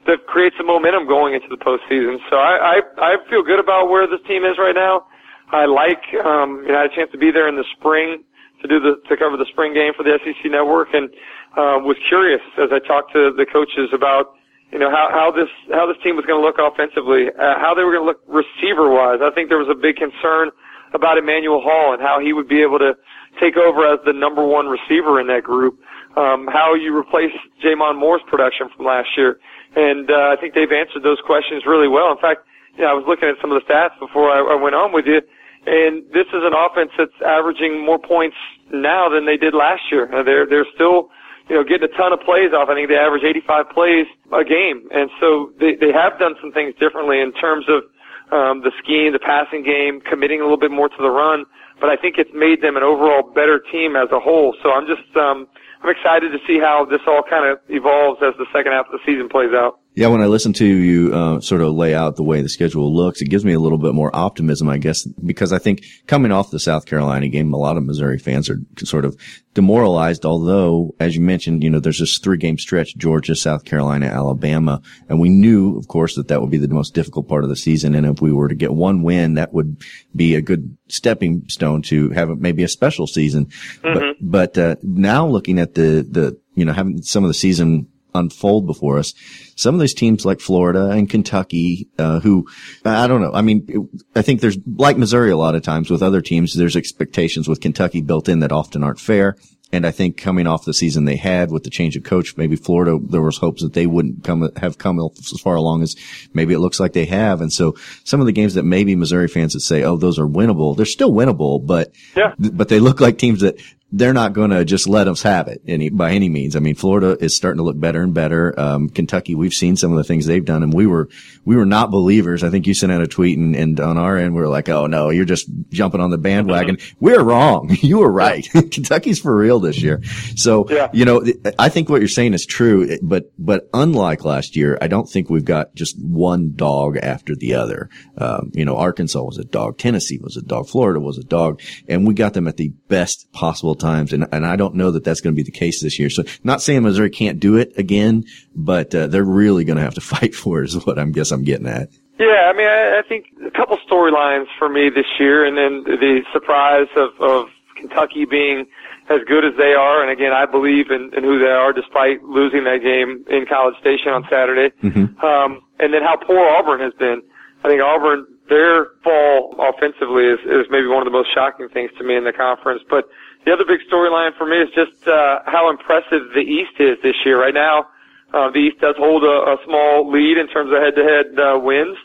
to 0.07 0.15
create 0.31 0.55
some 0.55 0.67
momentum 0.67 1.11
going 1.11 1.35
into 1.35 1.51
the 1.51 1.59
postseason. 1.59 2.23
So 2.31 2.39
I 2.39 2.79
I, 2.79 2.81
I 3.03 3.11
feel 3.27 3.43
good 3.43 3.59
about 3.59 3.91
where 3.91 4.07
this 4.07 4.23
team 4.27 4.47
is 4.47 4.55
right 4.55 4.75
now. 4.75 5.03
I 5.51 5.67
like 5.67 6.03
um, 6.23 6.63
you 6.63 6.71
know 6.71 6.79
I 6.79 6.87
had 6.87 6.91
a 6.91 6.95
chance 6.95 7.11
to 7.11 7.19
be 7.19 7.31
there 7.31 7.51
in 7.51 7.59
the 7.59 7.67
spring 7.75 8.23
to 8.63 8.67
do 8.67 8.79
the 8.79 8.95
to 9.11 9.17
cover 9.19 9.35
the 9.35 9.49
spring 9.51 9.75
game 9.75 9.91
for 9.91 10.07
the 10.07 10.15
SEC 10.23 10.39
network 10.47 10.95
and 10.95 11.11
uh, 11.59 11.83
was 11.83 11.97
curious 12.07 12.41
as 12.55 12.71
I 12.71 12.79
talked 12.79 13.11
to 13.11 13.35
the 13.35 13.45
coaches 13.45 13.91
about 13.91 14.36
you 14.71 14.79
know 14.79 14.89
how 14.91 15.07
how 15.11 15.31
this 15.31 15.49
how 15.71 15.87
this 15.87 15.97
team 16.03 16.15
was 16.15 16.25
going 16.25 16.39
to 16.39 16.45
look 16.45 16.59
offensively, 16.59 17.31
uh, 17.31 17.55
how 17.59 17.73
they 17.73 17.83
were 17.83 17.95
going 17.95 18.03
to 18.03 18.11
look 18.11 18.21
receiver 18.27 18.91
wise. 18.91 19.19
I 19.23 19.31
think 19.31 19.49
there 19.49 19.59
was 19.59 19.71
a 19.71 19.79
big 19.79 19.95
concern 19.95 20.51
about 20.93 21.17
Emanuel 21.17 21.61
Hall 21.61 21.93
and 21.93 22.01
how 22.01 22.19
he 22.19 22.33
would 22.33 22.47
be 22.47 22.61
able 22.61 22.79
to 22.79 22.95
take 23.39 23.55
over 23.55 23.87
as 23.87 23.99
the 24.05 24.13
number 24.13 24.45
one 24.45 24.67
receiver 24.67 25.19
in 25.19 25.27
that 25.27 25.43
group. 25.43 25.79
Um, 26.17 26.49
how 26.51 26.73
you 26.73 26.97
replace 26.97 27.31
J'Mon 27.63 27.99
Moore's 27.99 28.25
production 28.27 28.67
from 28.75 28.85
last 28.85 29.09
year, 29.15 29.39
and 29.75 30.09
uh, 30.09 30.33
I 30.33 30.35
think 30.41 30.55
they've 30.55 30.71
answered 30.71 31.03
those 31.03 31.21
questions 31.21 31.63
really 31.65 31.87
well. 31.87 32.11
In 32.11 32.17
fact, 32.17 32.41
you 32.75 32.83
know, 32.83 32.89
I 32.89 32.93
was 32.93 33.05
looking 33.07 33.29
at 33.29 33.35
some 33.39 33.51
of 33.51 33.61
the 33.61 33.65
stats 33.69 33.93
before 33.99 34.31
I, 34.31 34.41
I 34.41 34.55
went 34.55 34.73
on 34.73 34.91
with 34.91 35.05
you, 35.05 35.21
and 35.67 36.01
this 36.11 36.25
is 36.33 36.41
an 36.41 36.57
offense 36.57 36.89
that's 36.97 37.15
averaging 37.21 37.85
more 37.85 37.99
points 37.99 38.35
now 38.73 39.09
than 39.09 39.25
they 39.25 39.37
did 39.37 39.53
last 39.53 39.81
year. 39.91 40.09
Uh, 40.09 40.23
they're 40.23 40.47
they're 40.47 40.65
still 40.73 41.09
you 41.49 41.55
know, 41.55 41.63
getting 41.63 41.87
a 41.87 41.93
ton 41.97 42.11
of 42.11 42.19
plays 42.21 42.51
off. 42.51 42.69
I 42.69 42.75
think 42.75 42.89
they 42.89 42.99
average 42.99 43.23
85 43.23 43.69
plays 43.71 44.07
a 44.31 44.43
game. 44.43 44.87
And 44.91 45.09
so 45.19 45.51
they, 45.59 45.75
they 45.75 45.91
have 45.91 46.19
done 46.19 46.35
some 46.41 46.51
things 46.51 46.75
differently 46.79 47.19
in 47.19 47.31
terms 47.33 47.65
of, 47.67 47.83
um, 48.27 48.59
the 48.59 48.75
scheme, 48.83 49.13
the 49.13 49.23
passing 49.23 49.63
game, 49.63 50.01
committing 50.01 50.41
a 50.41 50.43
little 50.43 50.59
bit 50.59 50.71
more 50.71 50.89
to 50.89 50.99
the 50.99 51.09
run. 51.09 51.45
But 51.79 51.89
I 51.89 51.95
think 51.95 52.17
it's 52.17 52.33
made 52.33 52.61
them 52.61 52.75
an 52.75 52.83
overall 52.83 53.23
better 53.23 53.63
team 53.71 53.95
as 53.95 54.11
a 54.11 54.19
whole. 54.19 54.55
So 54.61 54.71
I'm 54.71 54.83
just, 54.83 55.07
um, 55.15 55.47
I'm 55.81 55.89
excited 55.89 56.35
to 56.35 56.39
see 56.45 56.59
how 56.59 56.83
this 56.83 56.99
all 57.07 57.23
kind 57.23 57.47
of 57.47 57.59
evolves 57.69 58.19
as 58.19 58.35
the 58.37 58.45
second 58.51 58.73
half 58.73 58.87
of 58.87 58.99
the 58.99 59.03
season 59.05 59.29
plays 59.29 59.53
out. 59.53 59.79
Yeah, 59.97 60.09
when 60.09 60.21
I 60.21 60.27
listen 60.27 60.53
to 60.53 60.63
you 60.63 61.11
uh, 61.11 61.41
sort 61.41 61.61
of 61.61 61.73
lay 61.73 61.95
out 61.95 62.17
the 62.17 62.23
way 62.23 62.43
the 62.43 62.49
schedule 62.49 62.95
looks, 62.95 63.19
it 63.19 63.29
gives 63.29 63.43
me 63.43 63.53
a 63.53 63.59
little 63.59 63.79
bit 63.79 63.95
more 63.95 64.15
optimism, 64.15 64.69
I 64.69 64.77
guess, 64.77 65.03
because 65.05 65.51
I 65.51 65.57
think 65.57 65.85
coming 66.05 66.31
off 66.31 66.51
the 66.51 66.59
South 66.59 66.85
Carolina 66.85 67.27
game, 67.29 67.51
a 67.51 67.57
lot 67.57 67.77
of 67.77 67.83
Missouri 67.83 68.19
fans 68.19 68.47
are 68.47 68.59
sort 68.83 69.05
of 69.05 69.17
demoralized. 69.55 70.23
Although, 70.23 70.93
as 70.99 71.15
you 71.15 71.21
mentioned, 71.21 71.63
you 71.63 71.71
know, 71.71 71.79
there's 71.79 71.97
this 71.97 72.19
three 72.19 72.37
game 72.37 72.59
stretch: 72.59 72.95
Georgia, 72.95 73.35
South 73.35 73.65
Carolina, 73.65 74.05
Alabama, 74.05 74.83
and 75.09 75.19
we 75.19 75.29
knew, 75.29 75.75
of 75.79 75.87
course, 75.87 76.13
that 76.13 76.27
that 76.27 76.41
would 76.41 76.51
be 76.51 76.59
the 76.59 76.67
most 76.67 76.93
difficult 76.93 77.27
part 77.27 77.43
of 77.43 77.49
the 77.49 77.55
season. 77.55 77.95
And 77.95 78.05
if 78.05 78.21
we 78.21 78.31
were 78.31 78.49
to 78.49 78.53
get 78.55 78.75
one 78.75 79.01
win, 79.01 79.33
that 79.33 79.51
would 79.51 79.81
be 80.15 80.35
a 80.35 80.43
good 80.43 80.77
stepping 80.89 81.49
stone 81.49 81.81
to 81.81 82.11
have 82.11 82.29
maybe 82.37 82.61
a 82.61 82.67
special 82.67 83.07
season. 83.07 83.47
Mm-hmm. 83.81 84.27
But 84.29 84.53
but 84.53 84.57
uh, 84.59 84.75
now 84.83 85.25
looking 85.25 85.57
at 85.57 85.73
the 85.73 86.07
the 86.07 86.39
you 86.53 86.65
know 86.65 86.73
having 86.73 87.01
some 87.01 87.23
of 87.23 87.29
the 87.29 87.33
season 87.33 87.87
unfold 88.13 88.67
before 88.67 88.99
us. 88.99 89.13
Some 89.57 89.75
of 89.75 89.79
those 89.79 89.93
teams 89.93 90.25
like 90.25 90.39
Florida 90.39 90.91
and 90.91 91.09
Kentucky, 91.09 91.89
uh, 91.97 92.19
who 92.19 92.47
I 92.85 93.07
don't 93.07 93.21
know. 93.21 93.33
I 93.33 93.41
mean, 93.41 93.65
it, 93.67 94.01
I 94.15 94.21
think 94.21 94.39
there's 94.39 94.57
like 94.65 94.97
Missouri 94.97 95.31
a 95.31 95.37
lot 95.37 95.55
of 95.55 95.63
times 95.63 95.89
with 95.89 96.03
other 96.03 96.21
teams. 96.21 96.53
There's 96.53 96.75
expectations 96.75 97.47
with 97.47 97.59
Kentucky 97.59 98.01
built 98.01 98.29
in 98.29 98.39
that 98.39 98.51
often 98.51 98.83
aren't 98.83 98.99
fair. 98.99 99.35
And 99.73 99.85
I 99.85 99.91
think 99.91 100.15
coming 100.15 100.47
off 100.47 100.63
the 100.63 100.73
season 100.73 101.03
they 101.03 101.17
had 101.17 101.51
with 101.51 101.65
the 101.65 101.69
change 101.69 101.97
of 101.97 102.03
coach, 102.03 102.37
maybe 102.37 102.55
Florida, 102.55 102.97
there 103.01 103.21
was 103.21 103.37
hopes 103.37 103.61
that 103.61 103.73
they 103.73 103.85
wouldn't 103.85 104.23
come, 104.23 104.49
have 104.55 104.77
come 104.77 104.97
as 104.99 105.41
far 105.41 105.55
along 105.55 105.83
as 105.83 105.97
maybe 106.33 106.53
it 106.53 106.59
looks 106.59 106.79
like 106.79 106.93
they 106.93 107.05
have. 107.05 107.41
And 107.41 107.51
so 107.51 107.75
some 108.05 108.21
of 108.21 108.27
the 108.27 108.31
games 108.31 108.53
that 108.53 108.63
maybe 108.63 108.95
Missouri 108.95 109.27
fans 109.27 109.55
would 109.55 109.63
say, 109.63 109.83
Oh, 109.83 109.97
those 109.97 110.19
are 110.19 110.27
winnable. 110.27 110.77
They're 110.77 110.85
still 110.85 111.11
winnable, 111.11 111.65
but, 111.65 111.91
yeah. 112.15 112.33
but 112.37 112.69
they 112.69 112.79
look 112.79 113.01
like 113.01 113.17
teams 113.17 113.41
that 113.41 113.59
they're 113.91 114.13
not 114.13 114.33
going 114.33 114.49
to 114.49 114.65
just 114.65 114.87
let 114.87 115.07
us 115.07 115.21
have 115.21 115.47
it 115.47 115.61
any, 115.65 115.89
by 115.89 116.11
any 116.11 116.27
means. 116.27 116.57
I 116.57 116.59
mean, 116.59 116.75
Florida 116.75 117.17
is 117.23 117.35
starting 117.35 117.59
to 117.59 117.63
look 117.63 117.79
better 117.79 118.01
and 118.01 118.13
better. 118.13 118.57
Um, 118.59 118.89
Kentucky, 118.89 119.33
we've 119.33 119.53
seen 119.53 119.77
some 119.77 119.91
of 119.91 119.97
the 119.97 120.03
things 120.03 120.25
they've 120.25 120.43
done 120.43 120.61
and 120.61 120.73
we 120.73 120.85
were, 120.85 121.07
we 121.45 121.55
were 121.55 121.65
not 121.65 121.89
believers. 121.89 122.43
I 122.43 122.49
think 122.49 122.67
you 122.67 122.73
sent 122.73 122.91
out 122.91 123.01
a 123.01 123.07
tweet 123.07 123.37
and, 123.37 123.55
and 123.55 123.79
on 123.79 123.97
our 123.97 124.17
end, 124.17 124.35
we 124.35 124.41
are 124.41 124.49
like, 124.49 124.67
Oh 124.67 124.87
no, 124.87 125.09
you're 125.09 125.23
just 125.23 125.49
jumping 125.69 126.01
on 126.01 126.09
the 126.09 126.17
bandwagon. 126.17 126.77
we're 126.99 127.23
wrong. 127.23 127.75
You 127.87 127.99
were 127.99 128.11
right. 128.11 128.45
Kentucky's 128.71 129.19
for 129.19 129.33
real 129.33 129.61
this 129.61 129.81
year. 129.81 130.03
So, 130.35 130.69
yeah. 130.69 130.89
you 130.91 131.05
know, 131.05 131.23
I 131.57 131.69
think 131.69 131.87
what 131.87 132.01
you're 132.01 132.09
saying 132.09 132.33
is 132.33 132.45
true, 132.45 132.97
but, 133.01 133.31
but 133.39 133.69
unlike 133.73 134.25
last 134.25 134.57
year, 134.57 134.77
I 134.81 134.87
don't 134.87 135.09
think 135.09 135.29
we've 135.29 135.45
got 135.45 135.73
just 135.73 135.97
one 136.01 136.53
dog 136.55 136.97
after 136.97 137.33
the 137.33 137.53
other. 137.53 137.89
Um, 138.17 138.51
you 138.53 138.65
know, 138.65 138.75
Arkansas 138.75 139.23
was 139.23 139.37
a 139.37 139.45
dog. 139.45 139.77
Tennessee 139.77 140.17
was 140.17 140.35
a 140.35 140.41
dog. 140.41 140.67
Florida 140.67 140.99
was 140.99 141.17
a 141.17 141.23
dog 141.23 141.61
and 141.87 142.05
we 142.05 142.13
got 142.13 142.33
them 142.33 142.47
at 142.47 142.57
the 142.57 142.69
best 142.89 143.31
possible 143.31 143.75
times. 143.77 144.13
And, 144.13 144.27
and 144.31 144.45
I 144.45 144.55
don't 144.55 144.75
know 144.75 144.91
that 144.91 145.03
that's 145.03 145.21
going 145.21 145.33
to 145.33 145.37
be 145.37 145.43
the 145.43 145.57
case 145.57 145.81
this 145.81 145.99
year. 145.99 146.09
So 146.09 146.23
not 146.43 146.61
saying 146.61 146.83
Missouri 146.83 147.09
can't 147.09 147.39
do 147.39 147.55
it 147.57 147.73
again, 147.77 148.25
but 148.55 148.93
uh, 148.93 149.07
they're 149.07 149.23
really 149.23 149.63
going 149.63 149.77
to 149.77 149.83
have 149.83 149.95
to 149.95 150.01
fight 150.15 150.35
for 150.35 150.61
it 150.61 150.65
is 150.65 150.85
what 150.85 150.99
I'm 150.99 151.11
guess 151.11 151.31
I'm 151.31 151.43
getting 151.43 151.67
at. 151.67 151.89
Yeah, 152.19 152.49
I 152.49 152.53
mean, 152.53 152.67
I, 152.67 152.99
I 152.99 153.01
think 153.07 153.27
a 153.45 153.51
couple 153.51 153.77
storylines 153.89 154.47
for 154.57 154.69
me 154.69 154.89
this 154.89 155.05
year, 155.19 155.45
and 155.45 155.55
then 155.55 155.83
the 155.83 156.21
surprise 156.33 156.87
of, 156.95 157.09
of 157.19 157.45
Kentucky 157.75 158.25
being 158.25 158.65
as 159.09 159.21
good 159.27 159.45
as 159.45 159.53
they 159.57 159.73
are. 159.73 160.01
And 160.01 160.11
again, 160.11 160.33
I 160.33 160.45
believe 160.45 160.91
in, 160.91 161.11
in 161.15 161.23
who 161.23 161.39
they 161.39 161.51
are 161.51 161.71
despite 161.71 162.23
losing 162.23 162.63
that 162.65 162.81
game 162.83 163.23
in 163.29 163.45
College 163.45 163.75
Station 163.79 164.11
on 164.11 164.23
Saturday. 164.29 164.75
Mm-hmm. 164.83 165.23
Um, 165.23 165.61
and 165.79 165.93
then 165.93 166.01
how 166.01 166.17
poor 166.17 166.39
Auburn 166.39 166.81
has 166.81 166.93
been. 166.99 167.21
I 167.63 167.69
think 167.69 167.81
Auburn, 167.81 168.25
their 168.49 168.87
fall 169.03 169.55
offensively 169.59 170.25
is, 170.25 170.39
is 170.45 170.67
maybe 170.69 170.87
one 170.87 170.99
of 170.99 171.05
the 171.05 171.15
most 171.15 171.29
shocking 171.33 171.69
things 171.69 171.91
to 171.97 172.03
me 172.03 172.15
in 172.15 172.23
the 172.23 172.33
conference. 172.33 172.81
But 172.89 173.05
the 173.47 173.55
other 173.55 173.63
big 173.63 173.79
storyline 173.87 174.35
for 174.35 174.43
me 174.43 174.59
is 174.59 174.67
just 174.75 175.07
uh, 175.07 175.39
how 175.47 175.71
impressive 175.71 176.35
the 176.35 176.43
East 176.43 176.75
is 176.83 176.99
this 177.01 177.15
year. 177.23 177.39
Right 177.39 177.55
now, 177.55 177.87
uh, 178.35 178.51
the 178.51 178.59
East 178.59 178.83
does 178.83 178.99
hold 178.99 179.23
a, 179.23 179.55
a 179.55 179.57
small 179.63 180.11
lead 180.11 180.35
in 180.35 180.51
terms 180.51 180.67
of 180.67 180.83
head-to-head 180.83 181.39
uh, 181.39 181.55
wins. 181.55 181.95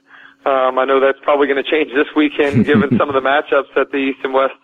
Um, 0.47 0.79
I 0.79 0.87
know 0.87 1.03
that's 1.03 1.19
probably 1.27 1.51
going 1.51 1.59
to 1.59 1.67
change 1.67 1.91
this 1.91 2.07
weekend 2.15 2.63
given 2.71 2.95
some 2.95 3.11
of 3.11 3.19
the 3.19 3.25
matchups 3.27 3.75
that 3.75 3.91
the 3.91 3.99
East 3.99 4.23
and 4.23 4.33
West 4.33 4.55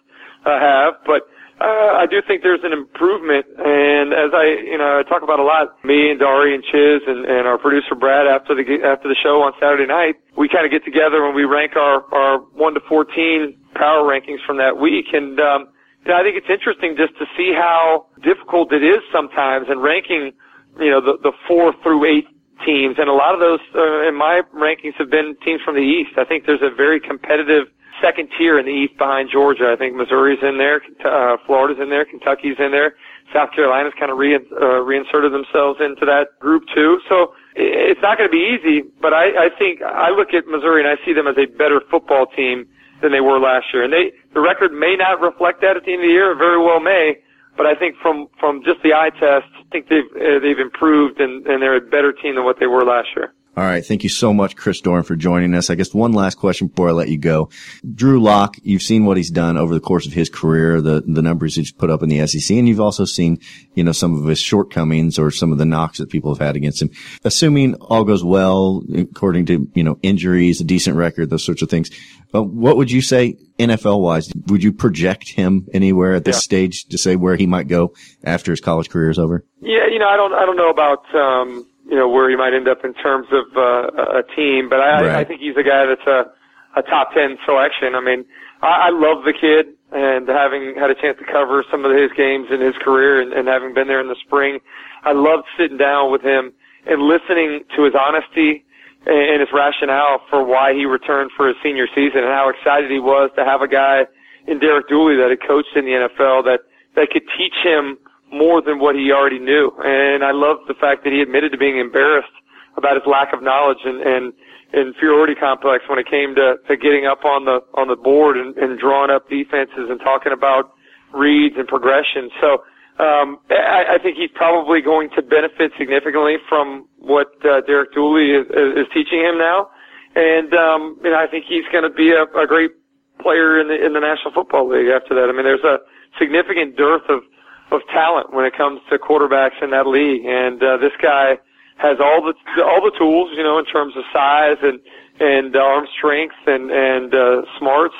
uh, 0.47 0.55
have, 0.63 1.03
but 1.03 1.27
uh, 1.59 1.99
I 1.99 2.07
do 2.07 2.23
think 2.23 2.47
there's 2.47 2.63
an 2.63 2.71
improvement. 2.71 3.43
And 3.59 4.15
as 4.15 4.31
I, 4.31 4.63
you 4.63 4.79
know, 4.79 5.03
I 5.03 5.03
talk 5.03 5.27
about 5.27 5.43
a 5.43 5.43
lot, 5.43 5.75
me 5.83 6.15
and 6.15 6.19
Dari 6.23 6.55
and 6.55 6.63
Chiz 6.63 7.03
and, 7.11 7.27
and 7.27 7.51
our 7.51 7.59
producer 7.59 7.99
Brad 7.99 8.31
after 8.31 8.55
the 8.55 8.63
after 8.87 9.11
the 9.11 9.19
show 9.19 9.43
on 9.43 9.51
Saturday 9.59 9.87
night, 9.87 10.15
we 10.39 10.47
kind 10.47 10.63
of 10.63 10.71
get 10.71 10.87
together 10.87 11.27
and 11.27 11.35
we 11.35 11.43
rank 11.43 11.75
our 11.75 12.07
our 12.15 12.39
one 12.55 12.75
to 12.75 12.81
fourteen 12.87 13.59
power 13.75 14.07
rankings 14.07 14.39
from 14.47 14.59
that 14.59 14.79
week, 14.79 15.07
and 15.13 15.41
um, 15.41 15.67
I 16.15 16.23
think 16.23 16.37
it's 16.37 16.51
interesting 16.51 16.97
just 16.97 17.17
to 17.19 17.27
see 17.37 17.53
how 17.53 18.07
difficult 18.23 18.73
it 18.73 18.83
is 18.83 19.01
sometimes 19.13 19.67
in 19.71 19.79
ranking, 19.81 20.33
you 20.79 20.91
know, 20.91 21.01
the, 21.01 21.19
the 21.23 21.33
four 21.47 21.75
through 21.83 22.05
eight 22.05 22.27
teams. 22.65 22.97
And 22.99 23.09
a 23.09 23.13
lot 23.13 23.35
of 23.35 23.41
those, 23.41 23.61
uh, 23.75 24.09
in 24.09 24.17
my 24.17 24.43
rankings, 24.55 24.95
have 24.99 25.11
been 25.11 25.37
teams 25.45 25.61
from 25.65 25.75
the 25.75 25.85
East. 25.85 26.19
I 26.19 26.25
think 26.25 26.47
there's 26.47 26.63
a 26.63 26.75
very 26.75 27.01
competitive 27.01 27.69
second 28.03 28.29
tier 28.39 28.59
in 28.59 28.67
the 28.67 28.73
East 28.73 28.97
behind 28.97 29.29
Georgia. 29.31 29.71
I 29.73 29.77
think 29.77 29.97
Missouri's 29.97 30.39
in 30.43 30.59
there, 30.59 30.81
uh, 31.05 31.37
Florida's 31.47 31.83
in 31.83 31.91
there, 31.91 32.05
Kentucky's 32.05 32.57
in 32.59 32.71
there. 32.71 32.95
South 33.35 33.51
Carolina's 33.53 33.93
kind 33.99 34.11
of 34.11 34.17
re, 34.17 34.37
uh, 34.37 34.81
reinserted 34.81 35.33
themselves 35.33 35.81
into 35.81 36.07
that 36.07 36.39
group 36.41 36.63
too. 36.75 37.01
So 37.09 37.35
it's 37.55 38.01
not 38.01 38.17
going 38.17 38.31
to 38.31 38.33
be 38.33 38.57
easy, 38.57 38.89
but 39.03 39.13
I, 39.13 39.47
I 39.47 39.49
think 39.59 39.83
I 39.83 40.11
look 40.11 40.33
at 40.33 40.47
Missouri 40.47 40.81
and 40.81 40.89
I 40.89 40.97
see 41.05 41.13
them 41.13 41.27
as 41.27 41.37
a 41.37 41.47
better 41.47 41.83
football 41.91 42.27
team 42.27 42.67
than 43.03 43.13
they 43.13 43.21
were 43.21 43.39
last 43.39 43.67
year. 43.73 43.85
And 43.85 43.93
they, 43.93 44.13
the 44.35 44.41
record 44.41 44.73
may 44.73 44.97
not 44.97 45.21
reflect 45.21 45.61
that 45.63 45.77
at 45.77 45.85
the 45.85 45.93
end 45.93 46.03
of 46.03 46.07
the 46.09 46.13
year, 46.13 46.33
it 46.33 46.37
very 46.37 46.59
well 46.59 46.81
may, 46.81 47.19
but 47.57 47.67
I 47.67 47.75
think 47.75 47.97
from, 48.03 48.29
from 48.39 48.63
just 48.65 48.83
the 48.83 48.95
eye 48.95 49.11
test, 49.11 49.47
I 49.59 49.65
think 49.73 49.89
they've, 49.89 50.11
uh, 50.15 50.39
they've 50.41 50.59
improved 50.59 51.21
and, 51.21 51.47
and 51.47 51.63
they're 51.63 51.77
a 51.77 51.81
better 51.81 52.13
team 52.13 52.37
than 52.37 52.45
what 52.45 52.61
they 52.61 52.67
were 52.67 52.85
last 52.85 53.09
year. 53.17 53.33
All 53.59 53.65
right. 53.65 53.85
Thank 53.85 54.05
you 54.05 54.09
so 54.09 54.33
much, 54.33 54.55
Chris 54.55 54.81
Doering, 54.81 55.03
for 55.03 55.17
joining 55.17 55.53
us. 55.53 55.69
I 55.69 55.75
guess 55.75 55.93
one 55.93 56.13
last 56.13 56.37
question 56.37 56.69
before 56.69 56.91
I 56.91 56.93
let 56.93 57.09
you 57.09 57.19
go. 57.19 57.51
Drew 57.93 58.23
Lock, 58.23 58.55
you've 58.63 58.83
seen 58.83 59.05
what 59.05 59.17
he's 59.17 59.33
done 59.33 59.57
over 59.57 59.75
the 59.75 59.81
course 59.81 60.07
of 60.07 60.13
his 60.13 60.31
career, 60.31 60.81
the, 60.81 61.03
the 61.05 61.23
numbers 61.23 61.57
he's 61.57 61.73
put 61.73 61.91
up 61.91 62.01
in 62.05 62.09
the 62.09 62.25
SEC, 62.25 62.57
and 62.57 62.69
you've 62.69 62.79
also 62.79 63.05
seen, 63.05 63.41
you 63.75 63.83
know, 63.83 63.91
some 63.91 64.15
of 64.15 64.29
his 64.29 64.39
shortcomings 64.39 65.19
or 65.19 65.33
some 65.33 65.51
of 65.51 65.59
the 65.59 65.65
knocks 65.65 65.99
that 65.99 66.09
people 66.09 66.33
have 66.33 66.39
had 66.39 66.55
against 66.55 66.81
him. 66.81 66.91
Assuming 67.25 67.75
all 67.75 68.05
goes 68.05 68.23
well, 68.23 68.85
according 68.97 69.47
to, 69.47 69.69
you 69.75 69.83
know, 69.83 69.99
injuries, 70.03 70.61
a 70.61 70.65
decent 70.65 70.95
record, 70.95 71.29
those 71.29 71.45
sorts 71.45 71.61
of 71.61 71.69
things. 71.69 71.91
Uh, 72.33 72.45
what 72.45 72.77
would 72.77 72.93
you 72.93 73.03
say 73.03 73.35
NFL 73.59 74.01
wise? 74.01 74.31
Would 74.47 74.63
you 74.63 74.73
project 74.73 75.31
him 75.31 75.67
anywhere 75.75 76.15
at 76.15 76.25
this 76.25 76.37
yeah. 76.37 76.43
stage 76.43 76.85
to 76.91 76.99
say 76.99 77.17
where 77.17 77.35
he 77.35 77.49
might 77.49 77.67
go 77.67 77.93
after 78.23 78.53
his 78.53 78.61
college 78.61 78.89
career 78.89 79.11
is 79.11 79.19
over? 79.19 79.45
Yeah, 79.61 79.89
you 79.91 79.99
know, 79.99 80.07
I 80.07 80.17
don't, 80.17 80.33
I 80.33 80.47
don't 80.47 80.57
know 80.57 80.71
about, 80.71 81.13
um, 81.13 81.68
you 81.89 81.97
know 81.97 82.09
where 82.09 82.29
he 82.29 82.37
might 82.37 82.55
end 82.55 82.69
up 82.69 82.85
in 82.85 82.95
terms 82.95 83.27
of 83.33 83.57
uh, 83.57 84.21
a 84.21 84.23
team. 84.37 84.69
But 84.69 84.81
I, 84.81 85.01
right. 85.01 85.17
I 85.17 85.25
think 85.25 85.41
he's 85.41 85.57
a 85.57 85.63
guy 85.63 85.87
that's 85.87 86.07
a 86.07 86.31
a 86.79 86.83
top 86.83 87.13
ten 87.15 87.39
selection. 87.45 87.95
I 87.95 88.01
mean, 88.01 88.25
I, 88.63 88.89
I 88.89 88.91
love 88.91 89.25
the 89.25 89.33
kid, 89.33 89.75
and 89.93 90.29
having 90.29 90.75
had 90.77 90.91
a 90.91 90.95
chance 90.95 91.19
to 91.19 91.25
cover 91.25 91.65
some 91.71 91.85
of 91.85 91.97
his 91.97 92.11
games 92.17 92.49
in 92.51 92.61
his 92.61 92.75
career, 92.85 93.21
and, 93.21 93.33
and 93.33 93.49
having 93.49 93.75
been 93.75 93.89
there 93.89 94.01
in 94.01 94.09
the 94.09 94.21
spring, 94.25 94.61
I 95.05 95.13
loved 95.13 95.45
sitting 95.57 95.79
down 95.79 96.13
with 96.13 96.23
him 96.23 96.53
and 96.87 97.03
listening 97.03 97.65
to 97.77 97.85
his 97.85 97.95
honesty 97.99 98.65
and 99.07 99.41
his 99.41 99.49
rationale 99.53 100.21
for 100.29 100.45
why 100.45 100.75
he 100.75 100.85
returned 100.85 101.31
for 101.37 101.49
his 101.49 101.57
senior 101.63 101.87
season 101.95 102.21
and 102.25 102.33
how 102.33 102.51
excited 102.51 102.91
he 102.91 102.99
was 102.99 103.31
to 103.37 103.45
have 103.45 103.63
a 103.63 103.69
guy 103.69 104.05
in 104.47 104.59
Derek 104.59 104.89
Dooley 104.89 105.17
that 105.17 105.31
had 105.31 105.41
coached 105.47 105.77
in 105.77 105.85
the 105.85 105.93
NFL 105.93 106.45
that, 106.45 106.61
that 106.97 107.09
could 107.11 107.23
teach 107.37 107.55
him 107.63 107.97
more 108.33 108.61
than 108.63 108.79
what 108.79 108.95
he 108.95 109.11
already 109.13 109.39
knew. 109.39 109.73
And 109.85 110.25
I 110.25 110.33
love 110.33 110.59
the 110.69 110.75
fact 110.75 111.05
that 111.05 111.13
he 111.13 111.21
admitted 111.21 111.53
to 111.53 111.59
being 111.59 111.79
embarrassed 111.79 112.33
about 112.77 112.95
his 112.95 113.07
lack 113.07 113.33
of 113.33 113.43
knowledge 113.43 113.83
and, 113.85 114.01
and 114.03 114.33
inferiority 114.73 115.35
complex 115.35 115.85
when 115.89 115.99
it 115.99 116.07
came 116.09 116.35
to, 116.35 116.57
to 116.69 116.77
getting 116.77 117.07
up 117.07 117.25
on 117.25 117.45
the 117.45 117.61
on 117.75 117.89
the 117.89 117.97
board 117.97 118.37
and, 118.37 118.57
and 118.57 118.79
drawing 118.79 119.11
up 119.11 119.29
defenses 119.29 119.89
and 119.89 119.99
talking 120.01 120.33
about 120.33 120.73
reads 121.13 121.57
and 121.57 121.67
progression. 121.67 122.29
So 122.41 122.65
um, 123.01 123.39
I, 123.51 123.97
I 123.97 123.99
think 124.03 124.17
he's 124.17 124.31
probably 124.35 124.83
going 124.83 125.09
to 125.17 125.23
benefit 125.23 125.73
significantly 125.79 126.37
from 126.49 126.87
what 126.99 127.33
uh, 127.45 127.63
Derek 127.67 127.95
Dooley 127.95 128.33
is, 128.33 128.47
is 128.51 128.87
teaching 128.93 129.21
him 129.25 129.39
now, 129.39 129.71
and 130.15 130.53
um, 130.53 130.99
know, 131.03 131.17
I 131.17 131.27
think 131.31 131.47
he's 131.49 131.65
going 131.73 131.85
to 131.85 131.95
be 131.95 132.13
a, 132.13 132.25
a 132.37 132.47
great 132.47 132.73
player 133.21 133.61
in 133.61 133.69
the 133.69 133.79
in 133.79 133.95
the 133.95 134.01
National 134.01 134.33
Football 134.35 134.69
League 134.69 134.89
after 134.89 135.15
that. 135.15 135.31
I 135.31 135.33
mean, 135.33 135.45
there's 135.45 135.65
a 135.65 135.79
significant 136.19 136.77
dearth 136.77 137.09
of 137.09 137.23
of 137.71 137.81
talent 137.93 138.33
when 138.33 138.45
it 138.45 138.57
comes 138.57 138.81
to 138.91 138.99
quarterbacks 138.99 139.63
in 139.63 139.71
that 139.71 139.87
league, 139.87 140.25
and 140.25 140.63
uh, 140.63 140.77
this 140.79 140.93
guy 141.03 141.39
has 141.77 141.99
all 142.01 142.23
the 142.23 142.35
all 142.63 142.83
the 142.83 142.93
tools, 142.99 143.31
you 143.37 143.43
know, 143.43 143.59
in 143.59 143.65
terms 143.65 143.97
of 143.97 144.05
size 144.13 144.59
and 144.63 144.81
and 145.21 145.55
arm 145.57 145.87
strength 145.97 146.37
and 146.47 146.71
and 146.71 147.15
uh, 147.15 147.43
smarts. 147.59 147.95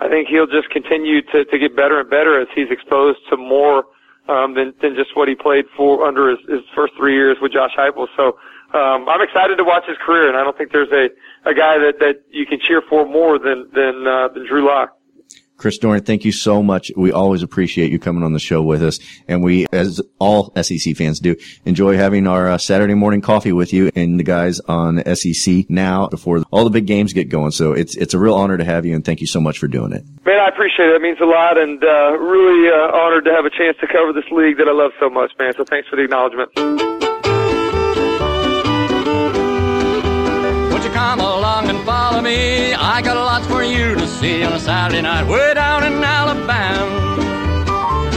I 0.00 0.08
think 0.08 0.28
he'll 0.28 0.46
just 0.46 0.70
continue 0.70 1.22
to 1.22 1.44
to 1.44 1.58
get 1.58 1.76
better 1.76 2.00
and 2.00 2.08
better 2.08 2.40
as 2.40 2.48
he's 2.54 2.70
exposed 2.70 3.18
to 3.30 3.36
more 3.36 3.84
um, 4.28 4.54
than 4.54 4.72
than 4.80 4.94
just 4.94 5.16
what 5.16 5.28
he 5.28 5.34
played 5.34 5.64
for 5.76 6.06
under 6.06 6.30
his, 6.30 6.38
his 6.48 6.60
first 6.74 6.94
three 6.96 7.14
years 7.14 7.36
with 7.40 7.52
Josh 7.52 7.72
Heupel. 7.76 8.06
So 8.16 8.38
um, 8.76 9.08
I'm 9.08 9.22
excited 9.22 9.56
to 9.56 9.64
watch 9.64 9.84
his 9.88 9.96
career, 10.04 10.28
and 10.28 10.36
I 10.36 10.44
don't 10.44 10.56
think 10.56 10.72
there's 10.72 10.92
a 10.92 11.08
a 11.48 11.54
guy 11.54 11.78
that 11.78 11.98
that 12.00 12.22
you 12.30 12.46
can 12.46 12.58
cheer 12.66 12.82
for 12.88 13.06
more 13.08 13.38
than 13.38 13.68
than 13.74 14.06
uh, 14.06 14.28
than 14.28 14.46
Drew 14.46 14.66
Lock. 14.66 14.97
Chris 15.58 15.76
Doering, 15.76 16.04
thank 16.04 16.24
you 16.24 16.30
so 16.30 16.62
much. 16.62 16.90
We 16.96 17.10
always 17.10 17.42
appreciate 17.42 17.90
you 17.90 17.98
coming 17.98 18.22
on 18.22 18.32
the 18.32 18.38
show 18.38 18.62
with 18.62 18.82
us. 18.82 19.00
And 19.26 19.42
we, 19.42 19.66
as 19.72 20.00
all 20.20 20.52
SEC 20.62 20.96
fans 20.96 21.18
do, 21.18 21.36
enjoy 21.64 21.96
having 21.96 22.26
our 22.28 22.48
uh, 22.48 22.58
Saturday 22.58 22.94
morning 22.94 23.20
coffee 23.20 23.52
with 23.52 23.72
you 23.72 23.90
and 23.96 24.18
the 24.18 24.24
guys 24.24 24.60
on 24.60 25.02
SEC 25.16 25.68
now 25.68 26.06
before 26.06 26.42
all 26.52 26.62
the 26.62 26.70
big 26.70 26.86
games 26.86 27.12
get 27.12 27.28
going. 27.28 27.50
So 27.50 27.72
it's, 27.72 27.96
it's 27.96 28.14
a 28.14 28.18
real 28.18 28.34
honor 28.34 28.56
to 28.56 28.64
have 28.64 28.86
you 28.86 28.94
and 28.94 29.04
thank 29.04 29.20
you 29.20 29.26
so 29.26 29.40
much 29.40 29.58
for 29.58 29.66
doing 29.66 29.92
it. 29.92 30.04
Man, 30.24 30.38
I 30.38 30.48
appreciate 30.48 30.90
it. 30.90 30.94
It 30.94 31.02
means 31.02 31.18
a 31.20 31.26
lot 31.26 31.58
and, 31.58 31.82
uh, 31.82 32.16
really, 32.18 32.68
uh, 32.68 32.96
honored 32.96 33.24
to 33.24 33.32
have 33.32 33.44
a 33.44 33.50
chance 33.50 33.76
to 33.80 33.86
cover 33.88 34.12
this 34.12 34.30
league 34.30 34.58
that 34.58 34.68
I 34.68 34.72
love 34.72 34.92
so 35.00 35.10
much, 35.10 35.32
man. 35.38 35.52
So 35.56 35.64
thanks 35.64 35.88
for 35.88 35.96
the 35.96 36.04
acknowledgement. 36.04 36.97
You 40.88 40.94
come 40.94 41.20
along 41.20 41.68
and 41.68 41.84
follow 41.84 42.20
me? 42.20 42.72
I 42.74 43.02
got 43.02 43.16
lots 43.16 43.46
for 43.46 43.62
you 43.62 43.94
to 43.94 44.06
see 44.06 44.44
on 44.44 44.52
a 44.52 44.60
Saturday 44.60 45.02
night 45.02 45.26
way 45.26 45.54
down 45.54 45.84
in 45.84 46.02
Alabama. 46.02 47.16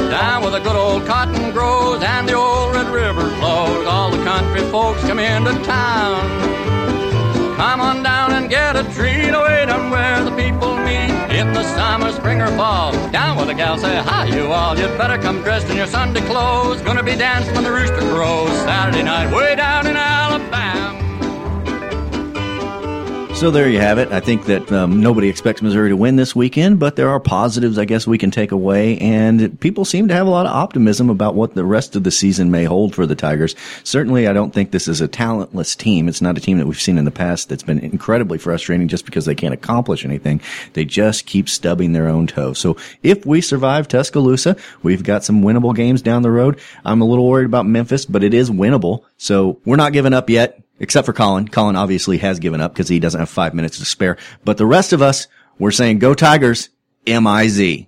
Down 0.09 0.41
where 0.41 0.51
the 0.51 0.59
good 0.59 0.75
old 0.75 1.05
cotton 1.05 1.51
grows 1.51 2.01
and 2.03 2.27
the 2.27 2.33
old 2.33 2.75
Red 2.75 2.87
River 2.87 3.29
flows, 3.39 3.87
all 3.87 4.11
the 4.11 4.23
country 4.23 4.61
folks 4.69 5.01
come 5.01 5.19
into 5.19 5.53
town. 5.63 6.19
Come 7.57 7.81
on 7.81 8.03
down 8.03 8.33
and 8.33 8.49
get 8.49 8.75
a 8.75 8.83
treat 8.95 9.31
oh, 9.31 9.43
away 9.43 9.65
down 9.65 9.89
where 9.91 10.23
the 10.23 10.35
people 10.35 10.75
meet 10.77 11.11
in 11.39 11.53
the 11.53 11.63
summer, 11.75 12.11
spring, 12.11 12.41
or 12.41 12.51
fall. 12.57 12.91
Down 13.11 13.37
where 13.37 13.45
the 13.45 13.53
gals 13.53 13.81
say, 13.81 13.97
Hi, 13.97 14.25
you 14.25 14.51
all. 14.51 14.77
You'd 14.77 14.97
better 14.97 15.17
come 15.17 15.41
dressed 15.41 15.69
in 15.69 15.77
your 15.77 15.87
Sunday 15.87 16.21
clothes. 16.21 16.81
Gonna 16.81 17.03
be 17.03 17.15
dancing 17.15 17.53
when 17.53 17.63
the 17.63 17.71
rooster 17.71 18.01
crows. 18.13 18.51
Saturday 18.63 19.03
night, 19.03 19.33
way 19.33 19.55
down 19.55 19.87
in 19.87 19.95
Alabama. 19.95 20.70
So 23.41 23.49
there 23.49 23.67
you 23.67 23.79
have 23.79 23.97
it. 23.97 24.11
I 24.11 24.19
think 24.19 24.45
that 24.45 24.71
um, 24.71 25.01
nobody 25.01 25.27
expects 25.27 25.63
Missouri 25.63 25.89
to 25.89 25.97
win 25.97 26.15
this 26.15 26.35
weekend, 26.35 26.77
but 26.77 26.95
there 26.95 27.09
are 27.09 27.19
positives, 27.19 27.79
I 27.79 27.85
guess, 27.85 28.05
we 28.05 28.19
can 28.19 28.29
take 28.29 28.51
away. 28.51 28.99
And 28.99 29.59
people 29.59 29.83
seem 29.83 30.07
to 30.09 30.13
have 30.13 30.27
a 30.27 30.29
lot 30.29 30.45
of 30.45 30.51
optimism 30.51 31.09
about 31.09 31.33
what 31.33 31.55
the 31.55 31.65
rest 31.65 31.95
of 31.95 32.03
the 32.03 32.11
season 32.11 32.51
may 32.51 32.65
hold 32.65 32.93
for 32.93 33.07
the 33.07 33.15
Tigers. 33.15 33.55
Certainly, 33.83 34.27
I 34.27 34.33
don't 34.33 34.53
think 34.53 34.69
this 34.69 34.87
is 34.87 35.01
a 35.01 35.07
talentless 35.07 35.75
team. 35.75 36.07
It's 36.07 36.21
not 36.21 36.37
a 36.37 36.39
team 36.39 36.59
that 36.59 36.67
we've 36.67 36.79
seen 36.79 36.99
in 36.99 37.05
the 37.05 37.09
past 37.09 37.49
that's 37.49 37.63
been 37.63 37.79
incredibly 37.79 38.37
frustrating 38.37 38.87
just 38.87 39.05
because 39.05 39.25
they 39.25 39.33
can't 39.33 39.55
accomplish 39.55 40.05
anything. 40.05 40.39
They 40.73 40.85
just 40.85 41.25
keep 41.25 41.49
stubbing 41.49 41.93
their 41.93 42.09
own 42.09 42.27
toe. 42.27 42.53
So 42.53 42.77
if 43.01 43.25
we 43.25 43.41
survive 43.41 43.87
Tuscaloosa, 43.87 44.55
we've 44.83 45.01
got 45.01 45.23
some 45.23 45.41
winnable 45.41 45.75
games 45.75 46.03
down 46.03 46.21
the 46.21 46.29
road. 46.29 46.59
I'm 46.85 47.01
a 47.01 47.05
little 47.05 47.27
worried 47.27 47.47
about 47.47 47.65
Memphis, 47.65 48.05
but 48.05 48.23
it 48.23 48.35
is 48.35 48.51
winnable. 48.51 49.03
So 49.17 49.59
we're 49.65 49.77
not 49.77 49.93
giving 49.93 50.13
up 50.13 50.29
yet 50.29 50.61
except 50.81 51.05
for 51.05 51.13
Collin. 51.13 51.47
Collin 51.47 51.77
obviously 51.77 52.17
has 52.17 52.39
given 52.39 52.59
up 52.59 52.73
because 52.73 52.89
he 52.89 52.99
doesn't 52.99 53.19
have 53.19 53.29
five 53.29 53.53
minutes 53.53 53.79
to 53.79 53.85
spare. 53.85 54.17
But 54.43 54.57
the 54.57 54.65
rest 54.65 54.91
of 54.91 55.01
us, 55.01 55.27
we're 55.57 55.71
saying 55.71 55.99
go 55.99 56.13
Tigers, 56.13 56.69
M-I-Z. 57.07 57.87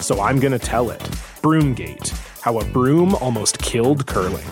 so 0.00 0.20
I'm 0.20 0.38
going 0.40 0.52
to 0.52 0.58
tell 0.58 0.90
it. 0.90 1.00
Broomgate 1.42 2.10
How 2.40 2.58
a 2.58 2.64
Broom 2.64 3.14
Almost 3.16 3.58
Killed 3.58 4.06
Curling. 4.06 4.46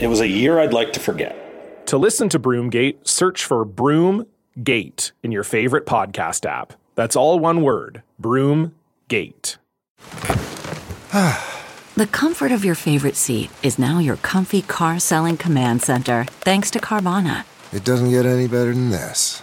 It 0.00 0.06
was 0.06 0.20
a 0.20 0.28
year 0.28 0.58
I'd 0.58 0.72
like 0.72 0.92
to 0.94 1.00
forget. 1.00 1.86
To 1.86 1.98
listen 1.98 2.28
to 2.30 2.38
Broomgate, 2.38 3.06
search 3.06 3.44
for 3.44 3.64
Broomgate 3.64 5.12
in 5.22 5.32
your 5.32 5.44
favorite 5.44 5.86
podcast 5.86 6.44
app. 6.46 6.74
That's 6.94 7.16
all 7.16 7.38
one 7.38 7.62
word 7.62 8.02
Broomgate. 8.20 9.56
The 11.98 12.06
comfort 12.06 12.52
of 12.52 12.64
your 12.64 12.76
favorite 12.76 13.16
seat 13.16 13.50
is 13.60 13.76
now 13.76 13.98
your 13.98 14.18
comfy 14.18 14.62
car 14.62 15.00
selling 15.00 15.36
command 15.36 15.82
center, 15.82 16.26
thanks 16.30 16.70
to 16.70 16.78
Carvana. 16.78 17.44
It 17.72 17.82
doesn't 17.82 18.10
get 18.10 18.24
any 18.24 18.46
better 18.46 18.72
than 18.72 18.90
this. 18.90 19.42